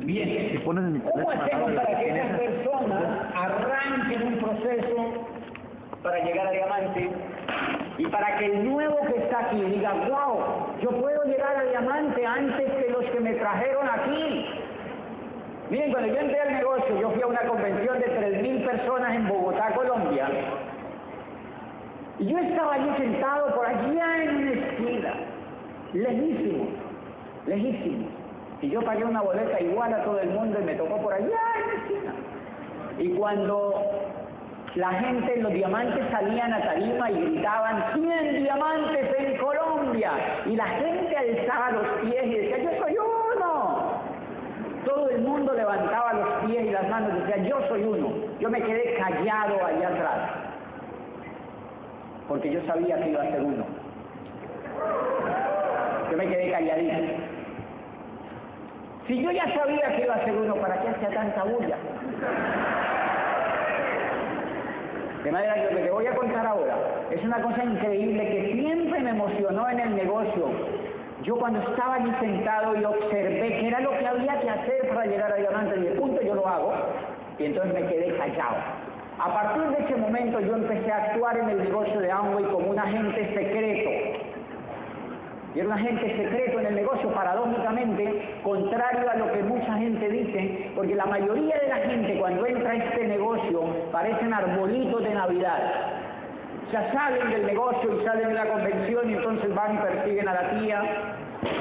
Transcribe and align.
Bien, 0.00 0.62
pones 0.64 0.84
en 0.84 1.00
¿cómo 1.00 1.30
hacemos 1.30 1.72
para 1.72 1.98
que 1.98 2.08
esas 2.08 2.38
personas 2.38 3.02
arranquen 3.34 4.26
un 4.26 4.38
proceso 4.38 5.26
para 6.02 6.24
llegar 6.24 6.46
a 6.46 6.50
diamante 6.50 7.10
y 7.98 8.06
para 8.06 8.38
que 8.38 8.46
el 8.46 8.64
nuevo 8.64 8.96
que 9.06 9.18
está 9.18 9.40
aquí 9.46 9.60
diga, 9.62 9.92
wow, 10.08 10.78
yo 10.82 10.90
puedo 10.90 11.24
llegar 11.24 11.56
a 11.56 11.64
diamante 11.64 12.26
antes 12.26 12.70
que 12.72 12.90
los 12.90 13.04
que 13.04 13.20
me 13.20 13.34
trajeron 13.34 13.88
aquí? 13.88 14.46
Miren, 15.70 15.92
cuando 15.92 16.12
yo 16.12 16.20
entré 16.20 16.40
al 16.40 16.52
negocio, 16.54 17.00
yo 17.00 17.10
fui 17.10 17.22
a 17.22 17.26
una 17.26 17.42
convención 17.42 17.98
de 18.00 18.06
3.000 18.42 18.66
personas 18.66 19.14
en 19.14 19.28
Bogotá, 19.28 19.72
Colombia, 19.74 20.28
y 22.18 22.26
yo 22.26 22.38
estaba 22.38 22.74
allí 22.74 22.90
sentado 22.98 23.54
por 23.54 23.66
allá 23.66 24.22
en 24.24 24.36
una 24.36 24.50
esquina, 24.50 25.14
lejísimo, 25.92 26.68
lejísimo. 27.46 28.19
Y 28.62 28.68
yo 28.68 28.82
pagué 28.82 29.04
una 29.04 29.22
boleta 29.22 29.60
igual 29.60 29.92
a 29.94 30.04
todo 30.04 30.20
el 30.20 30.30
mundo 30.30 30.58
y 30.60 30.64
me 30.64 30.74
tocó 30.74 30.98
por 30.98 31.14
allá 31.14 31.24
en 31.24 31.30
la 31.30 31.82
esquina. 31.82 32.14
Y 32.98 33.08
cuando 33.16 33.82
la 34.74 34.90
gente, 34.90 35.36
los 35.36 35.52
diamantes 35.52 36.04
salían 36.10 36.52
a 36.52 36.62
tarima 36.62 37.10
y 37.10 37.14
gritaban, 37.14 37.84
100 37.94 38.42
diamantes 38.42 39.14
en 39.18 39.36
Colombia. 39.38 40.12
Y 40.46 40.56
la 40.56 40.66
gente 40.66 41.16
alzaba 41.16 41.70
los 41.72 41.86
pies 42.02 42.24
y 42.26 42.34
decía, 42.34 42.58
yo 42.58 42.70
soy 42.82 42.96
uno. 42.98 44.02
Todo 44.84 45.08
el 45.08 45.22
mundo 45.22 45.54
levantaba 45.54 46.12
los 46.12 46.28
pies 46.44 46.66
y 46.66 46.70
las 46.70 46.88
manos 46.88 47.12
y 47.14 47.20
decía, 47.20 47.48
yo 47.48 47.66
soy 47.68 47.82
uno. 47.82 48.12
Yo 48.38 48.50
me 48.50 48.62
quedé 48.62 48.94
callado 48.94 49.64
allá 49.64 49.88
atrás. 49.88 50.30
Porque 52.28 52.52
yo 52.52 52.60
sabía 52.66 52.96
que 53.02 53.10
iba 53.10 53.22
a 53.22 53.30
ser 53.30 53.42
uno. 53.42 53.64
Yo 56.10 56.16
me 56.16 56.28
quedé 56.28 56.52
calladito. 56.52 57.39
Si 59.10 59.20
yo 59.20 59.32
ya 59.32 59.44
sabía 59.52 59.96
que 59.96 60.02
iba 60.04 60.14
a 60.14 60.24
ser 60.24 60.36
uno, 60.36 60.54
¿para 60.54 60.80
qué 60.80 60.88
hacía 60.88 61.08
tanta 61.08 61.42
bulla? 61.42 61.76
De 65.24 65.32
manera 65.32 65.54
que 65.54 65.64
lo 65.64 65.68
que 65.70 65.82
te 65.82 65.90
voy 65.90 66.06
a 66.06 66.14
contar 66.14 66.46
ahora 66.46 66.76
es 67.10 67.20
una 67.24 67.42
cosa 67.42 67.64
increíble 67.64 68.24
que 68.24 68.52
siempre 68.52 69.00
me 69.00 69.10
emocionó 69.10 69.68
en 69.68 69.80
el 69.80 69.96
negocio. 69.96 70.52
Yo 71.24 71.34
cuando 71.34 71.58
estaba 71.58 71.96
allí 71.96 72.12
sentado 72.20 72.76
y 72.76 72.84
observé 72.84 73.48
que 73.48 73.66
era 73.66 73.80
lo 73.80 73.98
que 73.98 74.06
había 74.06 74.40
que 74.42 74.48
hacer 74.48 74.88
para 74.90 75.06
llegar 75.06 75.32
a 75.32 75.36
diamante 75.38 75.80
y 75.80 75.82
de 75.82 75.90
punto 75.96 76.22
yo 76.22 76.36
lo 76.36 76.46
hago 76.46 76.72
y 77.40 77.46
entonces 77.46 77.74
me 77.74 77.88
quedé 77.88 78.16
callado. 78.16 78.58
A 79.18 79.34
partir 79.34 79.76
de 79.76 79.86
ese 79.86 79.96
momento 79.96 80.38
yo 80.38 80.54
empecé 80.54 80.92
a 80.92 80.98
actuar 80.98 81.36
en 81.36 81.50
el 81.50 81.58
negocio 81.64 81.98
de 81.98 82.12
Amway 82.12 82.44
como 82.44 82.70
un 82.70 82.78
agente 82.78 83.26
secreto. 83.34 84.09
Y 85.54 85.58
era 85.58 85.68
un 85.68 85.74
agente 85.74 86.16
secreto 86.16 86.60
en 86.60 86.66
el 86.66 86.74
negocio, 86.76 87.08
paradójicamente, 87.12 88.38
contrario 88.44 89.10
a 89.10 89.16
lo 89.16 89.32
que 89.32 89.42
mucha 89.42 89.76
gente 89.78 90.08
dice, 90.08 90.70
porque 90.76 90.94
la 90.94 91.06
mayoría 91.06 91.56
de 91.58 91.68
la 91.68 91.76
gente 91.76 92.18
cuando 92.20 92.46
entra 92.46 92.70
a 92.70 92.76
este 92.76 93.08
negocio 93.08 93.62
parecen 93.90 94.32
arbolitos 94.32 95.02
de 95.02 95.14
Navidad. 95.14 95.58
Sea, 96.70 96.92
salen 96.92 97.30
del 97.30 97.46
negocio 97.46 98.00
y 98.00 98.04
salen 98.04 98.28
de 98.28 98.34
la 98.34 98.46
convención 98.46 99.10
y 99.10 99.14
entonces 99.14 99.52
van 99.52 99.74
y 99.74 99.78
persiguen 99.78 100.28
a 100.28 100.34
la 100.34 100.50
tía, 100.50 100.82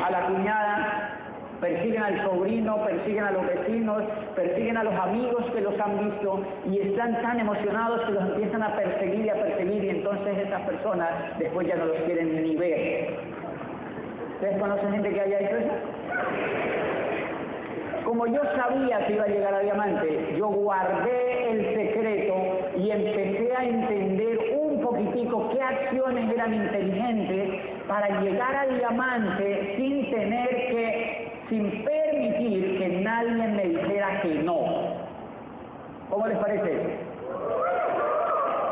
a 0.05 0.11
la 0.11 0.21
cuñada, 0.27 1.19
persiguen 1.59 2.03
al 2.03 2.23
sobrino, 2.23 2.85
persiguen 2.85 3.23
a 3.23 3.31
los 3.31 3.45
vecinos, 3.45 4.03
persiguen 4.35 4.77
a 4.77 4.83
los 4.83 4.93
amigos 4.93 5.45
que 5.51 5.61
los 5.61 5.79
han 5.79 6.09
visto 6.09 6.43
y 6.69 6.79
están 6.79 7.21
tan 7.23 7.39
emocionados 7.39 8.01
que 8.01 8.11
los 8.11 8.23
empiezan 8.23 8.61
a 8.61 8.75
perseguir 8.75 9.25
y 9.25 9.29
a 9.29 9.33
perseguir 9.33 9.83
y 9.83 9.89
entonces 9.89 10.37
esas 10.37 10.61
personas 10.61 11.09
después 11.39 11.67
ya 11.67 11.75
no 11.75 11.85
los 11.85 11.97
quieren 12.01 12.43
ni 12.43 12.55
ver. 12.55 13.38
¿Ustedes 14.39 14.57
conocen 14.57 14.93
gente 14.93 15.09
que 15.09 15.19
haya 15.19 15.37
hecho 15.41 15.57
eso? 15.57 15.73
Como 18.05 18.25
yo 18.27 18.41
sabía 18.55 19.05
que 19.05 19.13
iba 19.15 19.25
a 19.25 19.27
llegar 19.27 19.53
a 19.53 19.59
diamante, 19.59 20.35
yo 20.37 20.47
guardé 20.47 21.51
el 21.51 21.75
secreto 21.75 22.35
y 22.77 22.89
empecé 22.89 23.53
a 23.53 23.65
entender 23.65 24.39
un 24.57 24.81
poquitico 24.81 25.49
qué 25.49 25.61
acciones 25.61 26.33
eran 26.33 26.53
inteligentes 26.53 27.49
para 27.85 28.21
llegar 28.21 28.55
a 28.55 28.65
diamante 28.67 29.73
sin 29.75 30.09
tener 30.09 30.49
que, 30.49 31.31
sin 31.49 31.83
permitir 31.83 32.77
que 32.79 32.87
nadie 33.03 33.45
me 33.45 33.65
dijera 33.65 34.21
que 34.21 34.35
no. 34.35 34.59
¿Cómo 36.09 36.27
les 36.27 36.37
parece? 36.37 36.97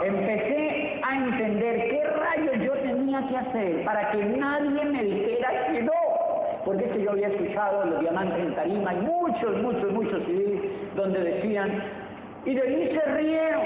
Empecé 0.02 1.02
a 1.04 1.16
entender 1.18 1.90
qué 1.90 2.04
rayos 2.04 2.66
yo 2.66 2.74
tenía 2.74 3.28
que 3.28 3.38
hacer 3.38 3.84
para 3.84 4.12
que 4.12 4.24
nadie 4.24 4.86
me 4.86 5.04
dijera 5.04 5.68
que 5.72 5.82
no. 5.84 5.92
Porque 6.66 6.86
es 6.86 6.92
que 6.92 6.97
yo 7.08 7.14
había 7.14 7.30
escuchado 7.30 7.86
los 7.86 8.02
diamantes 8.02 8.38
en 8.38 8.54
tarima 8.54 8.94
y 8.94 8.98
muchos, 8.98 9.62
muchos, 9.62 9.92
muchos 9.94 10.24
CDs 10.26 10.60
donde 10.94 11.20
decían, 11.22 11.82
y 12.44 12.54
de 12.54 12.68
mí 12.68 13.00
se 13.00 13.12
rieron, 13.14 13.64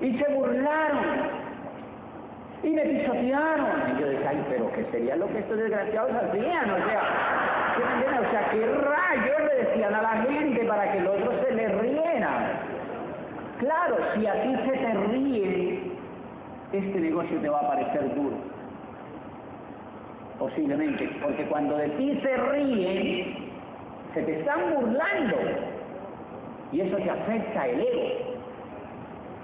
y 0.00 0.18
se 0.18 0.32
burlaron, 0.32 1.04
y 2.62 2.70
me 2.70 2.82
pisotearon. 2.82 3.68
Y 3.94 4.00
yo 4.00 4.06
decía, 4.08 4.30
ay, 4.30 4.44
pero 4.48 4.72
¿qué 4.72 4.84
sería 4.90 5.16
lo 5.16 5.28
que 5.28 5.40
estos 5.40 5.58
desgraciados 5.58 6.12
hacían? 6.12 6.70
O 6.70 6.76
sea, 6.86 7.74
¿sí 7.76 7.82
me 7.84 7.92
entienden? 7.92 8.26
O 8.26 8.30
sea, 8.30 8.50
¿qué 8.50 8.66
rayos 8.66 9.52
le 9.52 9.64
decían 9.64 9.94
a 9.94 10.02
la 10.02 10.22
gente 10.22 10.64
para 10.64 10.92
que 10.92 10.98
el 10.98 11.08
otro 11.08 11.32
se 11.44 11.54
le 11.54 11.68
riera? 11.68 12.62
Claro, 13.58 13.96
si 14.14 14.26
a 14.26 14.42
ti 14.42 14.56
se 14.64 14.78
te 14.78 14.94
ríe, 14.94 15.92
este 16.72 17.00
negocio 17.00 17.38
te 17.38 17.48
va 17.50 17.58
a 17.58 17.68
parecer 17.68 18.14
duro. 18.14 18.57
Posiblemente, 20.38 21.08
porque 21.20 21.44
cuando 21.46 21.76
de 21.76 21.88
ti 21.90 22.20
se 22.22 22.36
ríen, 22.36 23.34
se 24.14 24.22
te 24.22 24.38
están 24.38 24.74
burlando. 24.74 25.36
Y 26.70 26.80
eso 26.80 26.96
te 26.96 27.10
afecta 27.10 27.66
el 27.66 27.80
ego. 27.80 28.38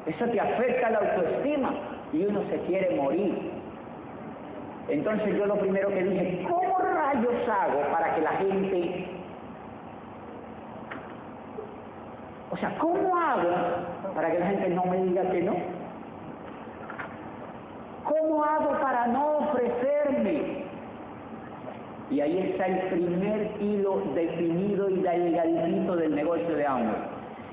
Eso 0.06 0.24
te 0.26 0.40
afecta 0.40 0.90
la 0.90 0.98
autoestima. 0.98 1.74
Y 2.12 2.24
uno 2.26 2.42
se 2.48 2.58
quiere 2.66 2.94
morir. 2.94 3.50
Entonces 4.88 5.36
yo 5.36 5.46
lo 5.46 5.56
primero 5.56 5.88
que 5.88 6.04
dije, 6.04 6.46
¿cómo 6.48 6.78
rayos 6.78 7.48
hago 7.48 7.80
para 7.90 8.14
que 8.14 8.20
la 8.20 8.32
gente... 8.32 9.06
O 12.50 12.56
sea, 12.56 12.78
¿cómo 12.78 13.16
hago 13.16 13.50
para 14.14 14.30
que 14.30 14.38
la 14.38 14.46
gente 14.46 14.68
no 14.68 14.84
me 14.84 14.98
diga 14.98 15.28
que 15.30 15.42
no? 15.42 15.56
¿Cómo 18.04 18.44
hago 18.44 18.78
para 18.80 19.06
no 19.08 19.38
ofrecerme? 19.38 20.63
Y 22.10 22.20
ahí 22.20 22.38
está 22.50 22.66
el 22.66 22.78
primer 22.90 23.50
hilo 23.60 24.02
definido 24.14 24.90
y 24.90 25.00
delgadito 25.00 25.96
del 25.96 26.14
negocio 26.14 26.56
de 26.56 26.66
Amway. 26.66 26.94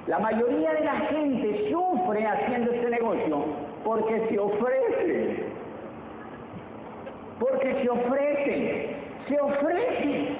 La 0.07 0.19
mayoría 0.19 0.73
de 0.73 0.83
la 0.83 0.95
gente 0.95 1.69
sufre 1.71 2.25
haciendo 2.25 2.71
este 2.71 2.89
negocio 2.89 3.45
porque 3.83 4.27
se 4.29 4.39
ofrece. 4.39 5.45
Porque 7.39 7.81
se 7.81 7.89
ofrece. 7.89 8.95
Se 9.27 9.39
ofrece. 9.39 10.35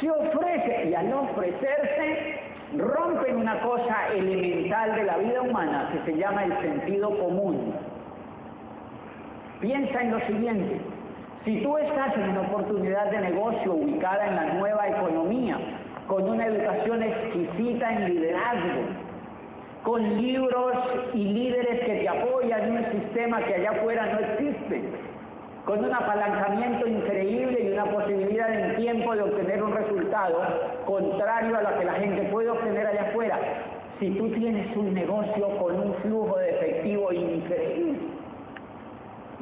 Se 0.00 0.10
ofrece. 0.10 0.88
Y 0.88 0.94
al 0.94 1.12
ofrecerse, 1.12 2.40
rompen 2.76 3.36
una 3.36 3.60
cosa 3.60 4.08
elemental 4.14 4.94
de 4.96 5.04
la 5.04 5.18
vida 5.18 5.42
humana 5.42 5.90
que 5.92 6.10
se 6.10 6.18
llama 6.18 6.44
el 6.44 6.58
sentido 6.60 7.10
común. 7.18 7.74
Piensa 9.60 10.02
en 10.02 10.10
lo 10.10 10.20
siguiente. 10.26 10.80
Si 11.44 11.60
tú 11.60 11.76
estás 11.76 12.16
en 12.16 12.30
una 12.30 12.42
oportunidad 12.42 13.10
de 13.10 13.18
negocio 13.18 13.74
ubicada 13.74 14.28
en 14.28 14.36
la 14.36 14.54
nueva 14.54 14.88
economía, 14.88 15.58
con 16.06 16.28
una 16.28 16.46
educación 16.46 17.02
exquisita 17.02 17.92
en 17.94 18.14
liderazgo, 18.14 18.82
con 19.82 20.22
libros 20.22 20.72
y 21.14 21.24
líderes 21.24 21.80
que 21.80 21.94
te 21.94 22.08
apoyan 22.08 22.62
en 22.62 22.76
un 22.76 22.92
sistema 22.92 23.42
que 23.42 23.56
allá 23.56 23.72
afuera 23.72 24.06
no 24.06 24.18
existe, 24.20 24.82
con 25.64 25.84
un 25.84 25.92
apalancamiento 25.92 26.86
increíble 26.86 27.60
y 27.60 27.72
una 27.72 27.86
posibilidad 27.86 28.52
en 28.52 28.76
tiempo 28.76 29.16
de 29.16 29.22
obtener 29.22 29.64
un 29.64 29.74
resultado 29.74 30.42
contrario 30.84 31.56
a 31.56 31.62
lo 31.62 31.78
que 31.78 31.84
la 31.84 31.94
gente 31.94 32.22
puede 32.30 32.50
obtener 32.50 32.86
allá 32.86 33.02
afuera. 33.08 33.38
Si 33.98 34.10
tú 34.10 34.28
tienes 34.30 34.76
un 34.76 34.94
negocio 34.94 35.48
con 35.58 35.74
un 35.74 35.94
flujo 35.94 36.36
de 36.38 36.50
efectivo 36.50 37.12
increíble, 37.12 37.91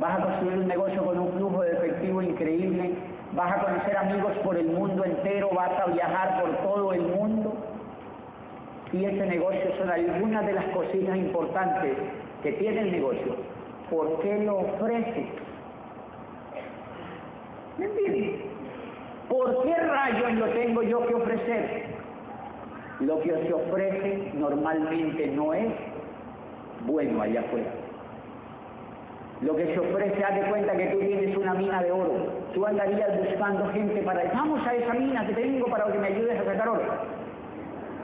vas 0.01 0.19
a 0.19 0.23
construir 0.25 0.59
un 0.59 0.67
negocio 0.67 1.05
con 1.05 1.19
un 1.19 1.33
flujo 1.33 1.63
de 1.63 1.73
efectivo 1.73 2.23
increíble, 2.23 2.95
vas 3.33 3.53
a 3.53 3.61
conocer 3.61 3.97
amigos 3.99 4.33
por 4.43 4.57
el 4.57 4.67
mundo 4.67 5.05
entero, 5.05 5.51
vas 5.55 5.79
a 5.79 5.91
viajar 5.91 6.41
por 6.41 6.57
todo 6.57 6.93
el 6.95 7.03
mundo. 7.03 7.53
Y 8.93 9.05
ese 9.05 9.27
negocio 9.27 9.77
son 9.79 9.91
algunas 9.91 10.47
de 10.47 10.55
las 10.55 10.65
cositas 10.71 11.17
importantes 11.17 11.97
que 12.43 12.53
tiene 12.53 12.81
el 12.81 12.93
negocio. 12.93 13.37
¿Por 13.91 14.21
qué 14.23 14.39
lo 14.39 14.59
ofrece? 14.61 15.27
¿Me 17.79 17.85
entiendes? 17.85 18.41
¿Por 19.29 19.63
qué 19.63 19.75
rayos 19.75 20.33
lo 20.33 20.47
tengo 20.49 20.83
yo 20.83 21.07
que 21.07 21.15
ofrecer? 21.15 21.85
Lo 23.01 23.21
que 23.21 23.31
se 23.31 23.53
ofrece 23.53 24.33
normalmente 24.35 25.27
no 25.29 25.53
es 25.53 25.69
bueno 26.87 27.23
allá 27.23 27.41
afuera. 27.41 27.80
Lo 29.43 29.57
que 29.57 29.67
se 29.73 29.79
ofrece, 29.79 30.23
haz 30.23 30.35
de 30.35 30.51
cuenta 30.51 30.77
que 30.77 30.87
tú 30.89 30.99
tienes 30.99 31.37
una 31.37 31.55
mina 31.55 31.83
de 31.83 31.91
oro 31.91 32.41
tú 32.55 32.67
andarías 32.67 33.17
buscando 33.17 33.69
gente 33.73 34.03
para, 34.03 34.25
vamos 34.33 34.67
a 34.67 34.75
esa 34.75 34.95
mina 34.95 35.27
que 35.27 35.35
tengo 35.35 35.67
para 35.67 35.87
que 35.93 35.99
me 35.99 36.09
ayudes 36.09 36.41
a 36.41 36.45
sacar 36.45 36.69
oro. 36.69 36.83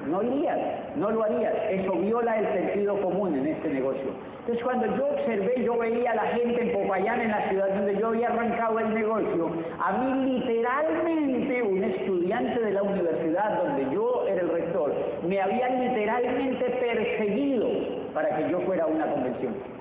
No 0.08 0.22
irías, 0.22 0.58
no 0.94 1.10
lo 1.10 1.24
harías. 1.24 1.52
Eso 1.70 1.92
viola 1.94 2.38
el 2.38 2.46
sentido 2.52 3.00
común 3.00 3.34
en 3.38 3.46
este 3.48 3.68
negocio. 3.70 4.04
Entonces 4.40 4.62
cuando 4.62 4.86
yo 4.96 5.04
observé, 5.04 5.64
yo 5.64 5.76
veía 5.76 6.12
a 6.12 6.14
la 6.14 6.26
gente 6.28 6.62
en 6.62 6.72
Popayán, 6.72 7.20
en 7.20 7.30
la 7.32 7.48
ciudad 7.48 7.68
donde 7.70 7.98
yo 7.98 8.06
había 8.08 8.28
arrancado 8.28 8.78
el 8.78 8.94
negocio, 8.94 9.50
a 9.80 9.92
mí 9.92 10.38
literalmente 10.38 11.62
un 11.64 11.82
estudiante 11.82 12.60
de 12.60 12.70
la 12.70 12.82
universidad 12.84 13.64
donde 13.64 13.92
yo 13.92 14.24
era 14.28 14.42
el 14.42 14.48
rector, 14.48 14.94
me 15.26 15.40
había 15.40 15.68
literalmente 15.70 16.64
perseguido 16.64 17.66
para 18.14 18.36
que 18.36 18.48
yo 18.48 18.60
fuera 18.60 18.84
a 18.84 18.86
una 18.86 19.10
convención. 19.10 19.75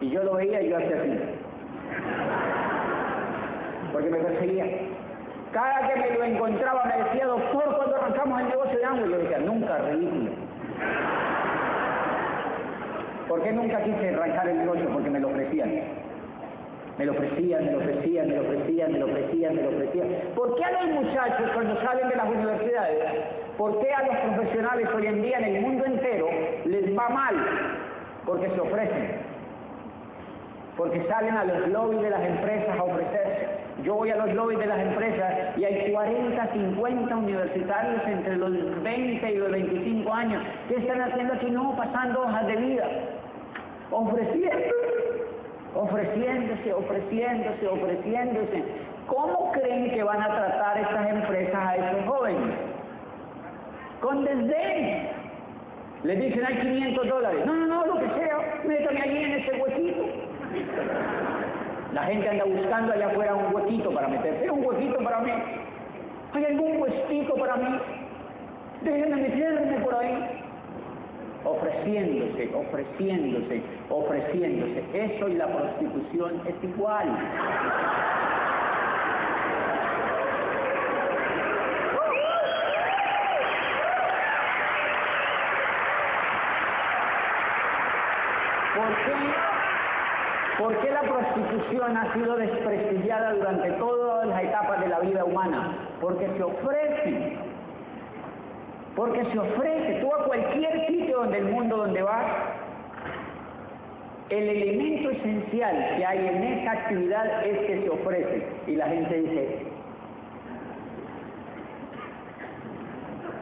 Y 0.00 0.10
yo 0.10 0.22
lo 0.22 0.34
veía 0.34 0.62
y 0.62 0.70
yo 0.70 0.78
hacía 0.78 0.96
así. 0.96 1.18
Porque 3.92 4.10
me 4.10 4.18
perseguía. 4.18 4.64
Cada 5.52 5.88
que 5.88 6.00
me 6.00 6.10
lo 6.16 6.24
encontraba 6.24 6.84
me 6.84 7.04
decía, 7.04 7.26
doctor, 7.26 7.76
cuando 7.76 7.96
arrancamos 7.96 8.40
el 8.40 8.48
negocio 8.48 8.78
de? 8.78 9.06
Y 9.06 9.10
yo 9.10 9.18
decía, 9.18 9.38
nunca, 9.38 9.78
ridículo. 9.78 10.30
¿Por 13.28 13.42
qué 13.42 13.52
nunca 13.52 13.82
quise 13.82 14.08
arrancar 14.08 14.48
el 14.48 14.58
negocio? 14.58 14.88
Porque 14.90 15.10
me 15.10 15.20
lo 15.20 15.28
ofrecían. 15.28 15.70
Me 16.98 17.04
lo 17.06 17.12
ofrecían, 17.12 17.64
me 17.64 17.72
lo 17.72 17.78
ofrecían, 17.78 18.28
me 18.28 18.34
lo 18.34 18.42
ofrecían, 18.42 18.92
me 18.92 18.98
lo 18.98 19.06
ofrecían, 19.06 19.56
me 19.56 19.62
lo 19.62 19.68
ofrecían. 19.68 20.08
¿Por 20.34 20.54
qué 20.56 20.64
a 20.64 20.72
los 20.72 21.02
muchachos 21.02 21.50
cuando 21.54 21.80
salen 21.82 22.08
de 22.08 22.16
las 22.16 22.28
universidades, 22.28 22.98
por 23.56 23.80
qué 23.80 23.92
a 23.92 24.02
los 24.02 24.16
profesionales 24.16 24.88
hoy 24.94 25.06
en 25.06 25.22
día 25.22 25.38
en 25.38 25.56
el 25.56 25.62
mundo 25.62 25.84
entero 25.86 26.28
les 26.66 26.98
va 26.98 27.08
mal? 27.08 27.34
Porque 28.26 28.50
se 28.50 28.60
ofrecen 28.60 29.30
porque 30.80 31.06
salen 31.08 31.36
a 31.36 31.44
los 31.44 31.68
lobbies 31.68 32.00
de 32.00 32.08
las 32.08 32.24
empresas 32.24 32.78
a 32.78 32.82
ofrecerse. 32.84 33.48
Yo 33.82 33.96
voy 33.96 34.10
a 34.12 34.16
los 34.16 34.32
lobbies 34.32 34.60
de 34.60 34.66
las 34.66 34.80
empresas 34.80 35.58
y 35.58 35.64
hay 35.64 35.92
40, 35.92 36.52
50 36.54 37.16
universitarios 37.16 38.02
entre 38.06 38.38
los 38.38 38.82
20 38.82 39.30
y 39.30 39.36
los 39.36 39.50
25 39.50 40.10
años. 40.10 40.42
¿Qué 40.68 40.76
están 40.76 41.02
haciendo 41.02 41.34
aquí? 41.34 41.50
No, 41.50 41.76
pasando 41.76 42.22
hojas 42.22 42.46
de 42.46 42.56
vida, 42.56 42.88
ofreciendo, 43.90 44.74
ofreciéndose, 45.74 46.72
ofreciéndose, 46.72 47.66
ofreciéndose. 47.68 48.64
¿Cómo 49.06 49.52
creen 49.52 49.90
que 49.90 50.02
van 50.02 50.22
a 50.22 50.28
tratar 50.28 50.78
estas 50.78 51.10
empresas 51.10 51.60
a 51.62 51.76
esos 51.76 52.06
jóvenes? 52.06 52.54
Con 54.00 54.24
desdén. 54.24 55.08
Les 56.04 56.18
dicen 56.22 56.42
hay 56.42 56.56
500 56.56 57.06
dólares. 57.06 57.44
No, 57.44 57.54
no, 57.54 57.66
no, 57.66 57.86
lo 57.86 58.00
que 58.00 58.06
sea, 58.18 58.62
métame 58.64 59.00
allí 59.02 59.24
en 59.24 59.32
ese 59.32 59.60
huequito. 59.60 60.19
La 61.92 62.04
gente 62.04 62.28
anda 62.28 62.44
buscando 62.44 62.92
allá 62.92 63.06
afuera 63.06 63.34
un 63.34 63.54
huequito 63.54 63.90
para 63.92 64.08
meterse. 64.08 64.50
un 64.50 64.64
huequito 64.64 64.98
para 65.02 65.20
mí? 65.20 65.32
¿Hay 66.32 66.44
algún 66.44 66.80
huequito 66.80 67.34
para 67.34 67.56
mí? 67.56 67.78
Déjenme 68.82 69.16
meterme 69.16 69.78
por 69.80 69.94
ahí. 69.94 70.42
Ofreciéndose, 71.44 72.50
ofreciéndose, 72.54 73.62
ofreciéndose. 73.88 74.84
Eso 74.92 75.28
y 75.28 75.34
la 75.34 75.46
prostitución 75.46 76.40
es 76.46 76.64
igual. 76.64 77.08
¿Por 90.60 90.78
qué 90.80 90.90
la 90.90 91.00
prostitución 91.00 91.96
ha 91.96 92.12
sido 92.12 92.36
desprestigiada 92.36 93.32
durante 93.32 93.70
todas 93.72 94.26
las 94.26 94.42
etapas 94.42 94.78
de 94.82 94.88
la 94.88 95.00
vida 95.00 95.24
humana? 95.24 95.74
Porque 96.02 96.28
se 96.36 96.42
ofrece. 96.42 97.38
Porque 98.94 99.24
se 99.24 99.38
ofrece. 99.38 100.00
Tú 100.02 100.14
a 100.14 100.24
cualquier 100.24 100.86
sitio 100.86 101.20
donde 101.20 101.38
el 101.38 101.44
mundo 101.46 101.78
donde 101.78 102.02
vas, 102.02 102.26
el 104.28 104.48
elemento 104.50 105.08
esencial 105.08 105.96
que 105.96 106.04
hay 106.04 106.28
en 106.28 106.42
esa 106.42 106.72
actividad 106.72 107.46
es 107.46 107.58
que 107.66 107.82
se 107.82 107.88
ofrece. 107.88 108.46
Y 108.66 108.76
la 108.76 108.86
gente 108.86 109.14
dice, 109.14 109.66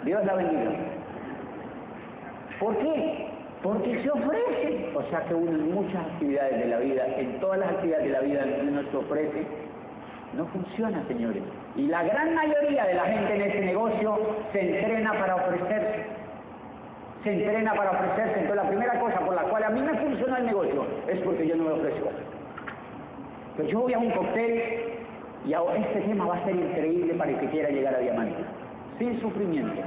Dios 0.05 0.25
la 0.25 0.35
bendiga. 0.35 0.71
¿Por 2.61 2.77
qué? 2.79 3.38
Porque 3.63 4.03
se 4.03 4.11
ofrece. 4.11 4.93
O 4.95 5.03
sea 5.11 5.25
que 5.25 5.35
uno 5.35 5.51
en 5.51 5.75
muchas 5.75 6.07
actividades 6.07 6.59
de 6.59 6.67
la 6.67 6.79
vida, 6.79 7.07
en 7.17 7.41
todas 7.41 7.59
las 7.59 7.71
actividades 7.71 8.07
de 8.07 8.13
la 8.13 8.21
vida 8.21 8.45
que 8.45 8.67
uno 8.67 8.83
se 8.91 8.97
ofrece, 8.97 9.47
no 10.35 10.47
funciona, 10.47 11.03
señores. 11.09 11.43
Y 11.77 11.87
la 11.87 12.03
gran 12.03 12.35
mayoría 12.35 12.85
de 12.85 12.95
la 12.95 13.05
gente 13.05 13.35
en 13.35 13.43
ese 13.43 13.61
negocio 13.61 14.19
se 14.53 14.61
entrena 14.61 15.13
para 15.13 15.37
ofrecerse. 15.37 16.05
Se 17.25 17.33
entrena 17.33 17.75
para 17.75 17.91
ofrecerse. 17.91 18.41
Entonces 18.41 18.57
la 18.57 18.69
primera 18.69 19.01
cosa 19.01 19.21
por 19.21 19.35
la 19.35 19.43
cual 19.43 19.65
a 19.65 19.71
mí 19.71 19.81
me 19.81 19.95
funciona 19.95 20.39
el 20.39 20.47
negocio 20.47 20.87
es 21.09 21.19
porque 21.21 21.47
yo 21.47 21.57
no 21.57 21.65
me 21.65 21.73
ofrezco. 21.73 22.11
Pero 23.57 23.69
yo 23.69 23.81
voy 23.81 23.93
a 23.93 23.99
un 23.99 24.11
cóctel 24.11 24.63
y 25.47 25.53
este 25.53 26.01
tema 26.03 26.27
va 26.27 26.37
a 26.37 26.45
ser 26.45 26.55
increíble 26.55 27.15
para 27.15 27.31
el 27.31 27.41
que 27.41 27.49
quiera 27.49 27.71
llegar 27.71 27.95
a 27.95 27.99
diamante. 27.99 28.37
Sin 28.99 29.21
sufrimiento 29.21 29.83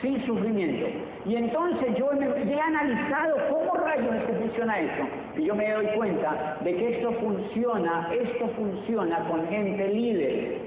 sin 0.00 0.24
sufrimiento. 0.26 0.86
Y 1.26 1.34
entonces 1.34 1.96
yo 1.96 2.08
he 2.12 2.60
analizado 2.60 3.36
cómo 3.50 3.74
rayos 3.74 4.14
es 4.14 4.22
que 4.26 4.32
funciona 4.34 4.78
eso. 4.78 5.08
Y 5.36 5.44
yo 5.44 5.56
me 5.56 5.72
doy 5.72 5.86
cuenta 5.96 6.56
de 6.60 6.76
que 6.76 6.96
esto 6.96 7.12
funciona, 7.14 8.08
esto 8.12 8.48
funciona 8.50 9.18
con 9.28 9.44
gente 9.48 9.88
líder. 9.88 10.58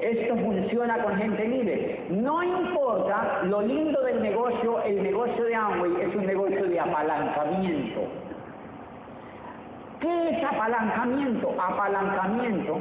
Esto 0.00 0.34
funciona 0.36 1.00
con 1.04 1.16
gente 1.16 1.46
líder. 1.46 2.06
No 2.10 2.42
importa 2.42 3.42
lo 3.44 3.62
lindo 3.62 4.02
del 4.02 4.20
negocio, 4.20 4.82
el 4.82 5.00
negocio 5.00 5.44
de 5.44 5.54
Amway 5.54 5.92
es 6.02 6.14
un 6.16 6.26
negocio 6.26 6.68
de 6.68 6.80
apalancamiento. 6.80 8.00
¿Qué 10.00 10.30
es 10.30 10.44
apalancamiento? 10.44 11.54
Apalancamiento 11.56 12.80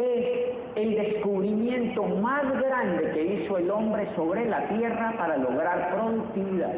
es 0.00 0.50
el 0.76 0.94
descubrimiento 0.96 2.02
más 2.04 2.42
grande 2.60 3.10
que 3.12 3.22
hizo 3.22 3.58
el 3.58 3.70
hombre 3.70 4.06
sobre 4.16 4.46
la 4.48 4.66
tierra 4.68 5.12
para 5.18 5.36
lograr 5.36 5.94
productividad. 5.94 6.72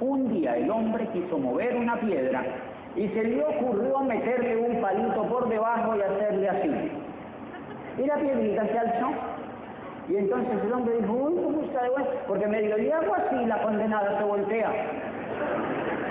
Un 0.00 0.32
día 0.32 0.56
el 0.56 0.70
hombre 0.70 1.06
quiso 1.12 1.38
mover 1.38 1.76
una 1.76 1.96
piedra 2.00 2.44
y 2.96 3.08
se 3.08 3.24
le 3.24 3.42
ocurrió 3.44 4.00
meterle 4.00 4.56
un 4.56 4.80
palito 4.80 5.22
por 5.24 5.48
debajo 5.48 5.96
y 5.96 6.02
hacerle 6.02 6.48
así. 6.48 6.70
Y 7.98 8.06
la 8.06 8.16
piedrita 8.16 8.66
se 8.66 8.78
alzó. 8.78 9.10
Y 10.08 10.16
entonces 10.16 10.52
el 10.64 10.72
hombre 10.72 10.96
dijo, 11.00 11.12
uy, 11.12 11.42
¿cómo 11.42 11.62
está 11.62 11.84
de 11.84 11.90
bueno? 11.90 12.06
Porque 12.26 12.46
medio 12.46 12.76
le 12.76 12.92
hago 12.92 13.14
así, 13.14 13.46
la 13.46 13.62
condenada 13.62 14.18
se 14.18 14.24
voltea. 14.24 14.72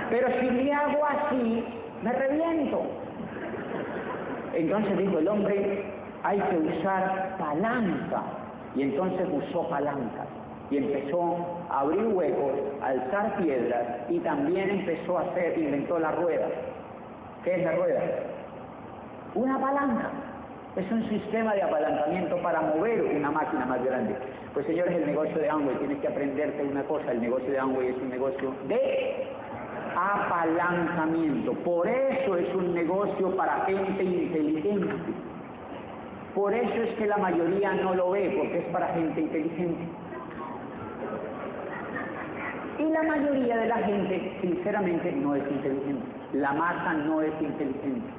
Pero 0.09 0.27
si 0.39 0.49
le 0.49 0.73
hago 0.73 1.05
así, 1.05 1.65
me 2.01 2.11
reviento. 2.13 2.81
Entonces 4.53 4.97
dijo 4.97 5.19
el 5.19 5.27
hombre, 5.27 5.85
hay 6.23 6.39
que 6.39 6.57
usar 6.57 7.35
palanca. 7.37 8.21
Y 8.75 8.83
entonces 8.83 9.27
usó 9.31 9.67
palanca. 9.69 10.25
Y 10.69 10.77
empezó 10.77 11.35
a 11.69 11.81
abrir 11.81 12.07
huecos, 12.07 12.53
a 12.81 12.87
alzar 12.87 13.35
piedras 13.37 14.09
y 14.09 14.19
también 14.19 14.69
empezó 14.69 15.17
a 15.17 15.21
hacer, 15.23 15.57
inventó 15.57 15.99
la 15.99 16.11
rueda. 16.11 16.47
¿Qué 17.43 17.55
es 17.55 17.63
la 17.63 17.73
rueda? 17.73 18.01
Una 19.35 19.59
palanca. 19.59 20.09
Es 20.77 20.89
un 20.89 21.09
sistema 21.09 21.53
de 21.53 21.63
apalancamiento 21.63 22.37
para 22.37 22.61
mover 22.61 23.01
una 23.01 23.29
máquina 23.29 23.65
más 23.65 23.83
grande. 23.83 24.15
Pues 24.53 24.65
señores, 24.65 24.95
el 24.95 25.05
negocio 25.05 25.37
de 25.37 25.49
Amway, 25.49 25.75
tienes 25.77 25.99
que 25.99 26.07
aprenderte 26.07 26.63
una 26.63 26.83
cosa, 26.83 27.11
el 27.11 27.21
negocio 27.21 27.51
de 27.51 27.59
Amway 27.59 27.87
es 27.87 27.97
un 27.97 28.09
negocio 28.09 28.53
de 28.69 29.27
apalancamiento. 29.95 31.53
Por 31.65 31.87
eso 31.87 32.37
es 32.37 32.55
un 32.55 32.73
negocio 32.73 33.35
para 33.35 33.65
gente 33.65 34.03
inteligente. 34.03 34.93
Por 36.35 36.53
eso 36.53 36.81
es 36.83 36.95
que 36.97 37.07
la 37.07 37.17
mayoría 37.17 37.73
no 37.73 37.93
lo 37.93 38.11
ve, 38.11 38.33
porque 38.37 38.59
es 38.59 38.65
para 38.67 38.87
gente 38.93 39.21
inteligente. 39.21 39.83
Y 42.79 42.83
la 42.85 43.03
mayoría 43.03 43.57
de 43.57 43.67
la 43.67 43.77
gente, 43.77 44.37
sinceramente, 44.41 45.11
no 45.11 45.35
es 45.35 45.43
inteligente. 45.51 46.03
La 46.33 46.53
masa 46.53 46.93
no 46.93 47.21
es 47.21 47.33
inteligente. 47.41 48.09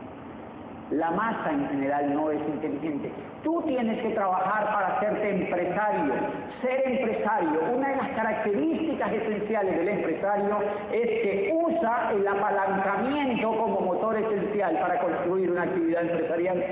La 0.91 1.11
masa 1.11 1.51
en 1.51 1.67
general 1.69 2.13
no 2.13 2.31
es 2.31 2.41
inteligente. 2.47 3.11
Tú 3.43 3.63
tienes 3.63 4.03
que 4.03 4.11
trabajar 4.11 4.67
para 4.67 4.97
hacerte 4.97 5.31
empresario. 5.31 6.13
Ser 6.61 6.83
empresario, 6.87 7.61
una 7.75 7.89
de 7.89 7.97
las 7.97 8.09
características 8.11 9.11
esenciales 9.11 9.79
del 9.79 9.89
empresario 9.89 10.59
es 10.93 11.09
que 11.23 11.59
usa 11.65 12.13
el 12.13 12.29
apalancamiento 12.29 13.57
como 13.57 13.81
motor 13.81 14.19
esencial 14.19 14.79
para 14.81 15.01
construir 15.01 15.51
una 15.51 15.63
actividad 15.63 16.03
empresarial. 16.03 16.63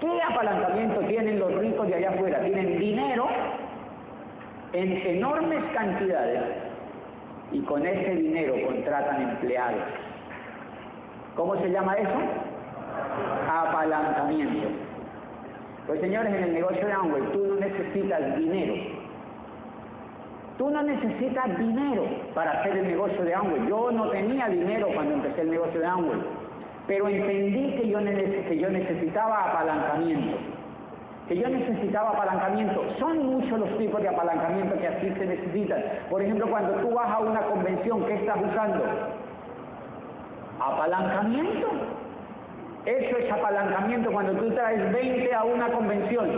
¿Qué 0.00 0.22
apalancamiento 0.22 1.00
tienen 1.02 1.38
los 1.38 1.54
ricos 1.54 1.88
de 1.88 1.94
allá 1.94 2.10
afuera? 2.10 2.40
Tienen 2.40 2.78
dinero 2.78 3.26
en 4.72 4.92
enormes 4.92 5.64
cantidades 5.72 6.42
y 7.52 7.60
con 7.60 7.86
ese 7.86 8.14
dinero 8.16 8.54
contratan 8.66 9.22
empleados. 9.22 9.80
¿Cómo 11.34 11.56
se 11.56 11.70
llama 11.70 11.94
eso? 11.94 12.10
Apalancamiento. 13.50 14.68
Pues 15.86 16.00
señores, 16.00 16.34
en 16.34 16.42
el 16.44 16.52
negocio 16.54 16.86
de 16.86 16.92
Amway 16.92 17.22
tú 17.32 17.46
no 17.46 17.54
necesitas 17.54 18.36
dinero. 18.36 18.74
Tú 20.58 20.70
no 20.70 20.82
necesitas 20.82 21.58
dinero 21.58 22.04
para 22.34 22.52
hacer 22.60 22.76
el 22.76 22.88
negocio 22.88 23.22
de 23.24 23.34
Amway. 23.34 23.68
Yo 23.68 23.90
no 23.92 24.10
tenía 24.10 24.48
dinero 24.48 24.88
cuando 24.94 25.14
empecé 25.14 25.42
el 25.42 25.50
negocio 25.50 25.80
de 25.80 25.86
Amway, 25.86 26.18
pero 26.86 27.08
entendí 27.08 27.76
que 27.76 27.88
yo, 27.88 28.00
necesitaba 28.00 29.50
apalancamiento 29.50 30.38
que 31.28 31.36
yo 31.36 31.48
necesitaba 31.48 32.10
apalancamiento. 32.10 32.84
Son 33.00 33.18
muchos 33.18 33.58
los 33.58 33.78
tipos 33.78 34.00
de 34.00 34.08
apalancamiento 34.08 34.78
que 34.78 34.86
así 34.86 35.10
se 35.10 35.26
necesitan. 35.26 35.82
Por 36.08 36.22
ejemplo, 36.22 36.48
cuando 36.48 36.74
tú 36.74 36.90
vas 36.94 37.10
a 37.10 37.18
una 37.18 37.40
convención, 37.40 38.04
¿qué 38.06 38.14
estás 38.14 38.36
usando? 38.36 38.84
Apalancamiento. 40.60 41.68
Eso 42.84 43.16
es 43.16 43.32
apalancamiento 43.32 44.12
cuando 44.12 44.34
tú 44.34 44.54
traes 44.54 44.92
20 44.92 45.34
a 45.34 45.42
una 45.42 45.68
convención. 45.72 46.30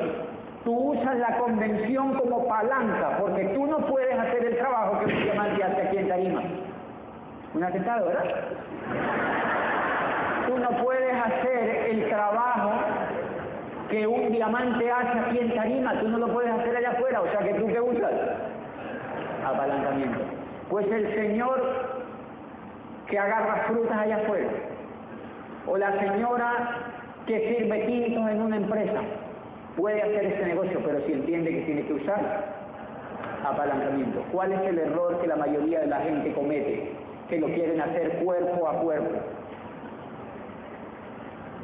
Tú 0.64 0.92
usas 0.92 1.18
la 1.18 1.36
convención 1.36 2.14
como 2.14 2.48
palanca, 2.48 3.18
porque 3.20 3.44
tú 3.54 3.66
no 3.66 3.78
puedes 3.86 4.18
hacer 4.18 4.46
el 4.46 4.56
trabajo 4.56 5.00
que 5.00 5.12
un 5.12 5.22
diamante 5.22 5.64
hace 5.64 5.82
aquí 5.82 5.98
en 5.98 6.08
Tarima. 6.08 6.42
Un 7.54 7.64
atentado, 7.64 8.06
¿verdad? 8.06 8.24
No 10.60 10.70
puedes 10.82 11.14
hacer 11.14 11.86
el 11.90 12.08
trabajo 12.08 12.72
que 13.90 14.06
un 14.06 14.32
diamante 14.32 14.90
hace 14.90 15.18
aquí 15.18 15.38
en 15.38 15.54
Tarima, 15.54 16.00
tú 16.00 16.08
no 16.08 16.18
lo 16.18 16.32
puedes 16.32 16.50
hacer 16.50 16.76
allá 16.76 16.90
afuera, 16.90 17.22
o 17.22 17.30
sea 17.30 17.38
que 17.40 17.54
tú 17.54 17.66
qué 17.68 17.80
usas? 17.80 18.12
Apalancamiento. 19.46 20.18
Pues 20.68 20.90
el 20.90 21.14
señor 21.14 21.62
que 23.06 23.18
agarra 23.18 23.64
frutas 23.68 23.98
allá 23.98 24.16
afuera, 24.16 24.48
o 25.66 25.78
la 25.78 25.98
señora 25.98 26.52
que 27.26 27.56
sirve 27.56 27.78
tintos 27.86 28.30
en 28.30 28.42
una 28.42 28.56
empresa, 28.56 29.00
puede 29.76 30.02
hacer 30.02 30.26
este 30.26 30.46
negocio, 30.46 30.80
pero 30.84 31.00
si 31.06 31.12
entiende 31.12 31.50
que 31.50 31.60
tiene 31.62 31.86
que 31.86 31.94
usar 31.94 32.58
apalancamiento. 33.44 34.24
¿Cuál 34.32 34.52
es 34.52 34.60
el 34.62 34.78
error 34.78 35.20
que 35.20 35.28
la 35.28 35.36
mayoría 35.36 35.80
de 35.80 35.86
la 35.86 36.00
gente 36.00 36.32
comete? 36.32 36.92
Que 37.28 37.38
lo 37.38 37.46
quieren 37.46 37.80
hacer 37.80 38.18
cuerpo 38.24 38.68
a 38.68 38.80
cuerpo 38.80 39.18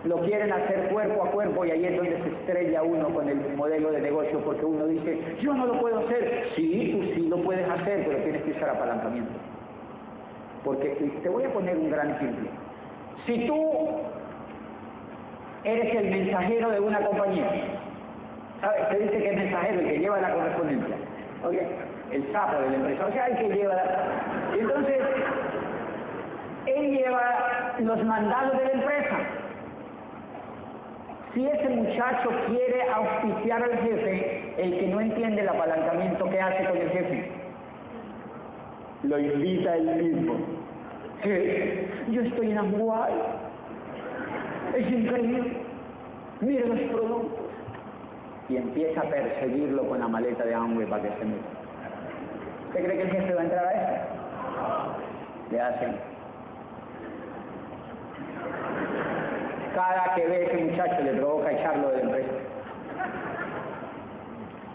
lo 0.05 0.19
quieren 0.21 0.53
hacer 0.53 0.89
cuerpo 0.91 1.25
a 1.25 1.31
cuerpo 1.31 1.65
y 1.65 1.71
ahí 1.71 1.85
es 1.87 1.97
donde 1.97 2.23
se 2.23 2.29
estrella 2.29 2.83
uno 2.83 3.09
con 3.09 3.27
el 3.29 3.57
modelo 3.57 3.91
de 3.91 4.03
negocio 4.03 4.39
porque 4.41 4.65
uno 4.65 4.87
dice, 4.87 5.19
yo 5.41 5.55
no 5.55 5.67
lo 5.67 5.81
puedo 5.81 5.99
hacer. 6.01 6.49
Sí, 6.55 6.91
tú 6.93 7.15
sí 7.15 7.27
lo 7.29 7.39
puedes 7.39 7.69
hacer, 7.69 8.05
pero 8.07 8.23
tienes 8.23 8.43
que 8.43 8.51
usar 8.51 8.71
apalancamiento. 8.71 9.33
Porque 10.63 10.89
te 11.23 11.29
voy 11.29 11.45
a 11.45 11.53
poner 11.53 11.77
un 11.79 11.91
gran 11.91 12.11
ejemplo. 12.11 12.51
Si 13.25 13.47
tú 13.47 13.61
eres 15.65 15.95
el 15.95 16.11
mensajero 16.11 16.71
de 16.71 16.81
una 16.81 17.01
compañía, 17.01 17.51
¿sabes? 18.61 18.89
Se 18.91 18.99
dice 18.99 19.19
que 19.19 19.31
es 19.31 19.37
mensajero 19.37 19.81
el 19.81 19.87
que 19.87 19.99
lleva 19.99 20.21
la 20.21 20.35
correspondencia. 20.35 20.97
Oye, 21.47 21.67
el 22.13 22.31
sapo 22.33 22.61
de 22.61 22.71
la 22.71 22.77
empresa, 22.77 23.07
o 23.07 23.13
sea, 23.13 23.27
el 23.27 23.39
que 23.39 23.55
lleva 23.55 23.75
la... 23.75 23.85
Y 24.55 24.61
entonces, 24.61 24.99
él 26.67 26.91
lleva 26.91 27.75
los 27.79 28.05
mandados 28.05 28.59
de 28.59 28.65
la 28.67 28.73
empresa 28.73 29.44
si 31.35 31.45
ese 31.45 31.69
muchacho 31.69 32.31
quiere 32.47 32.83
auspiciar 32.91 33.63
al 33.63 33.77
jefe, 33.79 34.55
el 34.57 34.79
que 34.79 34.87
no 34.87 35.01
entiende 35.01 35.43
el 35.43 35.49
apalancamiento 35.49 36.31
que 36.31 36.41
hace 36.41 36.65
con 36.65 36.77
el 36.79 36.91
jefe, 36.91 37.29
lo 39.03 39.19
invita 39.19 39.77
él 39.77 39.97
mismo. 39.97 40.35
yo 42.11 42.21
estoy 42.23 42.51
en 42.53 42.59
Amway. 42.59 43.13
Es 44.77 44.91
increíble. 44.91 45.57
Mire 46.41 46.67
los 46.67 46.81
productos. 46.91 47.41
Y 48.49 48.57
empieza 48.57 49.01
a 49.01 49.05
perseguirlo 49.05 49.89
con 49.89 49.99
la 50.01 50.09
maleta 50.09 50.45
de 50.45 50.55
Amway 50.55 50.87
para 50.87 51.03
que 51.03 51.09
se 51.19 51.25
meta. 51.25 51.49
¿Usted 52.69 52.85
cree 52.85 52.97
que 52.97 53.03
el 53.03 53.11
jefe 53.11 53.35
va 53.35 53.41
a 53.41 53.45
entrar 53.45 53.67
a 53.67 53.73
eso? 53.73 53.91
Le 55.51 55.61
hacen 55.61 56.15
cada 59.75 60.15
que 60.15 60.27
ve 60.27 60.45
ese 60.45 60.65
muchacho 60.65 61.03
le 61.03 61.13
provoca 61.15 61.53
echarlo 61.53 61.91
de 61.91 61.97
la 61.97 62.03
empresa. 62.03 62.33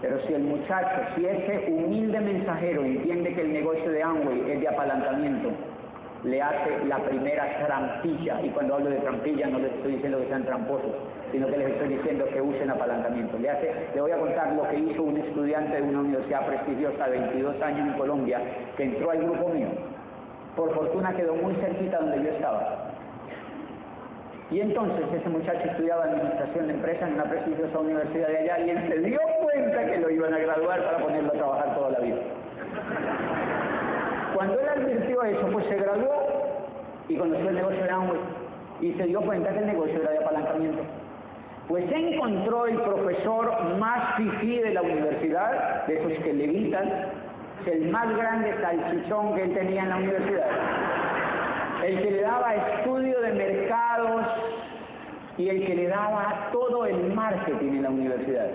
Pero 0.01 0.19
si 0.25 0.33
el 0.33 0.43
muchacho, 0.43 0.95
si 1.15 1.25
ese 1.25 1.65
humilde 1.71 2.19
mensajero 2.21 2.83
entiende 2.83 3.33
que 3.33 3.41
el 3.41 3.53
negocio 3.53 3.91
de 3.91 4.01
Amway 4.01 4.51
es 4.51 4.61
de 4.61 4.67
apalancamiento, 4.67 5.49
le 6.23 6.41
hace 6.41 6.85
la 6.87 6.97
primera 6.99 7.65
trampilla, 7.65 8.41
y 8.41 8.49
cuando 8.49 8.75
hablo 8.75 8.89
de 8.89 8.97
trampilla 8.97 9.47
no 9.47 9.59
les 9.59 9.71
estoy 9.73 9.93
diciendo 9.93 10.19
que 10.19 10.27
sean 10.27 10.45
tramposos, 10.45 10.91
sino 11.31 11.47
que 11.47 11.57
les 11.57 11.69
estoy 11.71 11.89
diciendo 11.89 12.25
que 12.33 12.41
usen 12.41 12.69
apalancamiento. 12.69 13.37
Le, 13.39 13.49
hace, 13.49 13.73
le 13.93 14.01
voy 14.01 14.11
a 14.11 14.17
contar 14.17 14.53
lo 14.53 14.67
que 14.69 14.79
hizo 14.79 15.03
un 15.03 15.17
estudiante 15.17 15.81
de 15.81 15.83
una 15.83 15.99
universidad 15.99 16.45
prestigiosa, 16.45 17.07
22 17.07 17.61
años 17.61 17.87
en 17.87 17.93
Colombia, 17.97 18.41
que 18.75 18.83
entró 18.83 19.11
al 19.11 19.19
grupo 19.19 19.49
mío. 19.49 19.67
Por 20.55 20.73
fortuna 20.73 21.13
quedó 21.13 21.35
muy 21.35 21.55
cerquita 21.55 21.99
donde 21.99 22.23
yo 22.23 22.31
estaba. 22.31 22.88
Y 24.51 24.61
entonces 24.61 25.05
ese 25.13 25.29
muchacho 25.29 25.59
estudiaba 25.63 26.05
administración 26.05 26.67
de 26.67 26.73
empresas 26.73 27.07
en 27.07 27.15
una 27.15 27.25
prestigiosa 27.25 27.79
universidad 27.79 28.27
de 28.29 28.37
allá 28.39 28.59
y 28.65 28.69
él 28.71 28.87
se 28.87 28.99
dio 29.01 29.19
cuenta 29.41 29.85
que 29.85 29.97
lo 29.99 30.09
iban 30.09 30.33
a 30.33 30.39
graduar 30.39 30.83
para 30.85 30.97
ponerlo 30.97 31.29
a 31.29 31.37
trabajar 31.37 31.75
toda 31.75 31.91
la 31.91 31.99
vida. 31.99 32.17
Cuando 34.33 34.59
él 34.59 34.69
advirtió 34.69 35.23
eso, 35.23 35.47
pues 35.51 35.65
se 35.67 35.75
graduó 35.75 36.13
y 37.09 37.15
conoció 37.15 37.49
el 37.49 37.55
negocio 37.55 37.83
de 37.83 37.89
Amway 37.91 38.19
y 38.81 38.93
se 38.93 39.03
dio 39.03 39.21
cuenta 39.21 39.51
que 39.51 39.59
el 39.59 39.67
negocio 39.67 40.01
era 40.01 40.11
de 40.11 40.17
apalancamiento. 40.17 40.83
Pues 41.67 41.85
encontró 41.91 42.65
el 42.65 42.77
profesor 42.81 43.75
más 43.77 44.15
fifí 44.17 44.57
de 44.57 44.73
la 44.73 44.81
universidad, 44.81 45.85
de 45.85 45.97
esos 45.99 46.23
que 46.23 46.33
levitan, 46.33 46.89
el 47.67 47.89
más 47.89 48.17
grande 48.17 48.55
salchichón 48.59 49.35
que 49.35 49.43
él 49.43 49.53
tenía 49.53 49.83
en 49.83 49.89
la 49.89 49.97
universidad 49.97 50.98
el 51.85 52.01
que 52.01 52.11
le 52.11 52.21
daba 52.21 52.55
estudio 52.55 53.21
de 53.21 53.33
mercados 53.33 54.25
y 55.37 55.49
el 55.49 55.65
que 55.65 55.75
le 55.75 55.87
daba 55.87 56.49
todo 56.51 56.85
el 56.85 57.13
marketing 57.13 57.77
en 57.77 57.83
la 57.83 57.89
universidad, 57.89 58.47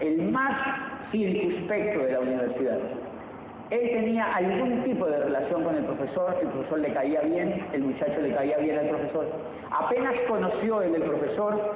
el 0.00 0.22
más 0.30 0.52
circunspecto 1.10 2.04
de 2.04 2.12
la 2.12 2.20
universidad. 2.20 2.78
Él 3.70 3.90
tenía 3.90 4.34
algún 4.34 4.82
tipo 4.82 5.06
de 5.06 5.18
relación 5.18 5.62
con 5.62 5.76
el 5.76 5.84
profesor, 5.84 6.36
el 6.40 6.48
profesor 6.48 6.80
le 6.80 6.92
caía 6.92 7.20
bien, 7.20 7.66
el 7.72 7.82
muchacho 7.82 8.20
le 8.20 8.34
caía 8.34 8.58
bien 8.58 8.78
al 8.78 8.88
profesor. 8.88 9.26
Apenas 9.70 10.14
conoció 10.26 10.82
el 10.82 10.94
profesor, 10.94 11.74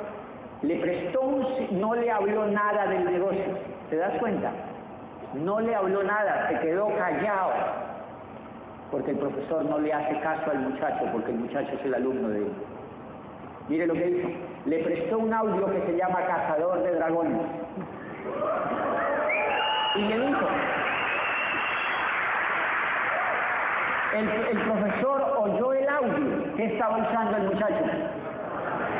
le 0.62 0.76
prestó 0.76 1.20
un, 1.20 1.46
no 1.78 1.94
le 1.94 2.10
habló 2.10 2.46
nada 2.46 2.86
del 2.86 3.04
negocio. 3.04 3.44
¿Te 3.90 3.96
das 3.96 4.18
cuenta? 4.18 4.50
No 5.34 5.60
le 5.60 5.74
habló 5.74 6.02
nada, 6.02 6.48
se 6.48 6.66
quedó 6.66 6.88
callado 6.96 7.93
porque 8.94 9.10
el 9.10 9.18
profesor 9.18 9.64
no 9.64 9.80
le 9.80 9.92
hace 9.92 10.20
caso 10.20 10.52
al 10.52 10.60
muchacho, 10.60 11.04
porque 11.10 11.32
el 11.32 11.38
muchacho 11.38 11.68
es 11.72 11.84
el 11.84 11.94
alumno 11.94 12.28
de 12.28 12.38
él. 12.38 12.52
Mire 13.68 13.88
lo 13.88 13.94
que 13.94 14.08
hizo. 14.08 14.28
Le 14.66 14.84
prestó 14.84 15.18
un 15.18 15.34
audio 15.34 15.66
que 15.66 15.80
se 15.84 15.96
llama 15.96 16.24
Cazador 16.24 16.80
de 16.80 16.94
Dragones. 16.94 17.40
Y 19.96 20.00
le 20.00 20.26
dijo, 20.26 20.46
el, 24.14 24.28
el 24.28 24.58
profesor 24.62 25.38
oyó 25.40 25.72
el 25.72 25.88
audio 25.88 26.54
que 26.56 26.64
estaba 26.66 26.98
usando 26.98 27.36
el 27.36 27.42
muchacho. 27.46 27.84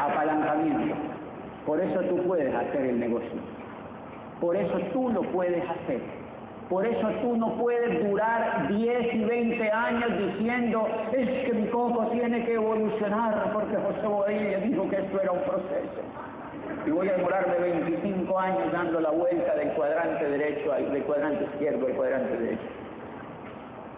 Apalancamiento. 0.02 0.96
Por 1.66 1.80
eso 1.80 2.00
tú 2.00 2.16
puedes 2.24 2.52
hacer 2.52 2.84
el 2.84 2.98
negocio. 2.98 3.40
Por 4.40 4.56
eso 4.56 4.76
tú 4.92 5.10
lo 5.10 5.22
puedes 5.22 5.62
hacer. 5.70 6.23
Por 6.68 6.86
eso 6.86 7.08
tú 7.20 7.36
no 7.36 7.54
puedes 7.56 8.08
durar 8.08 8.68
10 8.68 9.14
y 9.14 9.24
20 9.24 9.70
años 9.70 10.10
diciendo, 10.18 10.88
es 11.12 11.46
que 11.46 11.52
mi 11.52 11.66
coco 11.68 12.06
tiene 12.06 12.44
que 12.46 12.54
evolucionar, 12.54 13.52
porque 13.52 13.76
José 13.76 14.06
Bodilla 14.06 14.58
dijo 14.58 14.88
que 14.88 14.96
esto 14.96 15.20
era 15.20 15.32
un 15.32 15.42
proceso. 15.42 16.00
Y 16.86 16.90
voy 16.90 17.08
a 17.08 17.16
demorarme 17.16 17.58
25 17.58 18.38
años 18.38 18.72
dando 18.72 19.00
la 19.00 19.10
vuelta 19.10 19.54
del 19.56 19.68
cuadrante 19.72 20.24
derecho 20.28 20.72
al 20.72 20.90
del 20.90 21.02
cuadrante 21.02 21.44
izquierdo 21.44 21.86
al 21.86 21.92
cuadrante 21.92 22.36
derecho. 22.38 22.68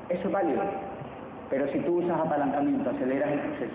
Eso 0.08 0.26
es 0.26 0.32
válido. 0.32 0.62
Pero 1.50 1.72
si 1.72 1.78
tú 1.80 1.98
usas 1.98 2.18
apalancamiento, 2.18 2.90
aceleras 2.90 3.30
el 3.30 3.40
proceso. 3.40 3.74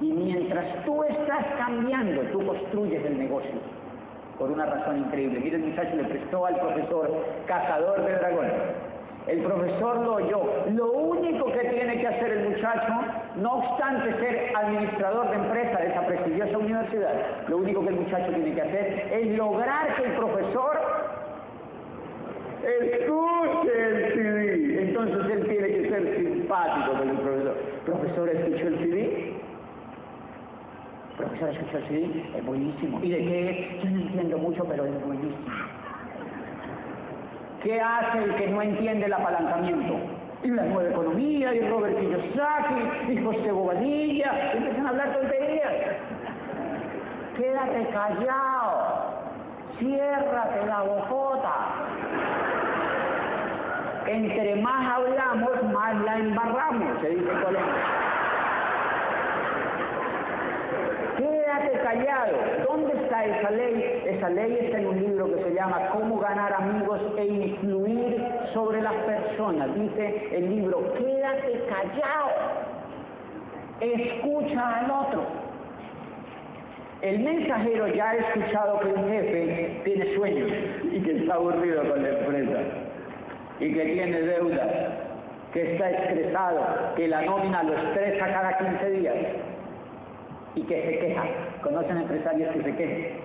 Y 0.00 0.12
mientras 0.12 0.84
tú 0.86 1.04
estás 1.04 1.44
cambiando, 1.58 2.22
tú 2.32 2.44
construyes 2.46 3.04
el 3.04 3.18
negocio 3.18 3.83
por 4.38 4.50
una 4.50 4.66
razón 4.66 4.98
increíble. 4.98 5.40
Mire, 5.40 5.56
el 5.56 5.64
muchacho 5.64 5.96
le 5.96 6.04
prestó 6.04 6.46
al 6.46 6.58
profesor 6.60 7.10
cazador 7.46 8.04
de 8.04 8.12
dragones. 8.14 8.52
El 9.26 9.40
profesor 9.40 9.96
lo 10.00 10.14
oyó. 10.16 10.42
Lo 10.70 10.92
único 10.92 11.46
que 11.46 11.60
tiene 11.60 11.98
que 11.98 12.06
hacer 12.06 12.30
el 12.30 12.50
muchacho, 12.50 12.92
no 13.36 13.54
obstante 13.54 14.12
ser 14.20 14.52
administrador 14.54 15.30
de 15.30 15.36
empresa 15.36 15.78
de 15.78 15.88
esa 15.88 16.06
prestigiosa 16.06 16.58
universidad, 16.58 17.12
lo 17.48 17.56
único 17.58 17.82
que 17.82 17.88
el 17.88 17.96
muchacho 17.96 18.32
tiene 18.32 18.54
que 18.54 18.60
hacer 18.60 19.08
es 19.12 19.38
lograr 19.38 19.96
que 19.96 20.04
el 20.04 20.12
profesor 20.12 20.78
escuche 22.64 23.86
el 23.86 24.14
CD. 24.14 24.82
Entonces 24.82 25.32
él 25.32 25.48
tiene 25.48 25.68
que 25.68 25.88
ser 25.88 26.16
simpático 26.16 26.98
con 26.98 27.08
el 27.08 27.16
profesor. 27.16 27.56
Profesor, 27.86 28.28
¿escuchó 28.28 28.68
el 28.68 28.78
CD? 28.78 29.33
Profesor, 31.34 31.50
escuchó 31.50 31.78
el 31.78 31.88
CD, 31.88 32.38
es 32.38 32.46
buenísimo. 32.46 33.00
¿Y 33.02 33.10
de 33.10 33.18
qué? 33.18 33.80
Yo 33.82 33.90
no 33.90 34.00
entiendo 34.02 34.38
mucho, 34.38 34.64
pero 34.64 34.84
es 34.84 35.04
buenísimo. 35.04 35.36
¿Qué 37.62 37.80
hace 37.80 38.18
el 38.18 38.34
que 38.36 38.46
no 38.48 38.62
entiende 38.62 39.06
el 39.06 39.12
apalancamiento? 39.12 39.96
Y 40.44 40.48
la 40.48 40.64
nueva 40.64 40.90
economía, 40.90 41.54
y 41.54 41.68
Robert 41.68 41.98
Kiyosaki, 41.98 43.12
y 43.12 43.24
José 43.24 43.50
Bobadilla, 43.50 44.52
empiezan 44.52 44.86
a 44.86 44.90
hablar 44.90 45.12
tonterías. 45.12 45.72
Quédate 47.36 47.88
callado, 47.88 49.24
ciérrate 49.80 50.66
la 50.66 50.82
bocota. 50.82 51.54
Entre 54.06 54.56
más 54.56 54.98
hablamos, 54.98 55.62
más 55.72 55.96
la 56.04 56.18
embarramos, 56.18 57.00
se 57.00 57.08
dice 57.08 57.30
Colombia. 57.42 58.13
Quédate 61.54 61.78
callado. 61.78 62.36
¿Dónde 62.66 62.94
está 62.94 63.24
esa 63.24 63.50
ley? 63.50 64.02
Esa 64.06 64.28
ley 64.30 64.58
está 64.60 64.78
en 64.78 64.86
un 64.86 65.00
libro 65.00 65.26
que 65.26 65.44
se 65.44 65.54
llama 65.54 65.88
Cómo 65.92 66.18
ganar 66.18 66.52
amigos 66.52 67.00
e 67.16 67.26
influir 67.26 68.26
sobre 68.52 68.82
las 68.82 68.94
personas. 68.94 69.72
Dice 69.74 70.28
el 70.32 70.50
libro, 70.50 70.82
quédate 70.94 71.64
callado. 71.68 72.30
Escucha 73.80 74.78
al 74.80 74.90
otro. 74.90 75.22
El 77.02 77.20
mensajero 77.20 77.86
ya 77.88 78.10
ha 78.10 78.16
escuchado 78.16 78.80
que 78.80 78.88
un 78.88 79.08
jefe 79.08 79.80
tiene 79.84 80.14
sueños 80.16 80.50
y 80.90 81.00
que 81.02 81.18
está 81.18 81.34
aburrido 81.34 81.88
con 81.88 82.02
la 82.02 82.08
empresa 82.08 82.60
y 83.60 83.74
que 83.74 83.84
tiene 83.84 84.20
deuda, 84.22 84.68
que 85.52 85.72
está 85.72 85.90
estresado, 85.90 86.94
que 86.96 87.06
la 87.06 87.22
nómina 87.22 87.62
lo 87.62 87.74
estresa 87.74 88.26
cada 88.26 88.58
15 88.58 88.90
días 88.90 89.14
y 90.54 90.62
que 90.62 90.82
se 90.82 90.98
queja. 90.98 91.22
¿Conocen 91.62 91.96
empresarios 91.98 92.52
que 92.54 92.62
se 92.62 92.76
quejan? 92.76 93.18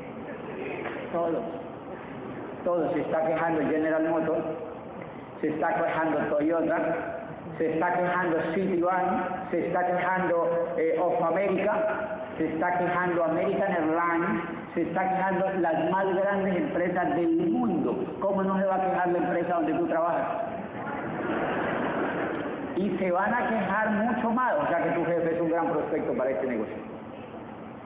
Todos. 1.11 1.43
Todos. 2.63 2.93
Se 2.93 3.01
está 3.01 3.25
quejando 3.25 3.61
General 3.69 4.09
Motors, 4.09 4.45
se 5.41 5.47
está 5.49 5.75
quejando 5.75 6.19
Toyota, 6.35 6.77
se 7.57 7.73
está 7.73 7.93
quejando 7.93 8.37
Citibank, 8.53 9.49
se 9.51 9.67
está 9.67 9.85
quejando 9.85 10.67
eh, 10.77 10.99
Of 10.99 11.21
America, 11.23 12.19
se 12.37 12.47
está 12.47 12.77
quejando 12.77 13.23
American 13.23 13.71
Airlines, 13.71 14.43
se 14.73 14.81
está 14.81 15.09
quejando 15.09 15.49
las 15.59 15.91
más 15.91 16.15
grandes 16.15 16.55
empresas 16.55 17.15
del 17.15 17.51
mundo. 17.51 17.95
¿Cómo 18.19 18.43
no 18.43 18.59
se 18.59 18.65
va 18.65 18.75
a 18.75 18.81
quejar 18.81 19.07
la 19.09 19.17
empresa 19.19 19.53
donde 19.55 19.73
tú 19.73 19.87
trabajas? 19.87 20.27
Y 22.75 22.97
se 22.97 23.11
van 23.11 23.33
a 23.33 23.49
quejar 23.49 23.89
mucho 23.91 24.31
más, 24.31 24.53
o 24.53 24.67
sea 24.67 24.83
que 24.83 24.91
tu 24.91 25.05
jefe 25.05 25.35
es 25.35 25.41
un 25.41 25.49
gran 25.49 25.67
prospecto 25.67 26.13
para 26.13 26.29
este 26.31 26.47
negocio 26.47 26.98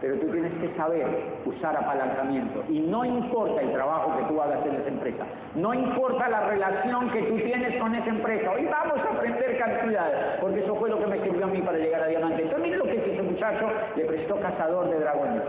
pero 0.04 0.18
tú 0.18 0.28
tienes 0.34 0.52
que 0.60 0.68
saber 0.76 1.08
usar 1.46 1.78
apalancamiento. 1.78 2.62
Y 2.68 2.82
no 2.82 3.06
importa 3.06 3.62
el 3.62 3.72
trabajo 3.72 4.18
que 4.18 4.26
tú 4.26 4.42
hagas 4.42 4.60
en 4.66 4.76
esa 4.76 4.90
empresa, 4.90 5.24
no 5.56 5.74
importa 5.74 6.28
la 6.28 6.42
relación 6.42 7.10
que 7.10 7.22
tú 7.22 7.38
tienes 7.38 7.80
con 7.80 7.96
esa 7.96 8.10
empresa. 8.10 8.52
Hoy 8.52 8.66
vamos 8.66 9.00
a 9.00 9.16
aprender 9.16 9.58
cantidades, 9.58 10.42
porque 10.42 10.60
eso 10.60 10.76
fue 10.76 10.90
lo 10.90 11.00
que 11.00 11.08
me 11.08 11.22
sirvió 11.22 11.46
a 11.46 11.48
mí 11.48 11.62
para 11.62 11.78
llegar 11.78 12.04
a 12.04 12.08
diamante. 12.08 12.44
Miren 12.62 12.80
lo 12.80 12.84
que 12.84 12.98
ese 12.98 13.22
muchacho 13.22 13.70
le 13.96 14.04
prestó 14.04 14.36
cazador 14.42 14.90
de 14.90 15.00
dragones. 15.00 15.44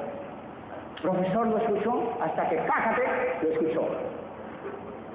profesor 1.03 1.49
lo 1.49 1.59
escuchó 1.59 2.13
hasta 2.23 2.49
que, 2.49 2.57
pájate, 2.59 3.03
lo 3.43 3.49
escuchó. 3.51 3.89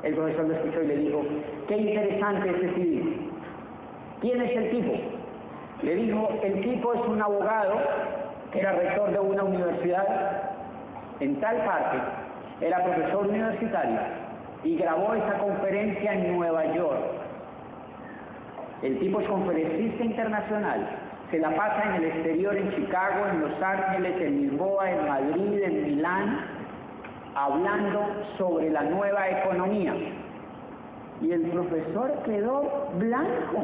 El 0.04 0.16
profesor 0.16 0.50
lo 0.50 0.54
escuchó 0.54 0.84
y 0.84 0.88
le 0.88 0.98
dijo, 0.98 1.22
qué 1.70 1.78
interesante 1.78 2.50
este 2.50 2.74
CD. 2.74 3.04
¿Quién 4.20 4.42
es 4.42 4.58
el 4.58 4.70
tipo? 4.70 4.94
Le 5.82 5.96
dijo, 5.96 6.30
el 6.44 6.62
tipo 6.62 6.94
es 6.94 7.08
un 7.08 7.22
abogado 7.22 7.76
era 8.54 8.72
rector 8.74 9.12
de 9.12 9.20
una 9.20 9.44
universidad 9.44 10.06
en 11.20 11.40
tal 11.40 11.58
parte, 11.58 11.98
era 12.62 12.84
profesor 12.84 13.28
universitario 13.28 14.00
y 14.64 14.78
grabó 14.78 15.14
esa 15.14 15.38
conferencia 15.38 16.14
en 16.14 16.38
Nueva 16.38 16.66
York. 16.74 17.00
El 18.82 19.00
tipo 19.00 19.20
es 19.20 19.28
conferencista 19.28 20.04
internacional, 20.04 20.88
se 21.32 21.38
la 21.38 21.56
pasa 21.56 21.84
en 21.86 21.96
el 21.96 22.06
exterior, 22.06 22.56
en 22.56 22.76
Chicago, 22.76 23.28
en 23.32 23.42
Los 23.42 23.62
Ángeles, 23.62 24.22
en 24.22 24.42
Lisboa, 24.42 24.90
en 24.90 25.08
Madrid, 25.08 25.64
en 25.64 25.84
Milán, 25.84 26.40
hablando 27.36 28.02
sobre 28.38 28.70
la 28.70 28.84
nueva 28.84 29.30
economía. 29.30 29.94
Y 31.22 31.32
el 31.32 31.42
profesor 31.52 32.24
quedó 32.26 32.90
blanco. 32.98 33.64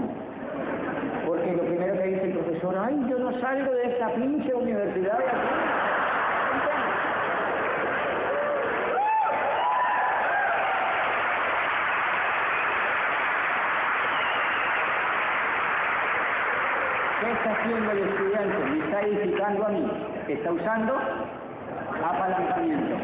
Porque 1.26 1.54
lo 1.54 1.64
primero 1.64 1.94
que 1.94 2.08
dice 2.08 2.24
el 2.24 2.34
profesor, 2.34 2.76
ay, 2.78 3.06
yo 3.10 3.20
no 3.20 3.40
salgo 3.40 3.72
de 3.74 3.84
esta 3.84 4.14
pinche 4.14 4.54
universidad 4.54 5.18
de. 5.18 5.26
¿Qué 17.22 17.32
está 17.32 17.52
haciendo 17.52 17.92
el 17.92 18.00
estudiante? 18.00 18.58
Me 18.70 18.86
está 18.86 19.02
edificando 19.02 19.66
a 19.66 19.70
mí. 19.70 19.92
Está 20.28 20.52
usando 20.52 20.98
apalancamiento. 22.04 22.96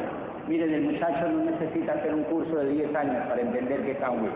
Miren, 0.48 0.74
el 0.74 0.82
muchacho 0.82 1.30
no 1.30 1.52
necesita 1.52 1.94
hacer 1.94 2.14
un 2.14 2.24
curso 2.24 2.56
de 2.58 2.70
10 2.70 2.96
años 2.96 3.28
para 3.28 3.42
entender 3.42 3.82
que 3.84 3.92
está 3.92 4.12
un 4.12 4.30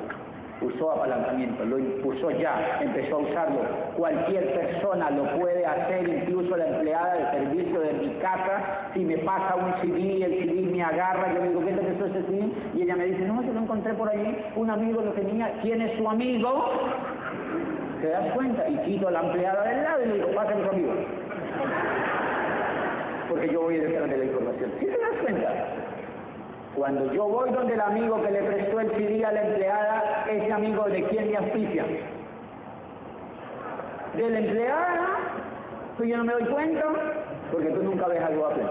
usó 0.61 0.91
apalancamiento, 0.91 1.65
lo 1.65 1.79
impuso 1.79 2.31
ya, 2.31 2.79
empezó 2.81 3.17
a 3.17 3.19
usarlo. 3.19 3.59
Cualquier 3.97 4.53
persona 4.53 5.09
lo 5.11 5.23
puede 5.37 5.65
hacer, 5.65 6.07
incluso 6.07 6.55
la 6.55 6.67
empleada 6.67 7.13
de 7.15 7.39
servicio 7.39 7.79
de 7.81 7.93
mi 7.93 8.13
casa, 8.19 8.89
si 8.93 9.03
me 9.03 9.17
pasa 9.19 9.55
un 9.55 9.73
CD 9.81 10.23
el 10.23 10.39
CD 10.39 10.61
me 10.71 10.83
agarra, 10.83 11.33
yo 11.33 11.41
le 11.41 11.49
digo, 11.49 11.61
¿qué 11.61 11.71
es 11.71 11.77
ese 11.77 12.23
CD? 12.27 12.49
Y 12.73 12.81
ella 12.83 12.95
me 12.95 13.05
dice, 13.05 13.25
no, 13.25 13.43
yo 13.43 13.53
lo 13.53 13.61
encontré 13.61 13.93
por 13.93 14.09
allí, 14.09 14.37
un 14.55 14.69
amigo 14.69 15.01
lo 15.01 15.11
tenía, 15.11 15.51
¿quién 15.61 15.81
es 15.81 15.97
su 15.97 16.09
amigo? 16.09 16.69
¿Te 18.01 18.09
das 18.09 18.33
cuenta? 18.33 18.67
Y 18.69 18.77
quito 18.85 19.07
a 19.07 19.11
la 19.11 19.21
empleada 19.21 19.63
del 19.63 19.83
lado 19.83 20.03
y 20.03 20.07
le 20.07 20.13
digo, 20.15 20.27
pásame 20.35 20.63
su 20.63 20.69
amigo. 20.69 20.93
Porque 23.29 23.49
yo 23.49 23.61
voy 23.61 23.77
detrás 23.77 24.09
de 24.09 24.17
la 24.17 24.25
información. 24.25 24.71
¿Sí 24.79 24.85
te 24.85 24.91
das 24.91 25.21
cuenta? 25.21 25.53
Cuando 26.75 27.13
yo 27.13 27.23
voy 27.23 27.49
donde 27.51 27.73
el 27.73 27.81
amigo 27.81 28.21
que 28.21 28.31
le 28.31 28.43
prestó 28.43 28.79
el 28.81 28.91
CD 28.91 29.25
a 29.25 29.31
la 29.31 29.47
empleada, 29.47 30.25
ese 30.29 30.51
amigo 30.51 30.83
de 30.83 31.03
quién 31.03 31.31
me 31.31 31.37
auspicia. 31.37 31.85
De 34.15 34.29
la 34.29 34.39
empleada, 34.39 35.07
pues 35.97 36.09
yo 36.09 36.17
no 36.17 36.25
me 36.25 36.33
doy 36.33 36.45
cuenta, 36.45 36.85
porque 37.51 37.69
tú 37.69 37.83
nunca 37.83 38.07
ves 38.07 38.21
algo 38.21 38.47
Apple. 38.47 38.65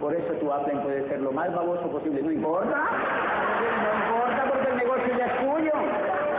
Por 0.00 0.14
eso 0.14 0.34
tu 0.34 0.52
Apple 0.52 0.80
puede 0.82 1.08
ser 1.08 1.20
lo 1.20 1.32
más 1.32 1.54
baboso 1.54 1.90
posible. 1.90 2.22
No 2.22 2.30
importa, 2.30 2.76
no 2.76 3.94
importa 4.04 4.50
porque 4.50 4.70
el 4.70 4.76
negocio 4.76 5.18
ya 5.18 5.26
es 5.26 5.38
tuyo. 5.38 5.72